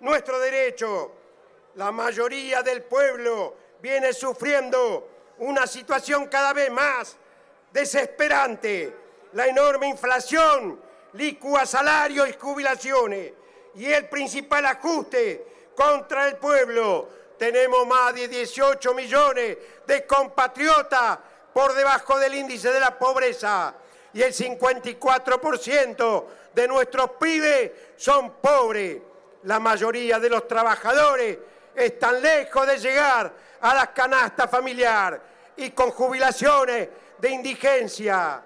nuestro 0.00 0.38
derecho. 0.38 1.12
La 1.74 1.92
mayoría 1.92 2.62
del 2.62 2.82
pueblo 2.82 3.54
viene 3.80 4.12
sufriendo 4.12 5.08
una 5.38 5.66
situación 5.66 6.26
cada 6.26 6.52
vez 6.52 6.70
más 6.70 7.16
desesperante. 7.72 8.94
La 9.32 9.46
enorme 9.46 9.88
inflación 9.88 10.80
licúa 11.14 11.66
salarios 11.66 12.28
y 12.28 12.32
jubilaciones 12.32 13.32
y 13.74 13.86
el 13.86 14.08
principal 14.08 14.66
ajuste 14.66 15.70
contra 15.74 16.28
el 16.28 16.36
pueblo. 16.36 17.08
Tenemos 17.38 17.86
más 17.86 18.14
de 18.14 18.28
18 18.28 18.92
millones 18.94 19.56
de 19.90 20.06
compatriotas 20.06 21.18
por 21.52 21.74
debajo 21.74 22.16
del 22.20 22.34
índice 22.34 22.70
de 22.70 22.78
la 22.78 22.96
pobreza 22.96 23.74
y 24.12 24.22
el 24.22 24.32
54% 24.32 26.24
de 26.54 26.68
nuestros 26.68 27.10
pibes 27.20 27.72
son 27.96 28.34
pobres. 28.34 28.98
La 29.42 29.58
mayoría 29.58 30.20
de 30.20 30.30
los 30.30 30.46
trabajadores 30.46 31.38
están 31.74 32.22
lejos 32.22 32.68
de 32.68 32.78
llegar 32.78 33.32
a 33.60 33.74
la 33.74 33.92
canasta 33.92 34.46
familiar 34.46 35.20
y 35.56 35.70
con 35.70 35.90
jubilaciones 35.90 36.88
de 37.18 37.30
indigencia. 37.30 38.44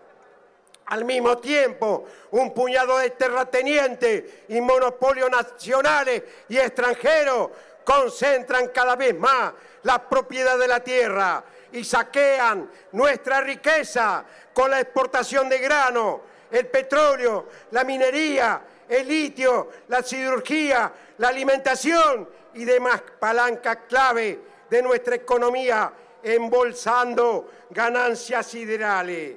Al 0.87 1.05
mismo 1.05 1.37
tiempo, 1.37 2.07
un 2.31 2.55
puñado 2.55 2.97
de 2.99 3.11
terratenientes 3.11 4.45
y 4.49 4.63
monopolios 4.63 5.31
nacionales 5.31 6.23
y 6.49 6.57
extranjeros 6.57 7.51
concentran 7.85 8.69
cada 8.69 8.97
vez 8.97 9.19
más 9.19 9.53
la 9.83 10.09
propiedad 10.09 10.59
de 10.59 10.69
la 10.69 10.81
tierra 10.81 11.45
y 11.73 11.85
saquean 11.85 12.71
nuestra 12.93 13.41
riqueza 13.41 14.25
con 14.53 14.71
la 14.71 14.81
exportación 14.81 15.49
de 15.49 15.59
grano, 15.59 16.23
el 16.51 16.67
petróleo, 16.67 17.49
la 17.73 17.85
minería, 17.85 18.63
el 18.89 19.07
litio, 19.07 19.71
la 19.89 20.03
cirugía, 20.03 20.93
la 21.19 21.29
alimentación 21.29 22.29
y 22.55 22.65
demás 22.65 23.03
palancas 23.19 23.79
clave 23.89 24.41
de 24.71 24.83
nuestra 24.83 25.17
economía, 25.17 25.93
embolsando 26.23 27.51
ganancias 27.71 28.47
siderales. 28.47 29.37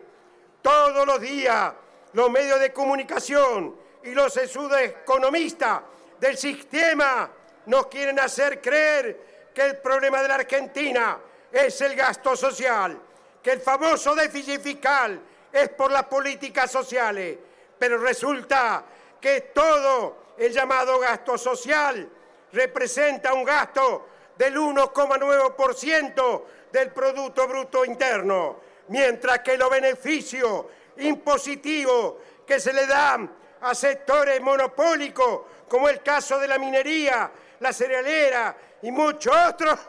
Todos 0.61 1.05
los 1.05 1.19
días 1.19 1.73
los 2.13 2.31
medios 2.31 2.59
de 2.59 2.73
comunicación 2.73 3.75
y 4.03 4.11
los 4.11 4.35
economistas 4.37 5.81
del 6.19 6.37
sistema 6.37 7.29
nos 7.67 7.87
quieren 7.87 8.19
hacer 8.19 8.61
creer 8.61 9.49
que 9.53 9.61
el 9.61 9.77
problema 9.77 10.21
de 10.21 10.27
la 10.27 10.35
Argentina 10.35 11.17
es 11.51 11.79
el 11.81 11.95
gasto 11.95 12.35
social, 12.35 12.99
que 13.41 13.51
el 13.51 13.61
famoso 13.61 14.15
déficit 14.15 14.61
fiscal 14.61 15.19
es 15.51 15.69
por 15.69 15.91
las 15.91 16.03
políticas 16.05 16.71
sociales, 16.71 17.37
pero 17.77 17.97
resulta 17.97 18.83
que 19.19 19.41
todo 19.53 20.33
el 20.37 20.51
llamado 20.51 20.99
gasto 20.99 21.37
social 21.37 22.09
representa 22.53 23.33
un 23.33 23.43
gasto 23.43 24.07
del 24.37 24.55
1,9% 24.55 26.43
del 26.71 26.91
Producto 26.91 27.47
Bruto 27.47 27.83
Interno, 27.83 28.61
mientras 28.89 29.39
que 29.39 29.57
los 29.57 29.69
beneficios 29.69 30.65
impositivos 30.97 32.15
que 32.45 32.59
se 32.59 32.71
le 32.71 32.85
dan 32.85 33.29
a 33.61 33.75
sectores 33.75 34.39
monopólicos, 34.39 35.41
como 35.67 35.89
el 35.89 36.01
caso 36.01 36.39
de 36.39 36.47
la 36.47 36.57
minería, 36.57 37.31
la 37.59 37.73
cerealera 37.73 38.55
y 38.81 38.91
muchos 38.91 39.35
otros, 39.35 39.79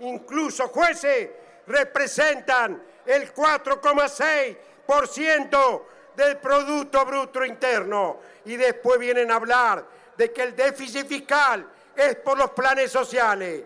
incluso 0.00 0.68
jueces, 0.68 1.30
representan 1.66 2.82
el 3.06 3.32
4,6% 3.32 5.82
del 6.16 6.36
Producto 6.38 7.04
Bruto 7.04 7.44
Interno. 7.44 8.18
Y 8.44 8.56
después 8.56 8.98
vienen 8.98 9.30
a 9.30 9.36
hablar 9.36 9.86
de 10.16 10.32
que 10.32 10.42
el 10.42 10.54
déficit 10.54 11.06
fiscal 11.06 11.66
es 11.96 12.16
por 12.16 12.38
los 12.38 12.50
planes 12.50 12.90
sociales. 12.90 13.62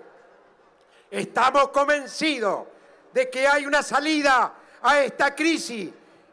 Estamos 1.11 1.69
convencidos 1.69 2.67
de 3.13 3.31
que 3.31 3.47
hay 3.47 3.67
una 3.67 3.83
salida 3.83 4.55
a 4.83 5.01
esta 5.01 5.35
crisis 5.35 5.91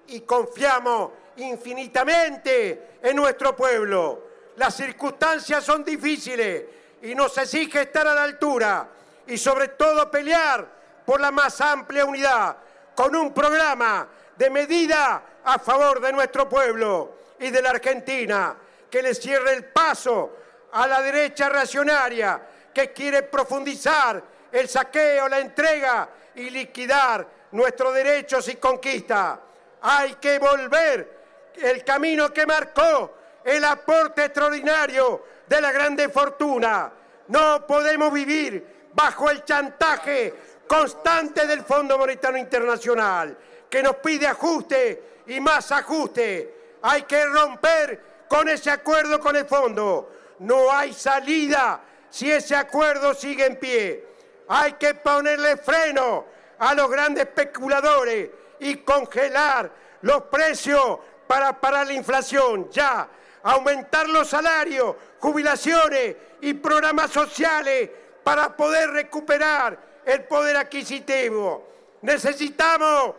y 0.08 0.22
confiamos 0.22 1.12
infinitamente 1.38 2.98
en 3.02 3.16
nuestro 3.16 3.56
pueblo. 3.56 4.24
Las 4.58 4.76
circunstancias 4.76 5.64
son 5.64 5.84
difíciles 5.84 6.64
y 7.06 7.14
nos 7.14 7.38
exige 7.38 7.82
estar 7.84 8.08
a 8.08 8.16
la 8.16 8.24
altura 8.24 8.88
y 9.28 9.38
sobre 9.38 9.70
todo 9.70 10.10
pelear 10.10 10.66
por 11.06 11.22
la 11.22 11.30
más 11.30 11.62
amplia 11.62 12.04
unidad 12.04 12.58
con 12.96 13.16
un 13.16 13.32
programa 13.32 14.08
de 14.36 14.50
medida 14.50 15.22
a 15.44 15.60
favor 15.60 16.02
de 16.02 16.12
nuestro 16.12 16.50
pueblo 16.50 17.18
y 17.40 17.52
de 17.52 17.62
la 17.62 17.70
Argentina 17.70 18.56
que 18.90 19.04
le 19.04 19.14
cierre 19.14 19.54
el 19.54 19.66
paso 19.66 20.36
a 20.72 20.88
la 20.88 21.00
derecha 21.04 21.48
reaccionaria 21.48 22.42
que 22.74 22.92
quiere 22.92 23.22
profundizar 23.22 24.24
el 24.52 24.68
saqueo, 24.68 25.30
la 25.30 25.40
entrega 25.40 26.10
y 26.34 26.50
liquidar 26.50 27.28
nuestros 27.52 27.94
derechos 27.94 28.48
y 28.48 28.56
conquistas. 28.56 29.38
Hay 29.84 30.16
que 30.16 30.40
volver 30.40 31.20
el 31.56 31.84
camino 31.84 32.34
que 32.34 32.48
marcó 32.48 33.16
el 33.44 33.64
aporte 33.64 34.26
extraordinario 34.26 35.24
de 35.48 35.62
la 35.62 35.72
grande 35.72 36.10
fortuna. 36.10 36.92
No 37.28 37.66
podemos 37.66 38.14
vivir 38.14 38.90
bajo 38.94 39.30
el 39.30 39.44
chantaje 39.44 40.34
constante 40.68 41.46
del 41.48 41.64
Fondo 41.64 41.98
Monetario 41.98 42.38
Internacional, 42.38 43.38
que 43.70 43.84
nos 43.84 43.98
pide 43.98 44.28
ajuste 44.28 45.22
y 45.28 45.40
más 45.40 45.72
ajuste. 45.72 46.78
Hay 46.82 47.04
que 47.04 47.26
romper 47.26 48.26
con 48.28 48.48
ese 48.50 48.72
acuerdo 48.72 49.20
con 49.20 49.36
el 49.36 49.46
fondo. 49.46 50.12
No 50.40 50.72
hay 50.72 50.94
salida 50.94 51.82
si 52.10 52.32
ese 52.32 52.56
acuerdo 52.56 53.14
sigue 53.14 53.46
en 53.46 53.60
pie. 53.60 54.08
Hay 54.48 54.74
que 54.74 54.94
ponerle 54.94 55.58
freno 55.58 56.26
a 56.60 56.74
los 56.74 56.90
grandes 56.90 57.26
especuladores 57.26 58.30
y 58.60 58.78
congelar 58.78 59.72
los 60.02 60.24
precios 60.24 61.00
para 61.28 61.60
parar 61.60 61.88
la 61.88 61.94
inflación. 61.94 62.70
Ya, 62.70 63.10
aumentar 63.44 64.08
los 64.08 64.30
salarios, 64.30 64.96
jubilaciones 65.20 66.16
y 66.46 66.54
programas 66.54 67.10
sociales 67.10 67.90
para 68.24 68.56
poder 68.56 68.92
recuperar 68.92 69.76
el 70.06 70.26
poder 70.26 70.56
adquisitivo. 70.58 71.68
Necesitamos 72.04 73.16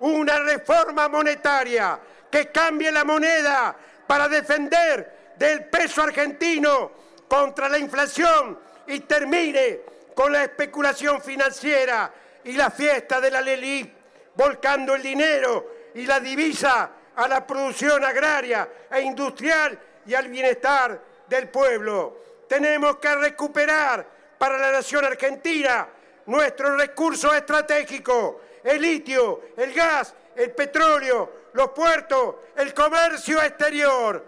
una 0.00 0.38
reforma 0.38 1.06
monetaria 1.06 2.00
que 2.30 2.50
cambie 2.50 2.90
la 2.90 3.04
moneda 3.04 3.76
para 4.06 4.26
defender 4.26 5.34
del 5.36 5.66
peso 5.66 6.02
argentino 6.02 6.92
contra 7.28 7.68
la 7.68 7.76
inflación 7.76 8.58
y 8.86 9.00
termine 9.00 9.80
con 10.14 10.32
la 10.32 10.44
especulación 10.44 11.20
financiera 11.20 12.10
y 12.42 12.52
la 12.52 12.70
fiesta 12.70 13.20
de 13.20 13.30
la 13.30 13.42
LELIP, 13.42 13.92
volcando 14.34 14.94
el 14.94 15.02
dinero 15.02 15.90
y 15.94 16.06
la 16.06 16.20
divisa 16.20 16.90
a 17.14 17.28
la 17.28 17.46
producción 17.46 18.02
agraria 18.02 18.66
e 18.90 19.02
industrial 19.02 19.78
y 20.06 20.14
al 20.14 20.28
bienestar 20.28 20.98
del 21.28 21.50
pueblo. 21.50 22.31
Tenemos 22.52 22.98
que 22.98 23.14
recuperar 23.14 24.06
para 24.36 24.58
la 24.58 24.72
nación 24.72 25.06
argentina 25.06 25.88
nuestros 26.26 26.76
recursos 26.76 27.34
estratégicos, 27.34 28.34
el 28.62 28.82
litio, 28.82 29.40
el 29.56 29.72
gas, 29.72 30.14
el 30.36 30.50
petróleo, 30.50 31.48
los 31.54 31.70
puertos, 31.70 32.34
el 32.54 32.74
comercio 32.74 33.40
exterior. 33.40 34.22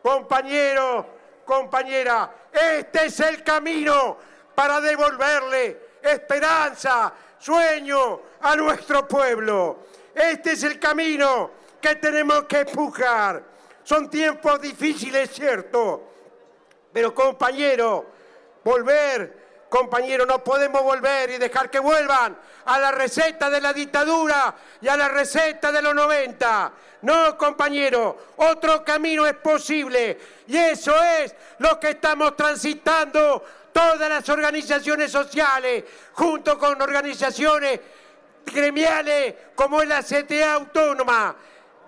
Compañeros, 0.00 1.04
compañera, 1.44 2.32
este 2.52 3.06
es 3.06 3.18
el 3.18 3.42
camino 3.42 4.18
para 4.54 4.80
devolverle 4.80 5.80
esperanza, 6.00 7.12
sueño 7.40 8.20
a 8.40 8.54
nuestro 8.54 9.08
pueblo. 9.08 9.78
Este 10.14 10.52
es 10.52 10.62
el 10.62 10.78
camino 10.78 11.50
que 11.80 11.96
tenemos 11.96 12.44
que 12.44 12.60
empujar. 12.60 13.42
Son 13.82 14.08
tiempos 14.08 14.60
difíciles, 14.60 15.28
cierto, 15.32 16.13
pero 16.94 17.14
compañero, 17.14 18.06
volver 18.64 19.44
Compañero, 19.74 20.24
no 20.24 20.38
podemos 20.44 20.84
volver 20.84 21.30
y 21.30 21.38
dejar 21.38 21.68
que 21.68 21.80
vuelvan 21.80 22.38
a 22.64 22.78
la 22.78 22.92
receta 22.92 23.50
de 23.50 23.60
la 23.60 23.72
dictadura 23.72 24.54
y 24.80 24.86
a 24.86 24.96
la 24.96 25.08
receta 25.08 25.72
de 25.72 25.82
los 25.82 25.92
90. 25.92 26.72
No, 27.02 27.36
compañero, 27.36 28.34
otro 28.36 28.84
camino 28.84 29.26
es 29.26 29.34
posible 29.34 30.16
y 30.46 30.56
eso 30.56 30.94
es 31.02 31.34
lo 31.58 31.80
que 31.80 31.90
estamos 31.90 32.36
transitando 32.36 33.44
todas 33.72 34.08
las 34.08 34.28
organizaciones 34.28 35.10
sociales, 35.10 35.82
junto 36.12 36.56
con 36.56 36.80
organizaciones 36.80 37.80
gremiales 38.46 39.34
como 39.56 39.82
es 39.82 39.88
la 39.88 40.04
CTA 40.04 40.52
Autónoma. 40.52 41.34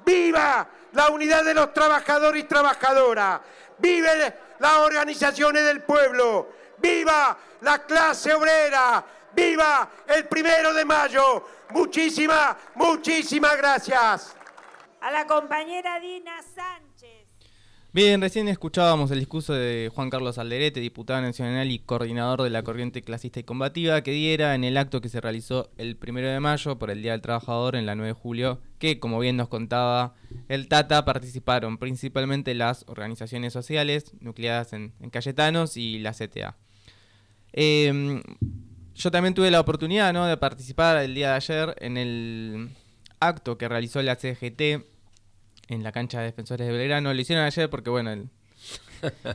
¡Viva 0.05 0.69
la 0.93 1.09
unidad 1.11 1.45
de 1.45 1.55
los 1.55 1.73
trabajadores 1.73 2.43
y 2.43 2.47
trabajadoras! 2.49 3.41
¡Vive 3.79 4.35
las 4.59 4.72
organizaciones 4.79 5.64
del 5.64 5.83
pueblo! 5.83 6.49
¡Viva 6.79 7.37
la 7.61 7.85
clase 7.85 8.33
obrera! 8.33 9.05
¡Viva 9.33 9.91
el 10.07 10.27
primero 10.27 10.72
de 10.72 10.85
mayo! 10.85 11.47
Muchísimas, 11.70 12.57
muchísimas 12.74 13.57
gracias. 13.57 14.37
A 15.01 15.11
la 15.11 15.27
compañera 15.27 15.99
Dina 16.01 16.41
Sánchez. 16.43 16.95
Bien, 17.97 18.20
recién 18.20 18.47
escuchábamos 18.49 19.11
el 19.11 19.20
discurso 19.20 19.55
de 19.55 19.90
Juan 19.94 20.11
Carlos 20.11 20.36
Alderete, 20.36 20.80
diputado 20.80 21.22
nacional 21.22 21.70
y 21.70 21.78
coordinador 21.78 22.42
de 22.42 22.51
la 22.51 22.62
corriente 22.62 23.01
clasista 23.01 23.40
y 23.40 23.44
combativa, 23.44 24.03
que 24.03 24.11
diera 24.11 24.55
en 24.55 24.64
el 24.64 24.76
acto 24.76 25.01
que 25.01 25.09
se 25.09 25.18
realizó 25.18 25.70
el 25.78 25.97
primero 25.97 26.28
de 26.28 26.38
mayo 26.38 26.78
por 26.78 26.90
el 26.90 27.01
Día 27.01 27.12
del 27.12 27.22
Trabajador 27.22 27.74
en 27.74 27.86
la 27.86 27.94
9 27.94 28.09
de 28.09 28.12
julio, 28.12 28.61
que, 28.78 29.01
como 29.01 29.18
bien 29.18 29.38
nos 29.38 29.49
contaba 29.49 30.12
el 30.51 30.68
Tata, 30.68 31.07
participaron 31.07 31.78
principalmente 31.78 32.53
las 32.53 32.84
organizaciones 32.86 33.55
sociales 33.55 34.12
nucleadas 34.20 34.74
en, 34.74 34.92
Cayetanos 35.11 35.78
y 35.78 35.99
la 35.99 36.12
CTA. 36.12 36.59
Eh, 37.55 38.20
yo 38.94 39.11
también 39.11 39.32
tuve 39.32 39.51
la 39.51 39.61
oportunidad 39.61 40.12
¿no? 40.12 40.26
de 40.26 40.36
participar 40.36 40.99
el 40.99 41.14
día 41.14 41.30
de 41.30 41.36
ayer 41.36 41.74
en 41.80 41.97
el, 41.97 42.68
acto 43.20 43.57
que 43.59 43.68
realizó 43.68 44.03
la 44.03 44.16
CGT 44.16 44.84
en 45.69 45.83
la 45.83 45.93
cancha 45.93 46.19
de 46.21 46.27
Defensores 46.27 46.67
de 46.67 46.73
Belgrano. 46.73 47.12
Lo 47.12 47.21
hicieron 47.21 47.45
ayer 47.45 47.69
porque, 47.71 47.91
bueno, 47.91 48.12
el- 48.12 48.29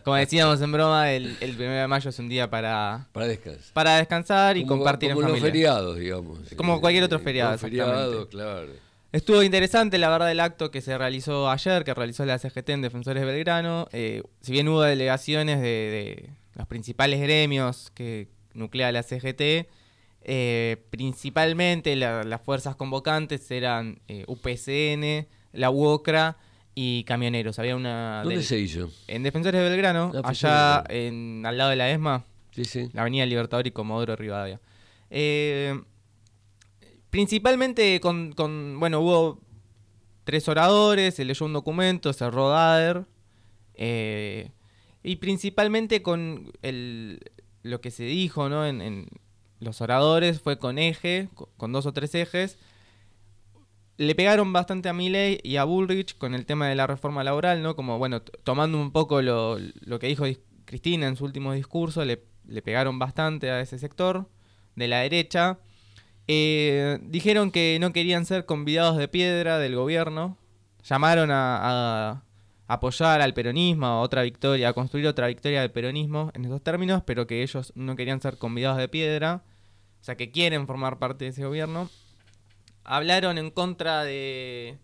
como 0.04 0.16
decíamos 0.16 0.60
en 0.62 0.72
broma, 0.72 1.12
el, 1.12 1.38
el 1.40 1.52
1 1.56 1.62
de 1.72 1.88
mayo 1.88 2.10
es 2.10 2.20
un 2.20 2.30
día 2.30 2.50
para, 2.50 3.08
Para 3.14 3.28
descansar. 3.28 3.74
para 3.74 3.98
descansar 3.98 4.58
y 4.58 4.62
Como- 4.66 4.80
compartir 4.82 5.10
como 5.14 5.22
en 5.22 5.28
los 5.34 5.40
familia. 5.40 5.52
feriados, 5.52 5.98
digamos. 5.98 6.40
Como 6.58 6.82
cualquier 6.82 7.04
otro 7.04 7.20
feriado, 7.20 7.52
Los 7.54 7.62
feriados, 7.62 7.94
exactamente. 8.26 8.30
claro. 8.30 8.92
Estuvo 9.12 9.44
interesante, 9.44 9.98
la 9.98 10.10
verdad, 10.10 10.32
el 10.32 10.40
acto 10.40 10.72
que 10.72 10.80
se 10.82 10.98
realizó 10.98 11.50
ayer, 11.50 11.84
que 11.84 11.94
realizó 11.94 12.26
la 12.26 12.40
CGT 12.40 12.70
en 12.70 12.82
Defensores 12.82 13.22
de 13.22 13.28
Belgrano. 13.32 13.88
Eh, 13.92 14.24
si 14.42 14.54
bien 14.54 14.68
hubo 14.70 14.82
delegaciones 14.84 15.60
de, 15.60 15.68
de 15.68 16.30
los 16.56 16.66
principales 16.68 17.20
gremios 17.20 17.92
que 17.94 18.30
nuclea 18.54 18.92
la 18.94 19.04
CGT, 19.04 19.68
eh, 20.24 20.78
principalmente 20.92 21.96
la- 21.98 22.24
las 22.24 22.42
fuerzas 22.42 22.76
convocantes 22.78 23.50
eran 23.52 24.00
eh, 24.08 24.24
UPCN, 24.28 25.28
la 25.54 25.70
UOCRA 25.70 26.38
y 26.76 27.04
camioneros. 27.04 27.60
Había 27.60 27.76
una... 27.76 28.20
¿Dónde 28.24 28.36
del- 28.38 28.45
se 28.45 28.60
hizo? 28.60 28.89
En 29.08 29.24
Defensores 29.24 29.62
de 29.62 29.70
Belgrano, 29.70 30.12
Ah, 30.16 30.22
allá 30.30 30.84
en, 30.89 31.43
al 31.45 31.58
lado 31.58 31.70
de 31.72 31.76
la 31.76 31.89
ESMA, 31.91 32.24
Sí, 32.52 32.66
sí. 32.66 32.89
la 32.93 33.02
Avenida 33.02 33.26
Libertador 33.26 33.68
y 33.68 33.72
Comodoro 33.72 34.16
Rivadavia. 34.16 34.60
Eh, 35.10 35.80
principalmente 37.10 37.99
con, 37.99 38.32
con- 38.34 38.80
bueno, 38.80 38.99
hubo 39.02 39.39
tres 40.24 40.47
oradores, 40.47 41.16
se 41.16 41.26
leyó 41.26 41.45
un 41.45 41.54
documento, 41.54 42.14
cerró 42.14 42.49
DADER, 42.49 43.06
eh, 43.76 44.52
y 45.04 45.16
principalmente 45.18 46.02
con 46.02 46.52
el, 46.62 47.20
lo 47.64 47.82
que 47.82 47.91
se 47.91 48.04
dijo 48.04 48.49
¿no? 48.49 48.66
en, 48.66 48.82
en 48.82 49.08
los 49.60 49.82
oradores 49.82 50.39
fue 50.41 50.58
con 50.60 50.78
eje, 50.78 51.30
co- 51.34 51.49
con 51.58 51.72
dos 51.74 51.86
o 51.86 51.93
tres 51.93 52.14
ejes. 52.16 52.58
Le 54.02 54.16
pegaron 54.16 54.52
bastante 54.52 54.89
a 54.89 54.93
Milley 54.93 55.39
y 55.43 55.58
a 55.58 55.64
Bullrich 55.64 56.18
con 56.18 56.34
el 56.34 56.47
tema 56.47 56.68
de 56.68 56.74
la 56.74 56.88
reforma 56.88 57.24
laboral, 57.24 57.62
¿no? 57.62 57.76
Como, 57.76 57.99
bueno, 57.99 58.24
tomando 58.24 58.82
un 58.82 58.91
poco 58.91 59.22
lo, 59.22 59.60
lo 59.60 59.99
que 59.99 60.08
dijo 60.08 60.26
Cristina 60.66 61.08
en 61.08 61.16
su 61.16 61.24
último 61.24 61.54
discurso, 61.54 62.04
le, 62.04 62.24
le 62.47 62.64
pegaron 62.64 62.97
bastante 62.97 63.52
a 63.52 63.62
ese 63.62 63.78
sector 63.78 64.28
de 64.76 64.88
la 64.88 65.02
derecha. 65.02 65.60
Eh, 66.28 66.97
dijeron 67.04 67.52
que 67.52 67.78
no 67.80 67.93
querían 67.93 68.26
ser 68.26 68.47
convidados 68.47 68.97
de 68.97 69.08
piedra 69.08 69.60
del 69.60 69.76
gobierno. 69.76 70.36
Llamaron 70.84 71.30
a, 71.30 71.60
a 71.62 72.24
apoyar 72.66 73.22
al 73.22 73.36
peronismo, 73.36 73.86
a 73.86 74.02
otra 74.02 74.24
victoria, 74.24 74.70
a 74.70 74.74
construir 74.74 75.06
otra 75.06 75.28
victoria 75.28 75.62
del 75.62 75.70
peronismo 75.70 76.32
en 76.34 76.45
esos 76.45 76.64
términos, 76.64 77.04
pero 77.06 77.28
que 77.28 77.43
ellos 77.43 77.72
no 77.76 77.95
querían 77.95 78.20
ser 78.20 78.39
convidados 78.39 78.80
de 78.80 78.88
piedra. 78.88 79.43
O 80.02 80.04
sea, 80.04 80.18
que 80.18 80.32
quieren 80.32 80.66
formar 80.66 80.97
parte 80.97 81.26
de 81.26 81.30
ese 81.30 81.45
gobierno. 81.45 81.88
Hablaron 82.84 83.38
en 83.38 83.52
contra 83.52 84.04
de, 84.04 84.78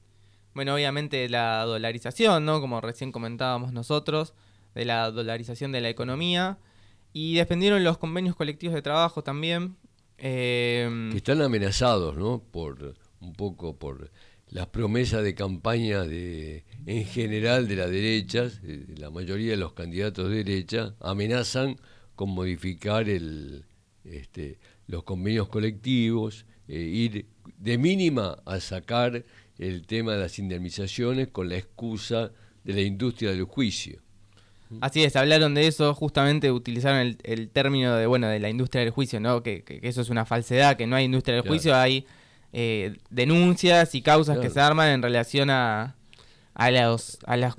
bueno, 0.53 0.75
obviamente 0.75 1.17
de 1.17 1.29
la 1.29 1.63
dolarización, 1.63 2.45
¿no? 2.45 2.61
Como 2.61 2.81
recién 2.81 3.11
comentábamos 3.11 3.73
nosotros, 3.73 4.33
de 4.75 4.85
la 4.85 5.11
dolarización 5.11 5.71
de 5.71 5.81
la 5.81 5.89
economía. 5.89 6.57
Y 7.13 7.35
defendieron 7.35 7.83
los 7.83 7.97
convenios 7.97 8.35
colectivos 8.35 8.75
de 8.75 8.81
trabajo 8.81 9.23
también. 9.23 9.77
Eh, 10.17 11.09
que 11.11 11.17
están 11.17 11.41
amenazados, 11.41 12.17
¿no? 12.17 12.39
Por 12.39 12.95
un 13.19 13.33
poco 13.33 13.77
por 13.77 14.11
las 14.49 14.67
promesas 14.67 15.23
de 15.23 15.35
campaña 15.35 16.03
de 16.03 16.63
en 16.85 17.05
general 17.05 17.67
de 17.67 17.75
las 17.75 17.89
derechas, 17.89 18.61
eh, 18.63 18.85
la 18.97 19.09
mayoría 19.09 19.51
de 19.51 19.57
los 19.57 19.73
candidatos 19.73 20.29
de 20.29 20.43
derecha 20.43 20.95
amenazan 20.99 21.77
con 22.15 22.29
modificar 22.29 23.09
el 23.09 23.65
este, 24.05 24.59
los 24.87 25.03
convenios 25.03 25.49
colectivos, 25.49 26.45
eh, 26.67 26.79
ir 26.79 27.25
de 27.57 27.77
mínima 27.77 28.37
a 28.45 28.59
sacar 28.59 29.23
el 29.57 29.85
tema 29.87 30.13
de 30.13 30.19
las 30.21 30.37
indemnizaciones 30.39 31.27
con 31.29 31.49
la 31.49 31.57
excusa 31.57 32.31
de 32.63 32.73
la 32.73 32.81
industria 32.81 33.31
del 33.31 33.43
juicio. 33.43 33.99
Así 34.81 35.03
es, 35.03 35.15
hablaron 35.15 35.53
de 35.53 35.65
eso, 35.67 35.93
justamente 35.95 36.51
utilizaron 36.51 36.99
el, 36.99 37.17
el 37.23 37.49
término 37.49 37.95
de, 37.95 38.05
bueno, 38.05 38.27
de 38.27 38.39
la 38.39 38.49
industria 38.49 38.81
del 38.83 38.91
juicio, 38.91 39.19
¿no? 39.21 39.41
Que, 39.41 39.63
que- 39.63 39.79
que 39.79 39.87
eso 39.87 40.01
es 40.01 40.09
una 40.09 40.25
falsedad, 40.25 40.75
que 40.75 40.85
no 40.85 40.95
hay 40.97 41.05
industria 41.05 41.35
del 41.35 41.43
Claro. 41.43 41.53
juicio, 41.53 41.75
hay 41.75 42.05
eh, 42.53 42.97
denuncias 43.09 43.95
y 43.95 44.01
causas 44.01 44.39
que 44.39 44.49
se 44.49 44.59
arman 44.59 44.89
en 44.89 45.01
relación 45.01 45.49
a, 45.49 45.95
a 46.53 46.71
los 46.71 47.17
a 47.25 47.37
los 47.37 47.55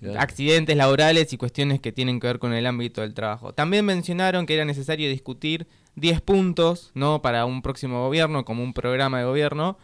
Claro. 0.00 0.18
accidentes 0.20 0.76
laborales 0.76 1.32
y 1.32 1.36
cuestiones 1.36 1.80
que 1.80 1.92
tienen 1.92 2.18
que 2.18 2.26
ver 2.26 2.40
con 2.40 2.52
el 2.52 2.66
ámbito 2.66 3.02
del 3.02 3.14
trabajo. 3.14 3.52
También 3.54 3.84
mencionaron 3.84 4.46
que 4.46 4.54
era 4.54 4.64
necesario 4.64 5.08
discutir 5.08 5.66
10 5.96 6.20
puntos, 6.22 6.90
¿no? 6.94 7.22
Para 7.22 7.44
un 7.44 7.62
próximo 7.62 8.04
gobierno, 8.04 8.44
como 8.44 8.62
un 8.62 8.72
programa 8.72 9.18
de 9.18 9.24
gobierno, 9.24 9.78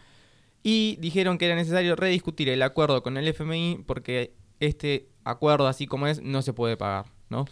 y 0.63 0.97
dijeron 0.99 1.37
que 1.37 1.45
era 1.45 1.55
necesario 1.55 1.95
rediscutir 1.95 2.49
el 2.49 2.61
acuerdo 2.61 3.01
con 3.03 3.17
el 3.17 3.27
FMI 3.27 3.83
porque 3.85 4.33
este 4.59 5.07
acuerdo, 5.23 5.67
así 5.67 5.87
como 5.87 6.07
es, 6.07 6.21
no 6.21 6.41
se 6.41 6.53
puede 6.53 6.77
pagar, 6.77 7.05
¿no? 7.29 7.45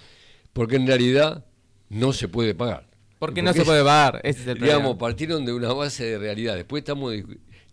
Porque 0.54 0.76
en 0.76 0.88
realidad 0.88 1.46
no 1.90 2.14
se 2.14 2.28
puede 2.28 2.54
pagar. 2.56 2.88
Porque 3.20 3.42
no 3.42 3.54
se 3.54 3.66
puede 3.66 3.84
pagar, 3.84 4.20
ese 4.24 4.42
es 4.42 4.48
el 4.48 4.56
Digamos, 4.56 4.82
problema. 4.82 4.98
partieron 5.00 5.46
de 5.46 5.54
una 5.54 5.74
base 5.74 6.06
de 6.06 6.18
realidad. 6.20 6.56
Después 6.56 6.82
estamos 6.82 7.14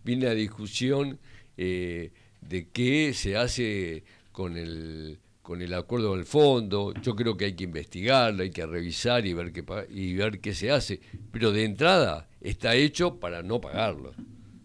viene 0.03 0.25
la 0.25 0.33
discusión 0.33 1.19
eh, 1.57 2.11
de 2.41 2.69
qué 2.69 3.13
se 3.13 3.35
hace 3.35 4.03
con 4.31 4.57
el 4.57 5.19
con 5.45 5.61
el 5.61 5.75
acuerdo 5.75 6.15
del 6.15 6.25
fondo. 6.25 6.91
Yo 7.03 7.15
creo 7.15 7.37
que 7.37 7.45
hay 7.45 7.53
que 7.53 7.65
investigarlo, 7.65 8.41
hay 8.41 8.49
que 8.49 8.65
revisar 8.65 9.27
y 9.27 9.33
ver 9.33 9.53
qué 9.53 9.63
y 9.91 10.15
ver 10.15 10.41
qué 10.41 10.55
se 10.55 10.71
hace. 10.71 10.99
Pero 11.31 11.51
de 11.51 11.65
entrada 11.65 12.27
está 12.41 12.75
hecho 12.75 13.19
para 13.19 13.43
no 13.43 13.61
pagarlo, 13.61 14.13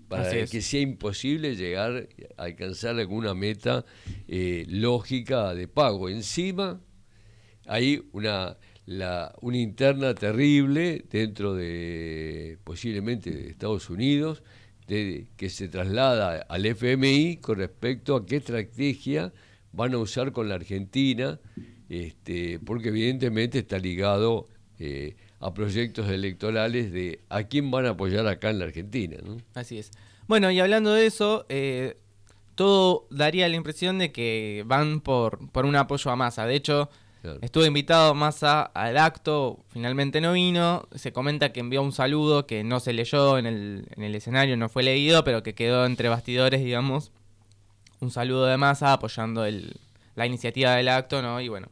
para 0.08 0.22
Así 0.22 0.38
es. 0.38 0.50
que 0.50 0.62
sea 0.62 0.80
imposible 0.80 1.54
llegar 1.54 2.08
a 2.38 2.44
alcanzar 2.44 2.98
alguna 2.98 3.34
meta 3.34 3.84
eh, 4.26 4.64
lógica 4.68 5.54
de 5.54 5.68
pago. 5.68 6.08
Encima 6.08 6.80
hay 7.66 8.02
una, 8.12 8.56
la, 8.86 9.34
una 9.42 9.58
interna 9.58 10.14
terrible 10.14 11.04
dentro 11.10 11.54
de 11.54 12.56
posiblemente 12.64 13.30
de 13.30 13.50
Estados 13.50 13.90
Unidos 13.90 14.42
de, 14.86 15.26
que 15.36 15.50
se 15.50 15.68
traslada 15.68 16.40
al 16.48 16.64
FMI 16.64 17.36
con 17.36 17.58
respecto 17.58 18.16
a 18.16 18.24
qué 18.24 18.36
estrategia 18.36 19.30
van 19.72 19.94
a 19.94 19.98
usar 19.98 20.32
con 20.32 20.48
la 20.48 20.56
Argentina, 20.56 21.38
este, 21.88 22.58
porque 22.60 22.88
evidentemente 22.88 23.58
está 23.58 23.78
ligado 23.78 24.46
eh, 24.78 25.16
a 25.40 25.52
proyectos 25.54 26.08
electorales 26.10 26.92
de 26.92 27.20
a 27.28 27.44
quién 27.44 27.70
van 27.70 27.86
a 27.86 27.90
apoyar 27.90 28.26
acá 28.26 28.50
en 28.50 28.58
la 28.58 28.66
Argentina. 28.66 29.16
¿no? 29.24 29.38
Así 29.54 29.78
es. 29.78 29.90
Bueno, 30.28 30.50
y 30.50 30.60
hablando 30.60 30.92
de 30.92 31.06
eso, 31.06 31.46
eh, 31.48 31.96
todo 32.54 33.06
daría 33.10 33.48
la 33.48 33.56
impresión 33.56 33.98
de 33.98 34.12
que 34.12 34.62
van 34.66 35.00
por, 35.00 35.50
por 35.50 35.64
un 35.66 35.76
apoyo 35.76 36.10
a 36.10 36.16
Massa. 36.16 36.46
De 36.46 36.54
hecho, 36.54 36.88
Claro. 37.22 37.38
estuvo 37.42 37.66
invitado 37.66 38.14
Massa 38.14 38.62
al 38.62 38.96
acto, 38.96 39.58
finalmente 39.68 40.22
no 40.22 40.32
vino. 40.32 40.88
Se 40.94 41.12
comenta 41.12 41.52
que 41.52 41.60
envió 41.60 41.82
un 41.82 41.92
saludo 41.92 42.46
que 42.46 42.64
no 42.64 42.80
se 42.80 42.94
leyó 42.94 43.36
en 43.36 43.44
el, 43.44 43.86
en 43.94 44.02
el 44.04 44.14
escenario, 44.14 44.56
no 44.56 44.70
fue 44.70 44.82
leído, 44.82 45.22
pero 45.22 45.42
que 45.42 45.54
quedó 45.54 45.84
entre 45.84 46.08
bastidores, 46.08 46.64
digamos. 46.64 47.12
Un 48.00 48.10
saludo 48.10 48.46
de 48.46 48.56
Massa 48.56 48.92
apoyando 48.94 49.44
el, 49.44 49.74
la 50.16 50.26
iniciativa 50.26 50.74
del 50.76 50.88
acto, 50.88 51.20
¿no? 51.22 51.40
Y 51.40 51.48
bueno, 51.48 51.68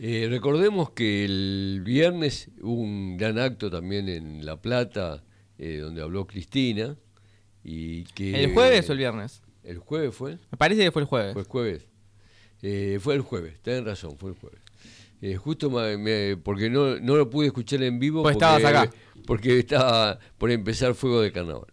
Eh, 0.00 0.28
recordemos 0.30 0.90
que 0.90 1.24
el 1.24 1.82
viernes 1.84 2.48
hubo 2.62 2.80
un 2.80 3.16
gran 3.16 3.38
acto 3.38 3.70
también 3.70 4.08
en 4.08 4.44
La 4.46 4.56
Plata, 4.60 5.22
eh, 5.58 5.78
donde 5.78 6.00
habló 6.02 6.26
Cristina. 6.26 6.96
Y 7.64 8.04
que, 8.04 8.42
¿el 8.44 8.52
jueves 8.54 8.88
o 8.88 8.92
el 8.92 8.98
viernes? 8.98 9.42
¿El 9.64 9.78
jueves 9.78 10.14
fue? 10.14 10.38
Me 10.50 10.56
parece 10.58 10.82
que 10.82 10.90
fue 10.92 11.02
el 11.02 11.08
jueves. 11.08 11.32
Fue 11.34 11.42
el 11.42 11.48
jueves. 11.48 11.86
Eh, 12.62 12.98
fue 13.00 13.14
el 13.14 13.20
jueves, 13.22 13.60
tenés 13.62 13.84
razón, 13.84 14.16
fue 14.18 14.30
el 14.30 14.36
jueves. 14.36 14.60
Eh, 15.22 15.36
justo 15.36 15.70
me- 15.70 15.98
me- 15.98 16.36
porque 16.38 16.70
no, 16.70 16.98
no 16.98 17.16
lo 17.16 17.28
pude 17.28 17.48
escuchar 17.48 17.82
en 17.82 17.98
vivo 17.98 18.22
Pues 18.22 18.36
porque, 18.36 18.56
estabas 18.56 18.84
acá. 18.86 18.96
porque 19.26 19.58
estaba 19.58 20.18
por 20.38 20.50
empezar 20.50 20.94
Fuego 20.94 21.20
de 21.20 21.32
Carnaval. 21.32 21.66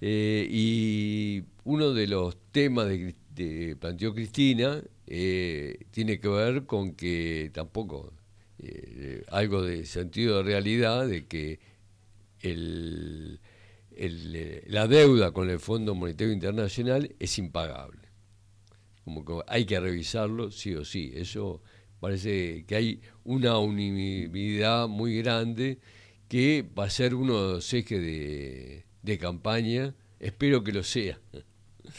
Eh, 0.00 0.46
y 0.50 1.42
uno 1.64 1.94
de 1.94 2.06
los 2.06 2.36
temas 2.52 2.88
de, 2.88 3.76
planteó 3.80 4.14
Cristina 4.14 4.82
eh, 5.06 5.86
tiene 5.90 6.20
que 6.20 6.28
ver 6.28 6.66
con 6.66 6.94
que 6.94 7.50
tampoco 7.52 8.12
eh, 8.58 9.24
algo 9.30 9.62
de 9.62 9.84
sentido 9.86 10.38
de 10.38 10.42
realidad 10.44 11.08
de 11.08 11.26
que 11.26 11.60
la 14.66 14.86
deuda 14.86 15.32
con 15.32 15.48
el 15.50 15.58
Fondo 15.58 15.94
Monetario 15.94 16.32
Internacional 16.32 17.14
es 17.18 17.38
impagable. 17.38 18.02
Como 19.04 19.24
que 19.24 19.40
hay 19.48 19.64
que 19.64 19.80
revisarlo 19.80 20.50
sí 20.50 20.74
o 20.74 20.84
sí. 20.84 21.12
Eso 21.14 21.62
parece 22.00 22.64
que 22.66 22.76
hay 22.76 23.00
una 23.24 23.58
unanimidad 23.58 24.88
muy 24.88 25.16
grande 25.22 25.78
que 26.28 26.66
va 26.78 26.84
a 26.84 26.90
ser 26.90 27.14
uno 27.14 27.48
de 27.48 27.54
los 27.54 27.74
ejes 27.74 28.84
de 29.02 29.18
campaña. 29.18 29.94
Espero 30.20 30.64
que 30.64 30.72
lo 30.72 30.82
sea. 30.82 31.18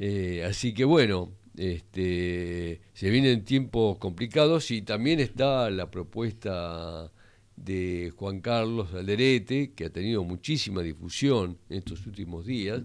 Eh, 0.00 0.44
así 0.44 0.74
que 0.74 0.84
bueno, 0.84 1.30
este, 1.56 2.80
se 2.94 3.10
vienen 3.10 3.44
tiempos 3.44 3.96
complicados 3.98 4.70
y 4.72 4.82
también 4.82 5.20
está 5.20 5.70
la 5.70 5.88
propuesta 5.88 7.12
de 7.54 8.12
Juan 8.16 8.40
Carlos 8.40 8.92
Alderete, 8.92 9.70
que 9.72 9.84
ha 9.84 9.90
tenido 9.90 10.24
muchísima 10.24 10.82
difusión 10.82 11.58
en 11.70 11.78
estos 11.78 12.04
últimos 12.08 12.44
días, 12.44 12.82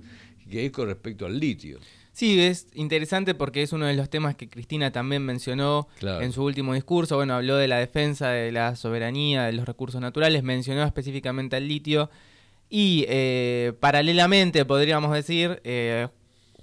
que 0.50 0.68
es 0.68 0.72
con 0.72 0.86
respecto 0.88 1.26
al 1.26 1.40
litio. 1.40 1.80
Sí, 2.14 2.40
es 2.40 2.68
interesante 2.76 3.34
porque 3.34 3.64
es 3.64 3.74
uno 3.74 3.88
de 3.88 3.96
los 3.96 4.10
temas 4.10 4.36
que 4.36 4.48
Cristina 4.48 4.92
también 4.92 5.24
mencionó 5.24 5.88
Claro. 6.00 6.22
en 6.22 6.32
su 6.32 6.44
último 6.44 6.76
discurso. 6.76 7.16
Bueno, 7.16 7.34
habló 7.34 7.56
de 7.56 7.68
la 7.68 7.80
defensa 7.80 8.30
de 8.30 8.52
la 8.52 8.76
soberanía, 8.76 9.46
de 9.46 9.54
los 9.54 9.66
recursos 9.66 10.00
naturales, 10.00 10.44
mencionó 10.44 10.84
específicamente 10.84 11.56
al 11.56 11.68
litio. 11.68 12.12
Y 12.70 13.06
eh, 13.08 13.74
paralelamente, 13.80 14.64
podríamos 14.66 15.12
decir, 15.12 15.60
eh, 15.64 16.08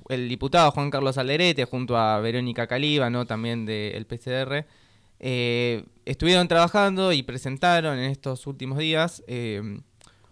el 0.09 0.29
diputado 0.29 0.71
Juan 0.71 0.91
Carlos 0.91 1.19
Alderete, 1.19 1.65
junto 1.65 1.97
a 1.97 2.21
Verónica 2.21 2.67
Caliba, 2.67 3.11
¿no? 3.11 3.27
también 3.27 3.67
del 3.67 4.07
PCR, 4.07 4.65
eh, 5.19 5.85
estuvieron 6.05 6.47
trabajando 6.49 7.13
y 7.13 7.23
presentaron 7.23 7.99
en 7.99 8.11
estos 8.11 8.47
últimos 8.47 8.79
días 8.79 9.25
eh, 9.27 9.81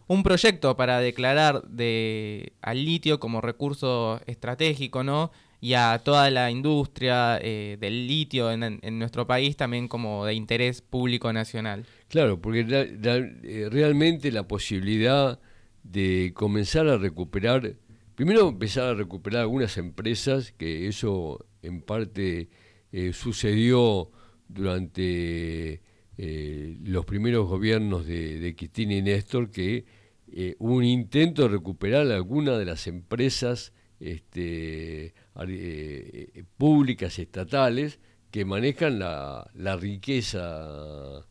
un 0.07 0.22
proyecto 0.22 0.77
para 0.77 1.01
declarar 1.01 1.62
de, 1.62 2.53
al 2.61 2.85
litio 2.85 3.18
como 3.18 3.41
recurso 3.41 4.20
estratégico, 4.27 5.03
¿no? 5.03 5.33
Y 5.62 5.72
a 5.72 5.99
toda 6.05 6.31
la 6.31 6.51
industria 6.51 7.39
eh, 7.41 7.79
del 7.81 8.07
litio 8.07 8.53
en, 8.53 8.81
en 8.83 8.99
nuestro 8.99 9.27
país 9.27 9.57
también 9.57 9.89
como 9.89 10.27
de 10.27 10.35
interés 10.35 10.83
público 10.83 11.33
nacional. 11.33 11.87
Claro, 12.09 12.39
porque 12.39 12.64
realmente 13.70 14.31
la 14.31 14.47
posibilidad 14.47 15.41
de 15.85 16.32
comenzar 16.35 16.89
a 16.89 16.99
recuperar, 16.99 17.76
primero 18.16 18.49
empezar 18.49 18.89
a 18.89 18.95
recuperar 18.95 19.43
algunas 19.43 19.76
empresas, 19.76 20.51
que 20.53 20.89
eso 20.89 21.47
en 21.62 21.82
parte 21.82 22.49
eh, 22.91 23.12
sucedió 23.12 24.11
durante 24.49 25.82
eh, 26.16 26.76
los 26.85 27.05
primeros 27.05 27.47
gobiernos 27.49 28.07
de, 28.07 28.41
de 28.41 28.57
Cristina 28.57 28.95
y 28.95 29.03
Néstor, 29.03 29.51
que 29.51 29.85
eh, 30.32 30.57
hubo 30.59 30.74
un 30.74 30.85
intento 30.85 31.43
de 31.43 31.49
recuperar 31.49 32.11
algunas 32.11 32.59
de 32.59 32.64
las 32.64 32.87
empresas 32.87 33.72
este, 34.01 35.14
públicas 36.57 37.18
estatales 37.18 38.01
que 38.30 38.45
manejan 38.45 38.99
la, 38.99 39.51
la 39.55 39.76
riqueza 39.76 41.24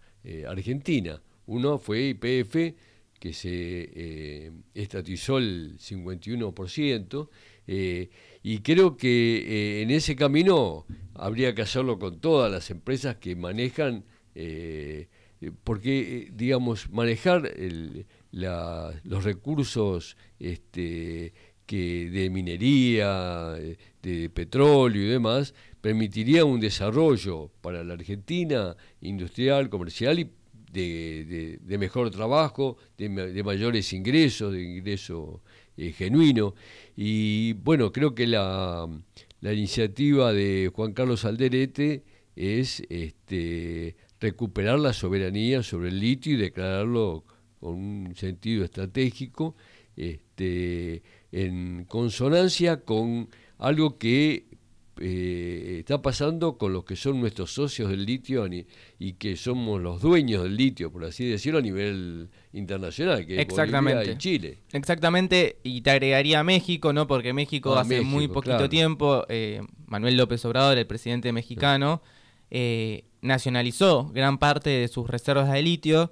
argentina. 0.47 1.22
Uno 1.45 1.78
fue 1.78 2.16
IPF, 2.16 2.76
que 3.24 3.32
se 3.32 3.89
eh, 3.95 4.51
estatizó 4.74 5.38
el 5.38 5.78
51%, 5.80 7.30
eh, 7.67 8.09
y 8.43 8.57
creo 8.57 8.97
que 8.97 9.78
eh, 9.78 9.82
en 9.82 9.91
ese 9.91 10.17
camino 10.17 10.86
habría 11.13 11.55
que 11.55 11.61
hacerlo 11.61 11.97
con 11.99 12.19
todas 12.19 12.51
las 12.51 12.69
empresas 12.69 13.15
que 13.15 13.38
manejan, 13.38 14.03
eh, 14.36 15.07
porque, 15.63 16.32
digamos, 16.34 16.89
manejar 16.91 17.49
la- 18.32 18.93
los 19.05 19.24
recursos 19.24 20.17
este, 20.39 21.32
que 21.65 22.09
de 22.09 22.30
minería, 22.30 23.53
de 24.01 24.30
petróleo 24.34 25.01
y 25.01 25.07
demás, 25.07 25.53
permitiría 25.80 26.43
un 26.43 26.59
desarrollo 26.59 27.51
para 27.61 27.86
la 27.86 27.93
Argentina 27.93 28.76
industrial, 28.99 29.69
comercial 29.69 30.19
y 30.19 30.30
de, 30.74 31.78
mejor 31.78 32.09
trabajo, 32.09 32.78
de, 32.97 33.09
ma- 33.09 33.21
de 33.24 33.43
mayores 33.43 33.93
ingresos, 33.93 34.53
de 34.53 34.63
ingreso 34.63 35.41
eh, 35.78 35.91
genuino. 35.91 36.55
Y 36.95 37.53
bueno, 37.53 37.91
creo 37.91 38.13
que 38.15 38.28
la, 38.28 38.88
la 39.41 39.53
iniciativa 39.53 40.34
de 40.34 40.71
Juan 40.74 40.93
Carlos 40.93 41.26
Alderete 41.26 42.03
es 42.36 42.82
este, 42.89 43.95
recuperar 44.19 44.80
la 44.80 44.93
soberanía 44.93 45.61
sobre 45.63 45.89
el 45.89 45.99
litio 45.99 46.34
y 46.34 46.38
declararlo 46.38 47.24
con 47.59 47.76
un 47.76 48.15
sentido 48.15 48.65
estratégico, 48.65 49.55
este, 49.95 51.03
en 51.32 51.86
consonancia 51.86 52.82
con 52.82 53.30
algo 53.59 53.97
que 53.97 54.47
eh, 55.00 55.78
está 55.80 56.02
pasando 56.02 56.58
con 56.58 56.72
los 56.74 56.86
que 56.86 56.96
son 56.96 57.20
nuestros 57.20 57.52
socios 57.54 57.89
del 57.89 58.06
litio 58.06 58.48
y 59.00 59.14
que 59.14 59.36
somos 59.36 59.82
los 59.82 60.02
dueños 60.02 60.44
del 60.44 60.56
litio, 60.56 60.91
por 60.91 61.06
así 61.06 61.26
decirlo, 61.28 61.60
a 61.60 61.62
nivel 61.62 62.30
internacional, 62.54 63.26
que 63.26 63.36
es 63.36 63.39
Exactamente. 63.41 63.96
Bolivia 63.96 64.14
y 64.14 64.18
Chile. 64.18 64.58
Exactamente, 64.72 65.58
y 65.64 65.82
te 65.82 65.91
agregaría 65.91 66.39
a 66.39 66.44
México, 66.44 66.94
¿no? 66.94 67.08
Porque 67.08 67.34
México 67.34 67.76
Ah, 67.76 67.82
hace 67.82 68.02
muy 68.02 68.28
poquito 68.28 68.56
claro. 68.58 68.70
tiempo, 68.70 69.26
eh, 69.30 69.62
Manuel 69.88 70.16
López 70.18 70.44
Obrador, 70.46 70.78
el 70.78 70.86
presidente 70.88 71.32
mexicano, 71.32 72.02
eh, 72.52 73.06
nacionalizó 73.22 74.12
gran 74.14 74.38
parte 74.38 74.70
de 74.70 74.88
sus 74.88 75.10
reservas 75.10 75.52
de 75.52 75.62
litio. 75.62 76.12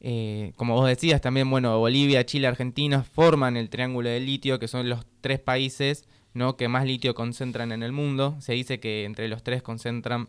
Eh, 0.00 0.52
como 0.56 0.74
vos 0.74 0.86
decías, 0.86 1.20
también, 1.20 1.50
bueno, 1.50 1.78
Bolivia, 1.78 2.24
Chile, 2.26 2.46
Argentina 2.46 3.02
forman 3.02 3.56
el 3.56 3.68
triángulo 3.70 4.08
del 4.08 4.24
litio, 4.26 4.58
que 4.58 4.68
son 4.68 4.88
los 4.88 5.06
tres 5.20 5.40
países 5.40 6.04
¿no? 6.34 6.56
que 6.56 6.68
más 6.68 6.84
litio 6.84 7.14
concentran 7.14 7.72
en 7.72 7.82
el 7.82 7.92
mundo. 7.92 8.36
Se 8.40 8.52
dice 8.52 8.80
que 8.80 9.04
entre 9.04 9.28
los 9.28 9.42
tres 9.42 9.62
concentran 9.62 10.28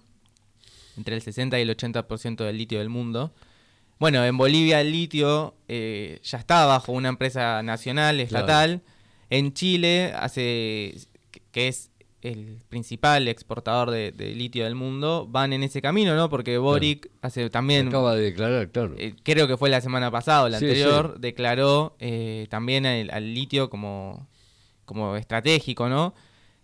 entre 0.97 1.15
el 1.15 1.21
60 1.21 1.59
y 1.59 1.61
el 1.63 1.75
80% 1.75 2.37
del 2.45 2.57
litio 2.57 2.79
del 2.79 2.89
mundo. 2.89 3.33
Bueno, 3.99 4.23
en 4.23 4.37
Bolivia 4.37 4.81
el 4.81 4.91
litio 4.91 5.55
eh, 5.67 6.19
ya 6.23 6.37
está 6.37 6.65
bajo 6.65 6.91
una 6.91 7.09
empresa 7.09 7.61
nacional, 7.63 8.19
estatal. 8.19 8.81
En 9.29 9.53
Chile, 9.53 10.13
hace 10.15 10.95
que- 11.51 11.67
es 11.67 11.89
el 12.21 12.59
principal 12.69 13.27
exportador 13.27 13.91
de, 13.91 14.11
de 14.11 14.33
litio 14.33 14.63
del 14.63 14.73
mundo, 14.75 15.27
van 15.29 15.53
en 15.53 15.61
ese 15.63 15.79
camino, 15.81 16.15
¿no? 16.15 16.27
Porque 16.29 16.57
Boric 16.57 17.09
hace 17.21 17.49
también, 17.51 17.87
Acaba 17.89 18.15
de 18.15 18.23
declarar, 18.23 18.69
claro. 18.71 18.95
eh, 18.97 19.13
creo 19.23 19.47
que 19.47 19.57
fue 19.57 19.69
la 19.69 19.79
semana 19.79 20.09
pasada 20.09 20.43
o 20.43 20.49
la 20.49 20.57
Sí, 20.59 20.65
anterior, 20.65 21.11
sí. 21.15 21.21
declaró 21.21 21.95
eh, 21.99 22.47
también 22.49 22.85
al, 22.87 23.11
al 23.11 23.33
litio 23.33 23.69
como, 23.69 24.27
como 24.85 25.15
estratégico, 25.15 25.89
¿no? 25.89 26.13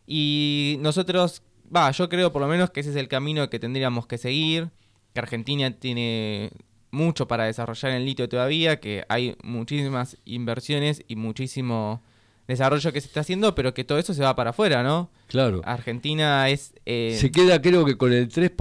Y 0.07 0.77
nosotros, 0.79 1.43
va, 1.73 1.91
yo 1.91 2.09
creo 2.09 2.31
por 2.31 2.41
lo 2.41 2.47
menos 2.47 2.69
que 2.71 2.79
ese 2.81 2.89
es 2.91 2.95
el 2.95 3.07
camino 3.07 3.49
que 3.49 3.59
tendríamos 3.59 4.07
que 4.07 4.17
seguir, 4.17 4.69
que 5.13 5.19
Argentina 5.19 5.71
tiene 5.71 6.51
mucho 6.91 7.27
para 7.27 7.45
desarrollar 7.45 7.91
en 7.93 8.05
litio 8.05 8.27
todavía, 8.27 8.79
que 8.79 9.05
hay 9.09 9.35
muchísimas 9.43 10.17
inversiones 10.25 11.03
y 11.07 11.15
muchísimo 11.15 12.01
desarrollo 12.47 12.91
que 12.91 12.99
se 12.99 13.07
está 13.07 13.21
haciendo, 13.21 13.55
pero 13.55 13.73
que 13.73 13.85
todo 13.85 13.97
eso 13.97 14.13
se 14.13 14.23
va 14.23 14.35
para 14.35 14.49
afuera, 14.49 14.83
¿no? 14.83 15.09
Claro. 15.27 15.61
Argentina 15.63 16.49
es... 16.49 16.73
eh, 16.85 17.15
Se 17.17 17.31
queda 17.31 17.61
creo 17.61 17.85
que 17.85 17.95
con 17.97 18.11
el 18.11 18.27
3%, 18.27 18.55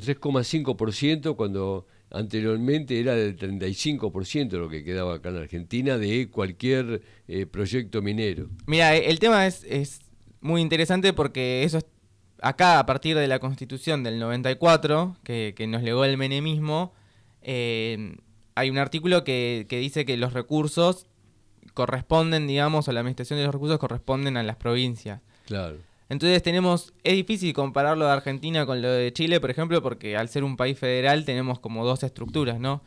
3,5% 0.00 1.36
cuando 1.36 1.86
anteriormente 2.12 2.98
era 3.00 3.14
del 3.14 3.36
35% 3.36 4.52
lo 4.58 4.68
que 4.68 4.84
quedaba 4.84 5.16
acá 5.16 5.30
en 5.30 5.36
Argentina 5.36 5.98
de 5.98 6.28
cualquier 6.30 7.02
eh, 7.28 7.46
proyecto 7.46 8.02
minero. 8.02 8.48
Mira, 8.66 8.94
el 8.94 9.18
tema 9.18 9.46
es, 9.46 9.64
es 9.64 10.00
muy 10.40 10.60
interesante 10.60 11.12
porque 11.12 11.64
eso 11.64 11.78
es 11.78 11.86
acá 12.42 12.78
a 12.78 12.86
partir 12.86 13.16
de 13.16 13.28
la 13.28 13.38
constitución 13.38 14.02
del 14.02 14.18
94, 14.18 15.16
que, 15.24 15.54
que 15.56 15.66
nos 15.66 15.82
legó 15.82 16.04
el 16.04 16.16
menemismo, 16.18 16.92
eh, 17.40 18.16
hay 18.54 18.68
un 18.68 18.78
artículo 18.78 19.24
que, 19.24 19.66
que 19.68 19.78
dice 19.78 20.04
que 20.04 20.16
los 20.16 20.32
recursos 20.34 21.06
corresponden, 21.72 22.46
digamos, 22.46 22.88
o 22.88 22.92
la 22.92 23.00
administración 23.00 23.38
de 23.38 23.46
los 23.46 23.54
recursos 23.54 23.78
corresponden 23.78 24.36
a 24.36 24.42
las 24.42 24.56
provincias. 24.56 25.20
Claro. 25.46 25.78
Entonces 26.12 26.42
tenemos, 26.42 26.92
es 27.04 27.14
difícil 27.14 27.54
compararlo 27.54 28.04
de 28.04 28.12
Argentina 28.12 28.66
con 28.66 28.82
lo 28.82 28.90
de 28.90 29.14
Chile, 29.14 29.40
por 29.40 29.50
ejemplo, 29.50 29.80
porque 29.82 30.14
al 30.14 30.28
ser 30.28 30.44
un 30.44 30.58
país 30.58 30.78
federal 30.78 31.24
tenemos 31.24 31.58
como 31.58 31.86
dos 31.86 32.02
estructuras, 32.02 32.60
¿no? 32.60 32.82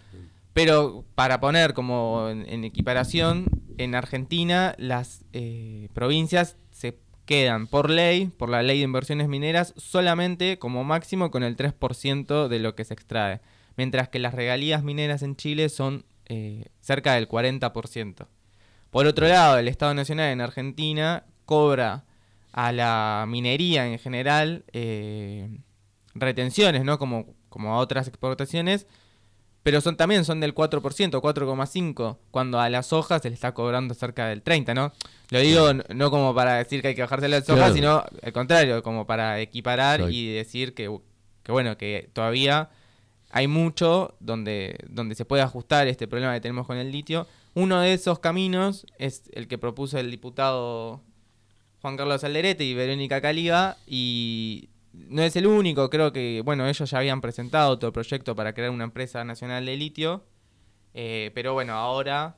Pero 0.54 1.04
para 1.16 1.40
poner 1.40 1.74
como 1.74 2.30
en, 2.30 2.48
en 2.48 2.64
equiparación, 2.64 3.48
en 3.80 3.96
Argentina 3.96 4.76
las 4.78 5.26
eh, 5.34 5.90
provincias 5.94 6.56
se 6.70 7.00
quedan 7.26 7.66
por 7.66 7.90
ley, 7.90 8.28
por 8.28 8.50
la 8.50 8.62
ley 8.62 8.78
de 8.78 8.84
inversiones 8.84 9.28
mineras, 9.28 9.74
solamente 9.76 10.60
como 10.60 10.84
máximo 10.84 11.32
con 11.32 11.42
el 11.42 11.58
3% 11.58 12.48
de 12.48 12.60
lo 12.60 12.76
que 12.76 12.86
se 12.86 12.94
extrae, 12.94 13.42
mientras 13.76 14.08
que 14.08 14.20
las 14.20 14.36
regalías 14.36 14.84
mineras 14.84 15.24
en 15.24 15.36
Chile 15.36 15.70
son 15.70 16.06
eh, 16.28 16.66
cerca 16.80 17.16
del 17.16 17.28
40%. 17.28 18.28
Por 18.92 19.08
otro 19.08 19.28
lado, 19.28 19.58
el 19.58 19.68
Estado 19.68 19.96
Nacional 19.96 20.32
en 20.32 20.42
Argentina 20.42 21.26
cobra 21.46 22.06
a 22.58 22.72
la 22.72 23.26
minería 23.28 23.86
en 23.86 24.00
general 24.00 24.64
eh, 24.72 25.60
retenciones, 26.14 26.86
¿no? 26.86 26.98
Como, 26.98 27.36
como 27.50 27.74
a 27.74 27.80
otras 27.80 28.08
exportaciones, 28.08 28.88
pero 29.62 29.82
son 29.82 29.98
también 29.98 30.24
son 30.24 30.40
del 30.40 30.56
4%, 30.56 30.80
4,5%, 30.80 32.18
cuando 32.32 32.60
a 32.62 32.70
las 32.70 32.94
hojas 32.94 33.22
se 33.22 33.30
le 33.30 33.34
está 33.36 33.54
cobrando 33.54 33.94
cerca 33.94 34.28
del 34.28 34.42
30%, 34.42 34.74
¿no? 34.74 34.94
Lo 35.32 35.40
digo 35.40 35.74
no 35.94 36.10
como 36.12 36.34
para 36.34 36.54
decir 36.56 36.82
que 36.82 36.90
hay 36.90 36.96
que 36.96 37.02
bajarse 37.02 37.28
las 37.28 37.44
hojas, 37.50 37.58
Claro. 37.58 37.74
sino 37.76 38.04
al 38.24 38.32
contrario, 38.32 38.82
como 38.84 39.06
para 39.06 39.42
equiparar 39.42 40.10
y 40.10 40.32
decir 40.34 40.74
que, 40.74 40.98
que, 41.44 41.52
bueno, 41.52 41.78
que 41.78 42.10
todavía 42.14 42.70
hay 43.32 43.48
mucho 43.48 44.16
donde, 44.22 44.78
donde 44.88 45.14
se 45.16 45.26
puede 45.26 45.44
ajustar 45.44 45.88
este 45.90 46.08
problema 46.08 46.34
que 46.34 46.40
tenemos 46.40 46.68
con 46.68 46.78
el 46.78 46.90
litio. 46.90 47.28
Uno 47.54 47.82
de 47.82 47.92
esos 47.94 48.20
caminos 48.20 48.86
es 48.98 49.24
el 49.34 49.50
que 49.50 49.58
propuso 49.58 49.98
el 50.00 50.10
diputado 50.10 51.02
Juan 51.86 51.98
Carlos 51.98 52.24
Alderete 52.24 52.64
y 52.64 52.74
Verónica 52.74 53.22
Caliga 53.22 53.78
y 53.86 54.70
no 54.92 55.22
es 55.22 55.36
el 55.36 55.46
único, 55.46 55.88
creo 55.92 56.12
que, 56.12 56.42
bueno, 56.44 56.68
ellos 56.68 56.90
ya 56.90 56.98
habían 56.98 57.22
presentado 57.22 57.70
otro 57.70 57.94
proyecto 57.94 58.36
para 58.36 58.54
crear 58.54 58.72
una 58.72 58.86
empresa 58.86 59.24
nacional 59.24 59.68
de 59.68 59.78
litio 59.78 60.24
Eh, 60.96 61.30
pero 61.36 61.54
bueno, 61.54 61.74
ahora, 61.74 62.38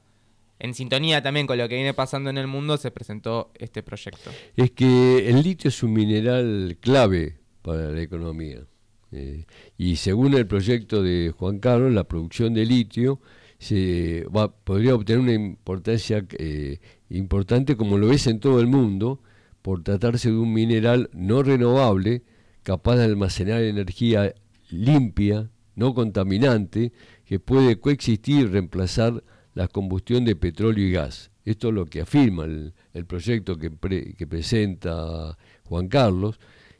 en 0.59 0.73
sintonía 0.73 1.21
también 1.23 1.47
con 1.47 1.57
lo 1.57 1.69
que 1.69 1.75
viene 1.75 1.93
pasando 1.93 2.29
en 2.29 2.37
el 2.37 2.47
mundo, 2.47 2.75
se 2.75 2.91
presentó 2.91 3.51
este 3.55 3.83
proyecto. 3.83 4.31
Es 4.57 4.71
que 4.71 5.29
el 5.29 5.41
litio 5.41 5.69
es 5.69 5.81
un 5.81 5.93
mineral 5.93 6.77
clave 6.81 7.37
para 7.61 7.89
la 7.89 8.01
economía. 8.01 8.65
Eh, 9.13 9.45
y 9.77 9.95
según 9.95 10.33
el 10.33 10.45
proyecto 10.45 11.01
de 11.01 11.33
Juan 11.37 11.59
Carlos, 11.59 11.93
la 11.93 12.03
producción 12.03 12.53
de 12.53 12.65
litio 12.65 13.21
se 13.59 14.25
va, 14.25 14.53
podría 14.53 14.93
obtener 14.93 15.21
una 15.21 15.33
importancia 15.33 16.25
eh, 16.37 16.79
importante 17.09 17.77
como 17.77 17.97
lo 17.97 18.11
es 18.11 18.27
en 18.27 18.41
todo 18.41 18.59
el 18.59 18.67
mundo, 18.67 19.21
por 19.67 19.83
tratarse 19.83 20.29
de 20.29 20.37
un 20.37 20.53
mineral 20.53 21.09
no 21.11 21.43
renovable, 21.43 22.23
capaz 22.63 22.95
de 22.95 23.03
almacenar 23.03 23.63
energía 23.63 24.33
limpia, 24.69 25.51
no 25.75 25.93
contaminante, 25.93 26.93
que 27.25 27.41
puede 27.41 27.77
coexistir 27.77 28.39
y 28.39 28.45
reemplazar 28.45 29.25
la 29.55 29.67
combustión 29.67 30.23
de 30.23 30.37
petróleo 30.37 30.87
y 30.87 30.93
gas. 30.93 31.31
Esto 31.43 31.67
es 31.67 31.73
lo 31.73 31.85
que 31.85 31.99
afirma 31.99 32.45
el, 32.45 32.73
proyecto 33.07 33.57
que 33.57 33.69
presenta 33.69 35.37
Juan 35.65 35.89
Carlos, 35.89 36.39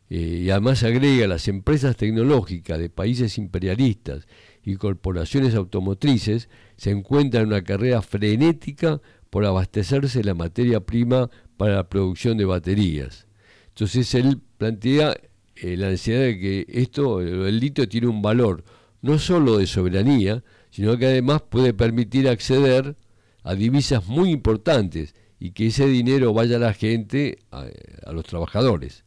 eh, 0.10 0.44
y 0.46 0.50
además 0.50 0.82
agrega 0.84 1.28
las 1.28 1.50
empresas 1.50 1.98
tecnológicas 1.98 2.80
de 2.80 2.90
países 2.90 3.38
imperialistas 3.38 4.28
y 4.64 4.78
corporaciones 4.78 5.56
automotrices 5.56 6.48
se 6.78 6.92
encuentran 6.92 7.44
en 7.44 7.48
una 7.50 7.64
carrera 7.66 8.02
frenética 8.02 9.02
por 9.30 9.46
abastecerse 9.46 10.20
de 10.20 10.24
la 10.24 10.34
materia 10.34 10.80
prima 10.80 11.30
para 11.58 11.76
la 11.76 11.90
producción 11.90 12.38
de 12.38 12.46
baterías. 12.46 13.28
Entonces 13.70 14.14
él 14.16 14.40
plantea 14.58 15.16
eh, 15.56 15.76
la 15.78 15.90
necesidad 15.90 16.20
de 16.22 16.40
que 16.40 16.66
esto, 16.70 17.20
el 17.22 17.60
litio 17.60 17.88
tiene 17.90 18.08
un 18.08 18.22
valor 18.22 18.64
no 19.02 19.20
solo 19.20 19.58
de 19.58 19.68
soberanía, 19.68 20.44
sino 20.72 20.98
que 20.98 21.06
además 21.08 21.42
puede 21.50 21.74
permitir 21.74 22.28
acceder 22.28 22.96
a 23.44 23.56
divisas 23.56 24.08
muy 24.08 24.32
importantes 24.32 25.16
y 25.40 25.52
que 25.52 25.68
ese 25.68 25.88
dinero 25.88 26.34
vaya 26.34 26.58
a 26.58 26.60
la 26.60 26.74
gente, 26.74 27.40
a, 27.52 27.66
los 28.12 28.26
trabajadores. 28.26 29.04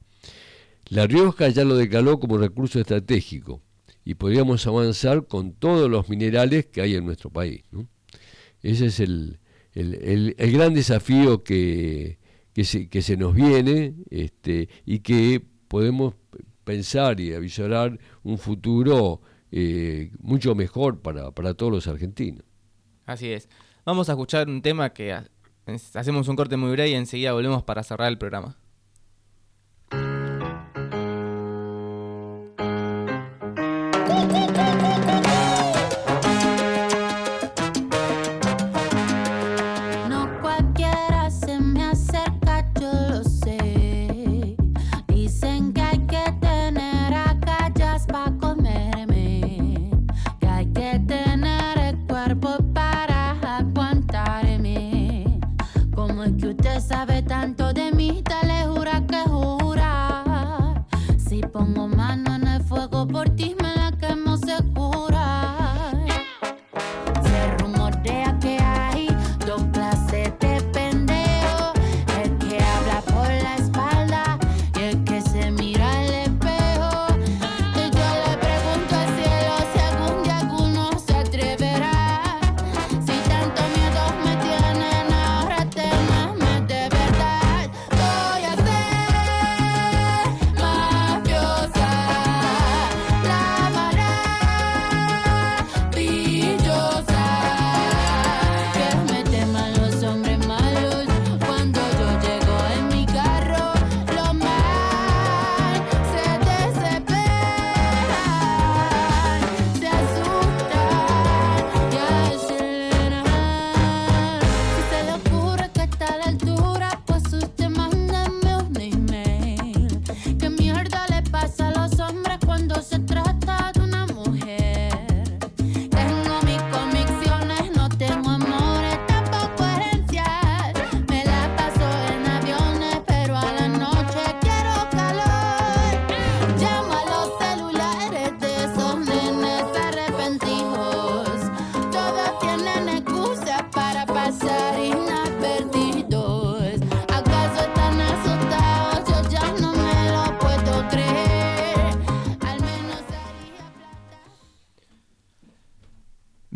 La 0.88 1.06
Rioja 1.06 1.48
ya 1.48 1.64
lo 1.64 1.76
declaró 1.76 2.18
como 2.20 2.38
recurso 2.38 2.80
estratégico 2.80 3.62
y 4.04 4.14
podríamos 4.14 4.66
avanzar 4.66 5.26
con 5.26 5.52
todos 5.52 5.90
los 5.90 6.08
minerales 6.08 6.66
que 6.66 6.80
hay 6.82 6.94
en 6.94 7.04
nuestro 7.04 7.30
país. 7.30 7.62
Ese 8.62 8.86
es 8.86 9.00
el- 9.00 9.38
el- 9.74 10.34
el 10.38 10.52
gran 10.52 10.74
desafío 10.74 11.42
que, 11.44 12.18
que, 12.60 12.64
se, 12.64 12.88
que 12.90 13.00
se 13.00 13.16
nos 13.16 13.34
viene 13.34 13.94
este, 14.10 14.68
y 14.84 14.98
que 14.98 15.42
podemos 15.66 16.14
pensar 16.62 17.18
y 17.18 17.32
avisorar 17.32 17.98
un 18.22 18.36
futuro 18.36 19.22
eh, 19.50 20.10
mucho 20.18 20.54
mejor 20.54 21.00
para, 21.00 21.30
para 21.30 21.54
todos 21.54 21.72
los 21.72 21.86
argentinos. 21.86 22.44
Así 23.06 23.32
es. 23.32 23.48
Vamos 23.86 24.10
a 24.10 24.12
escuchar 24.12 24.46
un 24.46 24.60
tema 24.60 24.92
que 24.92 25.16
hacemos 25.94 26.28
un 26.28 26.36
corte 26.36 26.58
muy 26.58 26.70
breve 26.72 26.90
y 26.90 26.94
enseguida 26.94 27.32
volvemos 27.32 27.62
para 27.62 27.82
cerrar 27.82 28.08
el 28.08 28.18
programa. 28.18 28.58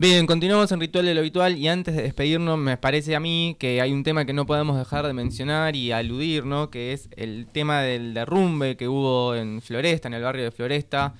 Bien, 0.05 0.27
continuamos 0.27 0.71
en 0.71 0.81
Ritual 0.81 1.07
de 1.07 1.15
lo 1.15 1.21
Habitual 1.21 1.57
y 1.57 1.67
antes 1.67 1.97
de 1.97 2.03
despedirnos 2.03 2.59
me 2.59 2.77
parece 2.77 3.17
a 3.17 3.21
mí 3.21 3.57
que 3.59 3.81
hay 3.81 3.91
un 3.91 4.03
tema 4.03 4.27
que 4.27 4.35
no 4.35 4.45
podemos 4.45 4.77
dejar 4.77 5.07
de 5.07 5.15
mencionar 5.15 5.77
y 5.77 5.93
aludir, 5.93 6.45
¿no? 6.45 6.69
Que 6.69 6.93
es 6.93 7.09
el 7.17 7.47
tema 7.51 7.81
del 7.81 8.13
derrumbe 8.13 8.77
que 8.77 8.87
hubo 8.87 9.35
en 9.35 9.63
Floresta, 9.63 10.09
en 10.09 10.13
el 10.13 10.23
barrio 10.23 10.45
de 10.45 10.51
Floresta, 10.51 11.15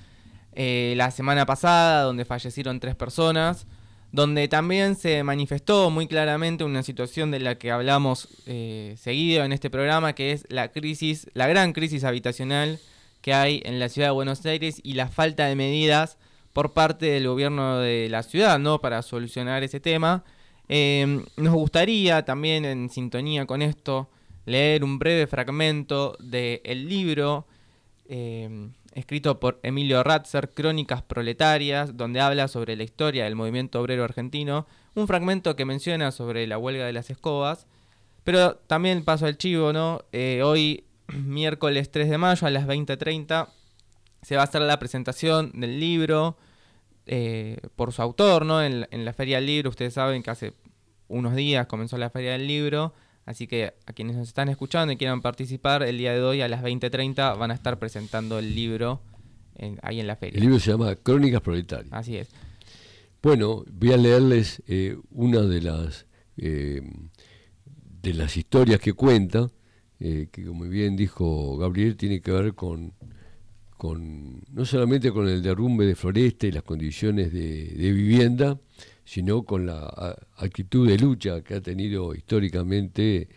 eh, 0.53 0.93
la 0.97 1.09
semana 1.09 1.47
pasada, 1.47 2.03
donde 2.03 2.25
fallecieron 2.25 2.79
tres 2.79 2.93
personas, 2.93 3.65
donde 4.11 4.47
también 4.47 4.95
se 4.95 5.23
manifestó 5.23 5.89
muy 5.89 6.05
claramente 6.05 6.63
una 6.63 6.83
situación 6.83 7.31
de 7.31 7.39
la 7.39 7.55
que 7.55 7.71
hablamos 7.71 8.27
eh, 8.45 8.93
seguido 8.99 9.43
en 9.45 9.51
este 9.51 9.71
programa, 9.71 10.13
que 10.13 10.31
es 10.31 10.45
la 10.49 10.67
crisis, 10.67 11.25
la 11.33 11.47
gran 11.47 11.73
crisis 11.73 12.03
habitacional 12.03 12.77
que 13.23 13.33
hay 13.33 13.63
en 13.65 13.79
la 13.79 13.89
ciudad 13.89 14.09
de 14.09 14.13
Buenos 14.13 14.45
Aires 14.45 14.79
y 14.83 14.93
la 14.93 15.07
falta 15.07 15.47
de 15.47 15.55
medidas 15.55 16.19
por 16.55 16.71
parte 16.71 17.07
del 17.07 17.27
gobierno 17.27 17.79
de 17.79 18.07
la 18.07 18.23
ciudad, 18.23 18.59
¿no? 18.59 18.79
Para 18.79 19.01
solucionar 19.01 19.63
ese 19.63 19.81
tema. 19.81 20.23
Eh, 20.69 21.21
nos 21.35 21.53
gustaría 21.53 22.23
también, 22.23 22.63
en 22.63 22.89
sintonía 22.89 23.45
con 23.45 23.61
esto, 23.61 24.09
leer 24.45 24.85
un 24.85 24.97
breve 24.97 25.27
fragmento 25.27 26.15
del 26.17 26.87
libro 26.87 27.45
eh, 28.07 28.69
escrito 28.93 29.37
por 29.37 29.59
Emilio 29.63 30.01
Ratzer, 30.01 30.53
Crónicas 30.53 31.01
Proletarias, 31.01 31.97
donde 31.97 32.21
habla 32.21 32.47
sobre 32.47 32.77
la 32.77 32.83
historia 32.83 33.25
del 33.25 33.35
movimiento 33.35 33.81
obrero 33.81 34.05
argentino. 34.05 34.65
Un 34.93 35.07
fragmento 35.07 35.57
que 35.57 35.65
menciona 35.65 36.13
sobre 36.13 36.47
la 36.47 36.57
huelga 36.57 36.85
de 36.85 36.93
las 36.93 37.09
escobas. 37.09 37.67
Pero 38.23 38.55
también 38.55 39.03
paso 39.03 39.25
al 39.25 39.37
chivo, 39.37 39.73
¿no? 39.73 40.03
Eh, 40.13 40.41
hoy, 40.41 40.85
miércoles 41.13 41.91
3 41.91 42.09
de 42.09 42.17
mayo 42.17 42.47
a 42.47 42.49
las 42.49 42.65
20.30, 42.65 43.49
se 44.25 44.35
va 44.35 44.41
a 44.41 44.45
hacer 44.45 44.61
la 44.61 44.79
presentación 44.79 45.51
del 45.53 45.79
libro 45.79 46.35
eh, 47.05 47.57
por 47.75 47.91
su 47.93 48.01
autor, 48.01 48.45
¿no? 48.45 48.63
En, 48.63 48.87
en 48.89 49.05
la 49.05 49.13
Feria 49.13 49.37
del 49.37 49.45
Libro, 49.45 49.69
ustedes 49.69 49.93
saben 49.93 50.23
que 50.23 50.31
hace 50.31 50.53
unos 51.07 51.35
días 51.35 51.67
comenzó 51.67 51.97
la 51.99 52.09
Feria 52.09 52.31
del 52.31 52.47
Libro, 52.47 52.93
así 53.25 53.45
que 53.45 53.73
a 53.85 53.93
quienes 53.93 54.15
nos 54.15 54.27
están 54.27 54.49
escuchando 54.49 54.91
y 54.91 54.97
quieran 54.97 55.21
participar, 55.21 55.83
el 55.83 55.97
día 55.99 56.13
de 56.13 56.21
hoy 56.23 56.41
a 56.41 56.47
las 56.47 56.63
20.30 56.63 57.37
van 57.37 57.51
a 57.51 57.53
estar 57.53 57.77
presentando 57.77 58.39
el 58.39 58.55
libro 58.55 59.01
en- 59.57 59.77
ahí 59.83 59.99
en 59.99 60.07
la 60.07 60.15
feria. 60.15 60.37
El 60.37 60.41
libro 60.45 60.59
se 60.59 60.71
llama 60.71 60.95
Crónicas 60.95 61.41
Proletarias. 61.41 61.93
Así 61.93 62.17
es. 62.17 62.29
Bueno, 63.21 63.63
voy 63.71 63.91
a 63.93 63.97
leerles 63.97 64.63
eh, 64.67 64.97
una 65.11 65.41
de 65.41 65.61
las, 65.61 66.07
eh, 66.37 66.81
de 68.01 68.13
las 68.15 68.35
historias 68.37 68.79
que 68.79 68.93
cuenta, 68.93 69.49
que 69.99 70.45
como 70.45 70.65
bien 70.65 70.95
dijo 70.95 71.57
Gabriel, 71.57 71.95
tiene 71.97 72.21
que 72.21 72.31
ver 72.31 72.53
con, 72.53 72.93
con 73.77 74.41
no 74.51 74.65
solamente 74.65 75.11
con 75.11 75.27
el 75.27 75.41
derrumbe 75.41 75.85
de 75.85 75.95
Floresta 75.95 76.47
y 76.47 76.51
las 76.51 76.63
condiciones 76.63 77.31
de, 77.31 77.91
vivienda, 77.93 78.59
sino 79.03 79.43
con 79.43 79.65
la 79.65 80.17
actitud 80.37 80.87
de 80.87 80.97
lucha 80.97 81.41
que 81.41 81.55
ha 81.55 81.61
tenido 81.61 82.15
históricamente 82.15 83.27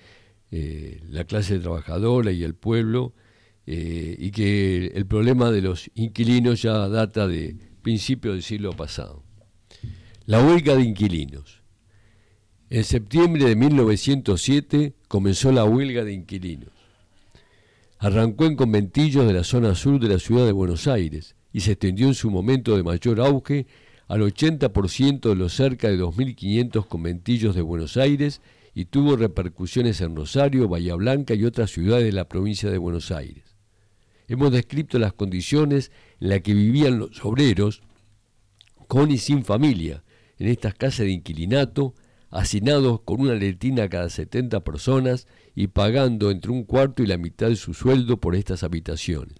eh, 0.50 1.00
la 1.10 1.24
clase 1.24 1.58
trabajadora 1.58 2.32
y 2.32 2.44
el 2.44 2.54
pueblo, 2.54 3.14
eh, 3.66 4.16
y 4.18 4.30
que 4.30 4.86
el 4.94 5.06
problema 5.06 5.50
de 5.50 5.60
los 5.60 5.90
inquilinos 5.94 6.62
ya 6.62 6.88
data 6.88 7.26
de 7.26 7.54
principios 7.82 8.34
del 8.34 8.42
siglo 8.42 8.72
pasado. 8.72 9.24
La 10.24 10.42
huelga 10.42 10.74
de 10.74 10.84
inquilinos. 10.84 11.62
En 12.70 12.84
septiembre 12.84 13.44
de 13.44 13.56
1907 13.56 14.94
comenzó 15.08 15.52
la 15.52 15.64
huelga 15.64 16.04
de 16.04 16.12
inquilinos. 16.12 16.77
Arrancó 18.00 18.44
en 18.44 18.54
conventillos 18.54 19.26
de 19.26 19.32
la 19.32 19.42
zona 19.42 19.74
sur 19.74 19.98
de 19.98 20.08
la 20.08 20.20
ciudad 20.20 20.46
de 20.46 20.52
Buenos 20.52 20.86
Aires 20.86 21.34
y 21.52 21.60
se 21.60 21.72
extendió 21.72 22.06
en 22.06 22.14
su 22.14 22.30
momento 22.30 22.76
de 22.76 22.84
mayor 22.84 23.20
auge 23.20 23.66
al 24.06 24.22
80% 24.22 25.28
de 25.28 25.34
los 25.34 25.52
cerca 25.52 25.88
de 25.88 25.98
2.500 25.98 26.86
conventillos 26.86 27.56
de 27.56 27.62
Buenos 27.62 27.96
Aires 27.96 28.40
y 28.72 28.84
tuvo 28.84 29.16
repercusiones 29.16 30.00
en 30.00 30.14
Rosario, 30.14 30.68
Bahía 30.68 30.94
Blanca 30.94 31.34
y 31.34 31.44
otras 31.44 31.72
ciudades 31.72 32.04
de 32.04 32.12
la 32.12 32.28
provincia 32.28 32.70
de 32.70 32.78
Buenos 32.78 33.10
Aires. 33.10 33.56
Hemos 34.28 34.52
descrito 34.52 35.00
las 35.00 35.12
condiciones 35.12 35.90
en 36.20 36.28
las 36.28 36.42
que 36.42 36.54
vivían 36.54 37.00
los 37.00 37.24
obreros 37.24 37.82
con 38.86 39.10
y 39.10 39.18
sin 39.18 39.44
familia 39.44 40.04
en 40.38 40.46
estas 40.46 40.74
casas 40.74 41.06
de 41.06 41.10
inquilinato, 41.10 41.94
hacinados 42.30 43.00
con 43.00 43.20
una 43.20 43.34
letrina 43.34 43.88
cada 43.88 44.08
70 44.08 44.60
personas 44.60 45.26
y 45.60 45.66
pagando 45.66 46.30
entre 46.30 46.52
un 46.52 46.62
cuarto 46.62 47.02
y 47.02 47.06
la 47.08 47.18
mitad 47.18 47.48
de 47.48 47.56
su 47.56 47.74
sueldo 47.74 48.18
por 48.18 48.36
estas 48.36 48.62
habitaciones. 48.62 49.38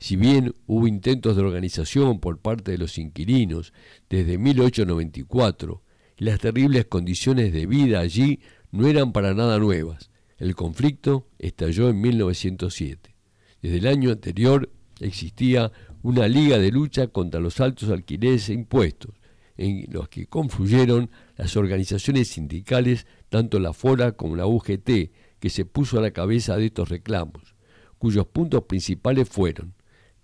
Si 0.00 0.16
bien 0.16 0.52
hubo 0.66 0.88
intentos 0.88 1.36
de 1.36 1.42
organización 1.42 2.18
por 2.18 2.38
parte 2.40 2.72
de 2.72 2.78
los 2.78 2.98
inquilinos 2.98 3.72
desde 4.10 4.38
1894, 4.38 5.84
las 6.16 6.40
terribles 6.40 6.86
condiciones 6.86 7.52
de 7.52 7.64
vida 7.66 8.00
allí 8.00 8.40
no 8.72 8.88
eran 8.88 9.12
para 9.12 9.34
nada 9.34 9.60
nuevas. 9.60 10.10
El 10.36 10.56
conflicto 10.56 11.28
estalló 11.38 11.90
en 11.90 12.00
1907. 12.00 13.14
Desde 13.62 13.76
el 13.76 13.86
año 13.86 14.10
anterior 14.10 14.68
existía 14.98 15.70
una 16.02 16.26
liga 16.26 16.58
de 16.58 16.72
lucha 16.72 17.06
contra 17.06 17.38
los 17.38 17.60
altos 17.60 17.90
alquileres 17.90 18.48
e 18.48 18.54
impuestos, 18.54 19.14
en 19.56 19.86
los 19.92 20.08
que 20.08 20.26
confluyeron 20.26 21.08
las 21.36 21.56
organizaciones 21.56 22.26
sindicales, 22.26 23.06
tanto 23.28 23.60
la 23.60 23.72
FORA 23.72 24.10
como 24.10 24.34
la 24.34 24.48
UGT, 24.48 25.10
que 25.40 25.50
se 25.50 25.64
puso 25.64 25.98
a 25.98 26.02
la 26.02 26.10
cabeza 26.10 26.56
de 26.56 26.66
estos 26.66 26.88
reclamos, 26.88 27.54
cuyos 27.98 28.26
puntos 28.26 28.64
principales 28.64 29.28
fueron 29.28 29.74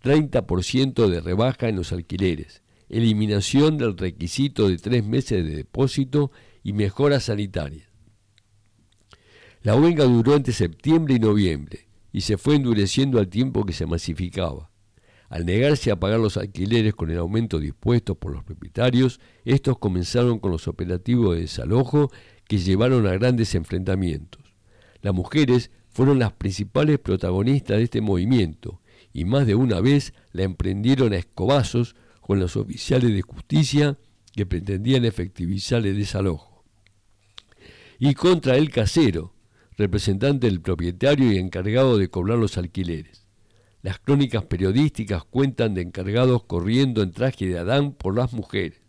30% 0.02 1.08
de 1.08 1.20
rebaja 1.20 1.68
en 1.68 1.76
los 1.76 1.92
alquileres, 1.92 2.62
eliminación 2.88 3.78
del 3.78 3.96
requisito 3.96 4.68
de 4.68 4.76
tres 4.76 5.04
meses 5.04 5.44
de 5.44 5.56
depósito 5.56 6.32
y 6.62 6.72
mejoras 6.72 7.24
sanitarias. 7.24 7.88
La 9.62 9.76
huelga 9.76 10.04
duró 10.04 10.34
entre 10.34 10.52
septiembre 10.52 11.14
y 11.14 11.18
noviembre 11.20 11.86
y 12.12 12.22
se 12.22 12.36
fue 12.36 12.56
endureciendo 12.56 13.18
al 13.18 13.28
tiempo 13.28 13.64
que 13.64 13.72
se 13.72 13.86
masificaba. 13.86 14.70
Al 15.28 15.46
negarse 15.46 15.90
a 15.90 15.98
pagar 15.98 16.18
los 16.18 16.36
alquileres 16.36 16.94
con 16.94 17.10
el 17.10 17.18
aumento 17.18 17.58
dispuesto 17.58 18.16
por 18.16 18.32
los 18.32 18.44
propietarios, 18.44 19.20
estos 19.44 19.78
comenzaron 19.78 20.40
con 20.40 20.50
los 20.50 20.68
operativos 20.68 21.34
de 21.34 21.42
desalojo 21.42 22.10
que 22.46 22.58
llevaron 22.58 23.06
a 23.06 23.12
grandes 23.12 23.54
enfrentamientos. 23.54 24.41
Las 25.02 25.14
mujeres 25.14 25.70
fueron 25.90 26.18
las 26.18 26.32
principales 26.32 26.98
protagonistas 26.98 27.76
de 27.76 27.84
este 27.84 28.00
movimiento 28.00 28.80
y 29.12 29.24
más 29.26 29.46
de 29.46 29.54
una 29.54 29.80
vez 29.80 30.14
la 30.32 30.44
emprendieron 30.44 31.12
a 31.12 31.16
escobazos 31.18 31.94
con 32.20 32.38
los 32.40 32.56
oficiales 32.56 33.12
de 33.12 33.20
justicia 33.22 33.98
que 34.34 34.46
pretendían 34.46 35.04
efectivizar 35.04 35.84
el 35.86 35.98
desalojo. 35.98 36.64
Y 37.98 38.14
contra 38.14 38.56
el 38.56 38.70
casero, 38.70 39.34
representante 39.76 40.46
del 40.46 40.60
propietario 40.60 41.32
y 41.32 41.36
encargado 41.38 41.98
de 41.98 42.08
cobrar 42.08 42.38
los 42.38 42.56
alquileres. 42.56 43.26
Las 43.82 43.98
crónicas 43.98 44.44
periodísticas 44.44 45.24
cuentan 45.24 45.74
de 45.74 45.82
encargados 45.82 46.44
corriendo 46.44 47.02
en 47.02 47.10
traje 47.12 47.46
de 47.48 47.58
Adán 47.58 47.92
por 47.92 48.16
las 48.16 48.32
mujeres. 48.32 48.80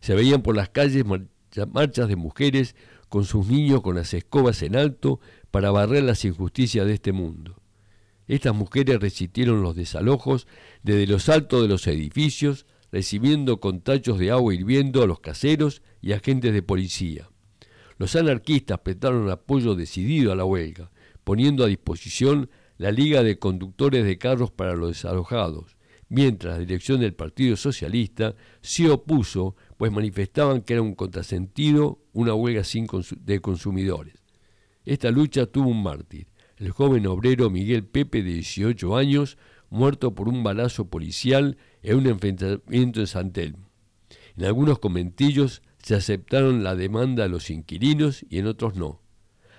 Se 0.00 0.14
veían 0.14 0.42
por 0.42 0.56
las 0.56 0.68
calles 0.68 1.04
marcha- 1.06 1.66
marchas 1.72 2.08
de 2.08 2.16
mujeres 2.16 2.74
con 3.08 3.24
sus 3.24 3.46
niños 3.46 3.82
con 3.82 3.96
las 3.96 4.14
escobas 4.14 4.62
en 4.62 4.76
alto 4.76 5.20
para 5.50 5.70
barrer 5.70 6.02
las 6.02 6.24
injusticias 6.24 6.86
de 6.86 6.94
este 6.94 7.12
mundo. 7.12 7.60
Estas 8.26 8.54
mujeres 8.54 9.00
resistieron 9.00 9.62
los 9.62 9.76
desalojos 9.76 10.46
desde 10.82 11.06
los 11.06 11.28
altos 11.28 11.62
de 11.62 11.68
los 11.68 11.86
edificios, 11.86 12.66
recibiendo 12.90 13.60
con 13.60 13.80
tachos 13.80 14.18
de 14.18 14.30
agua 14.30 14.54
hirviendo 14.54 15.02
a 15.02 15.06
los 15.06 15.20
caseros 15.20 15.82
y 16.00 16.12
agentes 16.12 16.52
de 16.52 16.62
policía. 16.62 17.28
Los 17.98 18.16
anarquistas 18.16 18.80
prestaron 18.80 19.30
apoyo 19.30 19.74
decidido 19.74 20.32
a 20.32 20.36
la 20.36 20.44
huelga, 20.44 20.90
poniendo 21.24 21.64
a 21.64 21.68
disposición 21.68 22.50
la 22.78 22.90
Liga 22.90 23.22
de 23.22 23.38
Conductores 23.38 24.04
de 24.04 24.18
Carros 24.18 24.50
para 24.50 24.74
los 24.74 24.90
Desalojados, 24.90 25.76
mientras 26.08 26.54
la 26.54 26.60
dirección 26.60 27.00
del 27.00 27.14
Partido 27.14 27.56
Socialista 27.56 28.34
se 28.60 28.90
opuso, 28.90 29.56
pues 29.76 29.92
manifestaban 29.92 30.62
que 30.62 30.74
era 30.74 30.82
un 30.82 30.94
contrasentido 30.94 32.00
una 32.12 32.34
huelga 32.34 32.64
sin 32.64 32.86
de 33.20 33.40
consumidores. 33.40 34.14
Esta 34.84 35.10
lucha 35.10 35.46
tuvo 35.46 35.70
un 35.70 35.82
mártir, 35.82 36.28
el 36.56 36.70
joven 36.70 37.06
obrero 37.06 37.50
Miguel 37.50 37.84
Pepe 37.84 38.22
de 38.22 38.34
18 38.34 38.96
años, 38.96 39.36
muerto 39.68 40.14
por 40.14 40.28
un 40.28 40.42
balazo 40.42 40.88
policial 40.88 41.58
en 41.82 41.98
un 41.98 42.06
enfrentamiento 42.06 43.00
en 43.00 43.06
San 43.06 43.32
Telmo. 43.32 43.68
En 44.36 44.44
algunos 44.44 44.78
conventillos 44.78 45.62
se 45.82 45.94
aceptaron 45.94 46.64
la 46.64 46.74
demanda 46.74 47.24
de 47.24 47.28
los 47.28 47.50
inquilinos 47.50 48.24
y 48.28 48.38
en 48.38 48.46
otros 48.46 48.76
no. 48.76 49.02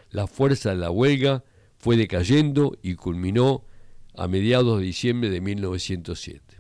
La 0.09 0.27
fuerza 0.27 0.69
de 0.69 0.77
la 0.77 0.91
huelga 0.91 1.43
fue 1.77 1.97
decayendo 1.97 2.77
y 2.81 2.95
culminó 2.95 3.65
a 4.15 4.27
mediados 4.27 4.79
de 4.79 4.85
diciembre 4.85 5.29
de 5.29 5.41
1907. 5.41 6.57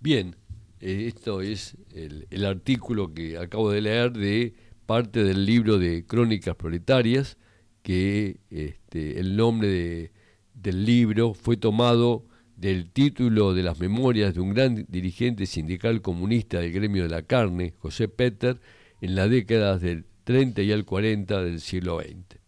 Bien, 0.00 0.36
esto 0.80 1.40
es 1.40 1.76
el, 1.94 2.44
artículo 2.44 3.12
que 3.14 3.38
acabo 3.38 3.70
de 3.70 3.80
leer 3.80 4.12
de 4.12 4.54
parte 4.86 5.24
del 5.24 5.44
libro 5.44 5.78
de 5.78 6.04
Crónicas 6.06 6.56
Proletarias, 6.56 7.38
que 7.82 8.40
este, 8.50 9.18
el 9.20 9.36
nombre 9.36 9.68
de- 9.68 10.12
del 10.54 10.84
libro 10.84 11.34
fue 11.34 11.56
tomado 11.56 12.24
del 12.56 12.90
título 12.90 13.52
de 13.54 13.62
las 13.62 13.78
memorias 13.78 14.34
de 14.34 14.40
un 14.40 14.54
gran 14.54 14.86
dirigente 14.88 15.46
sindical 15.46 16.00
comunista 16.00 16.58
del 16.60 16.72
gremio 16.72 17.02
de 17.02 17.10
la 17.10 17.22
carne, 17.22 17.74
José 17.78 18.08
Peter, 18.08 18.58
en 19.00 19.14
las 19.14 19.28
décadas 19.30 19.80
del 19.82 20.04
30 20.24 20.62
y 20.62 20.72
al 20.72 20.84
40 20.84 21.42
del 21.42 21.60
siglo 21.60 22.00
XX. 22.00 22.40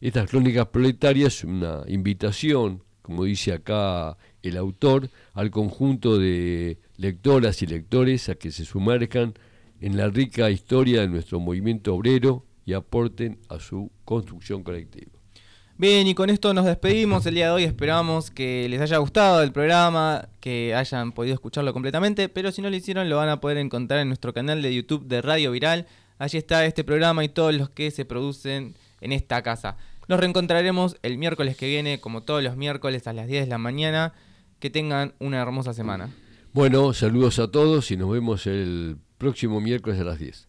Estas 0.00 0.30
crónicas 0.30 0.66
proletarias, 0.68 1.42
una 1.44 1.82
invitación, 1.88 2.82
como 3.02 3.24
dice 3.24 3.52
acá 3.52 4.16
el 4.42 4.56
autor, 4.56 5.08
al 5.32 5.50
conjunto 5.50 6.18
de 6.18 6.78
lectoras 7.00 7.62
y 7.62 7.66
lectores 7.66 8.28
a 8.28 8.34
que 8.34 8.52
se 8.52 8.66
sumerjan 8.66 9.32
en 9.80 9.96
la 9.96 10.08
rica 10.08 10.50
historia 10.50 11.00
de 11.00 11.08
nuestro 11.08 11.40
movimiento 11.40 11.94
obrero 11.94 12.44
y 12.66 12.74
aporten 12.74 13.38
a 13.48 13.58
su 13.58 13.90
construcción 14.04 14.62
colectiva. 14.62 15.10
Bien, 15.78 16.06
y 16.06 16.14
con 16.14 16.28
esto 16.28 16.52
nos 16.52 16.66
despedimos 16.66 17.24
el 17.24 17.36
día 17.36 17.46
de 17.46 17.52
hoy. 17.52 17.64
Esperamos 17.64 18.30
que 18.30 18.68
les 18.68 18.82
haya 18.82 18.98
gustado 18.98 19.42
el 19.42 19.50
programa, 19.50 20.28
que 20.40 20.74
hayan 20.74 21.12
podido 21.12 21.32
escucharlo 21.32 21.72
completamente, 21.72 22.28
pero 22.28 22.52
si 22.52 22.60
no 22.60 22.68
lo 22.68 22.76
hicieron 22.76 23.08
lo 23.08 23.16
van 23.16 23.30
a 23.30 23.40
poder 23.40 23.56
encontrar 23.56 24.00
en 24.00 24.08
nuestro 24.08 24.34
canal 24.34 24.60
de 24.60 24.74
YouTube 24.74 25.06
de 25.06 25.22
Radio 25.22 25.52
Viral. 25.52 25.86
Allí 26.18 26.36
está 26.36 26.66
este 26.66 26.84
programa 26.84 27.24
y 27.24 27.30
todos 27.30 27.54
los 27.54 27.70
que 27.70 27.90
se 27.90 28.04
producen 28.04 28.74
en 29.00 29.12
esta 29.12 29.42
casa. 29.42 29.78
Nos 30.06 30.20
reencontraremos 30.20 30.98
el 31.02 31.16
miércoles 31.16 31.56
que 31.56 31.66
viene, 31.66 31.98
como 31.98 32.24
todos 32.24 32.42
los 32.42 32.58
miércoles 32.58 33.06
a 33.06 33.14
las 33.14 33.26
10 33.26 33.44
de 33.44 33.48
la 33.48 33.56
mañana. 33.56 34.12
Que 34.58 34.68
tengan 34.68 35.14
una 35.18 35.40
hermosa 35.40 35.72
semana. 35.72 36.10
Bueno, 36.52 36.92
saludos 36.94 37.38
a 37.38 37.48
todos 37.48 37.92
y 37.92 37.96
nos 37.96 38.10
vemos 38.10 38.44
el 38.48 38.98
próximo 39.18 39.60
miércoles 39.60 40.00
a 40.00 40.04
las 40.04 40.18
10. 40.18 40.48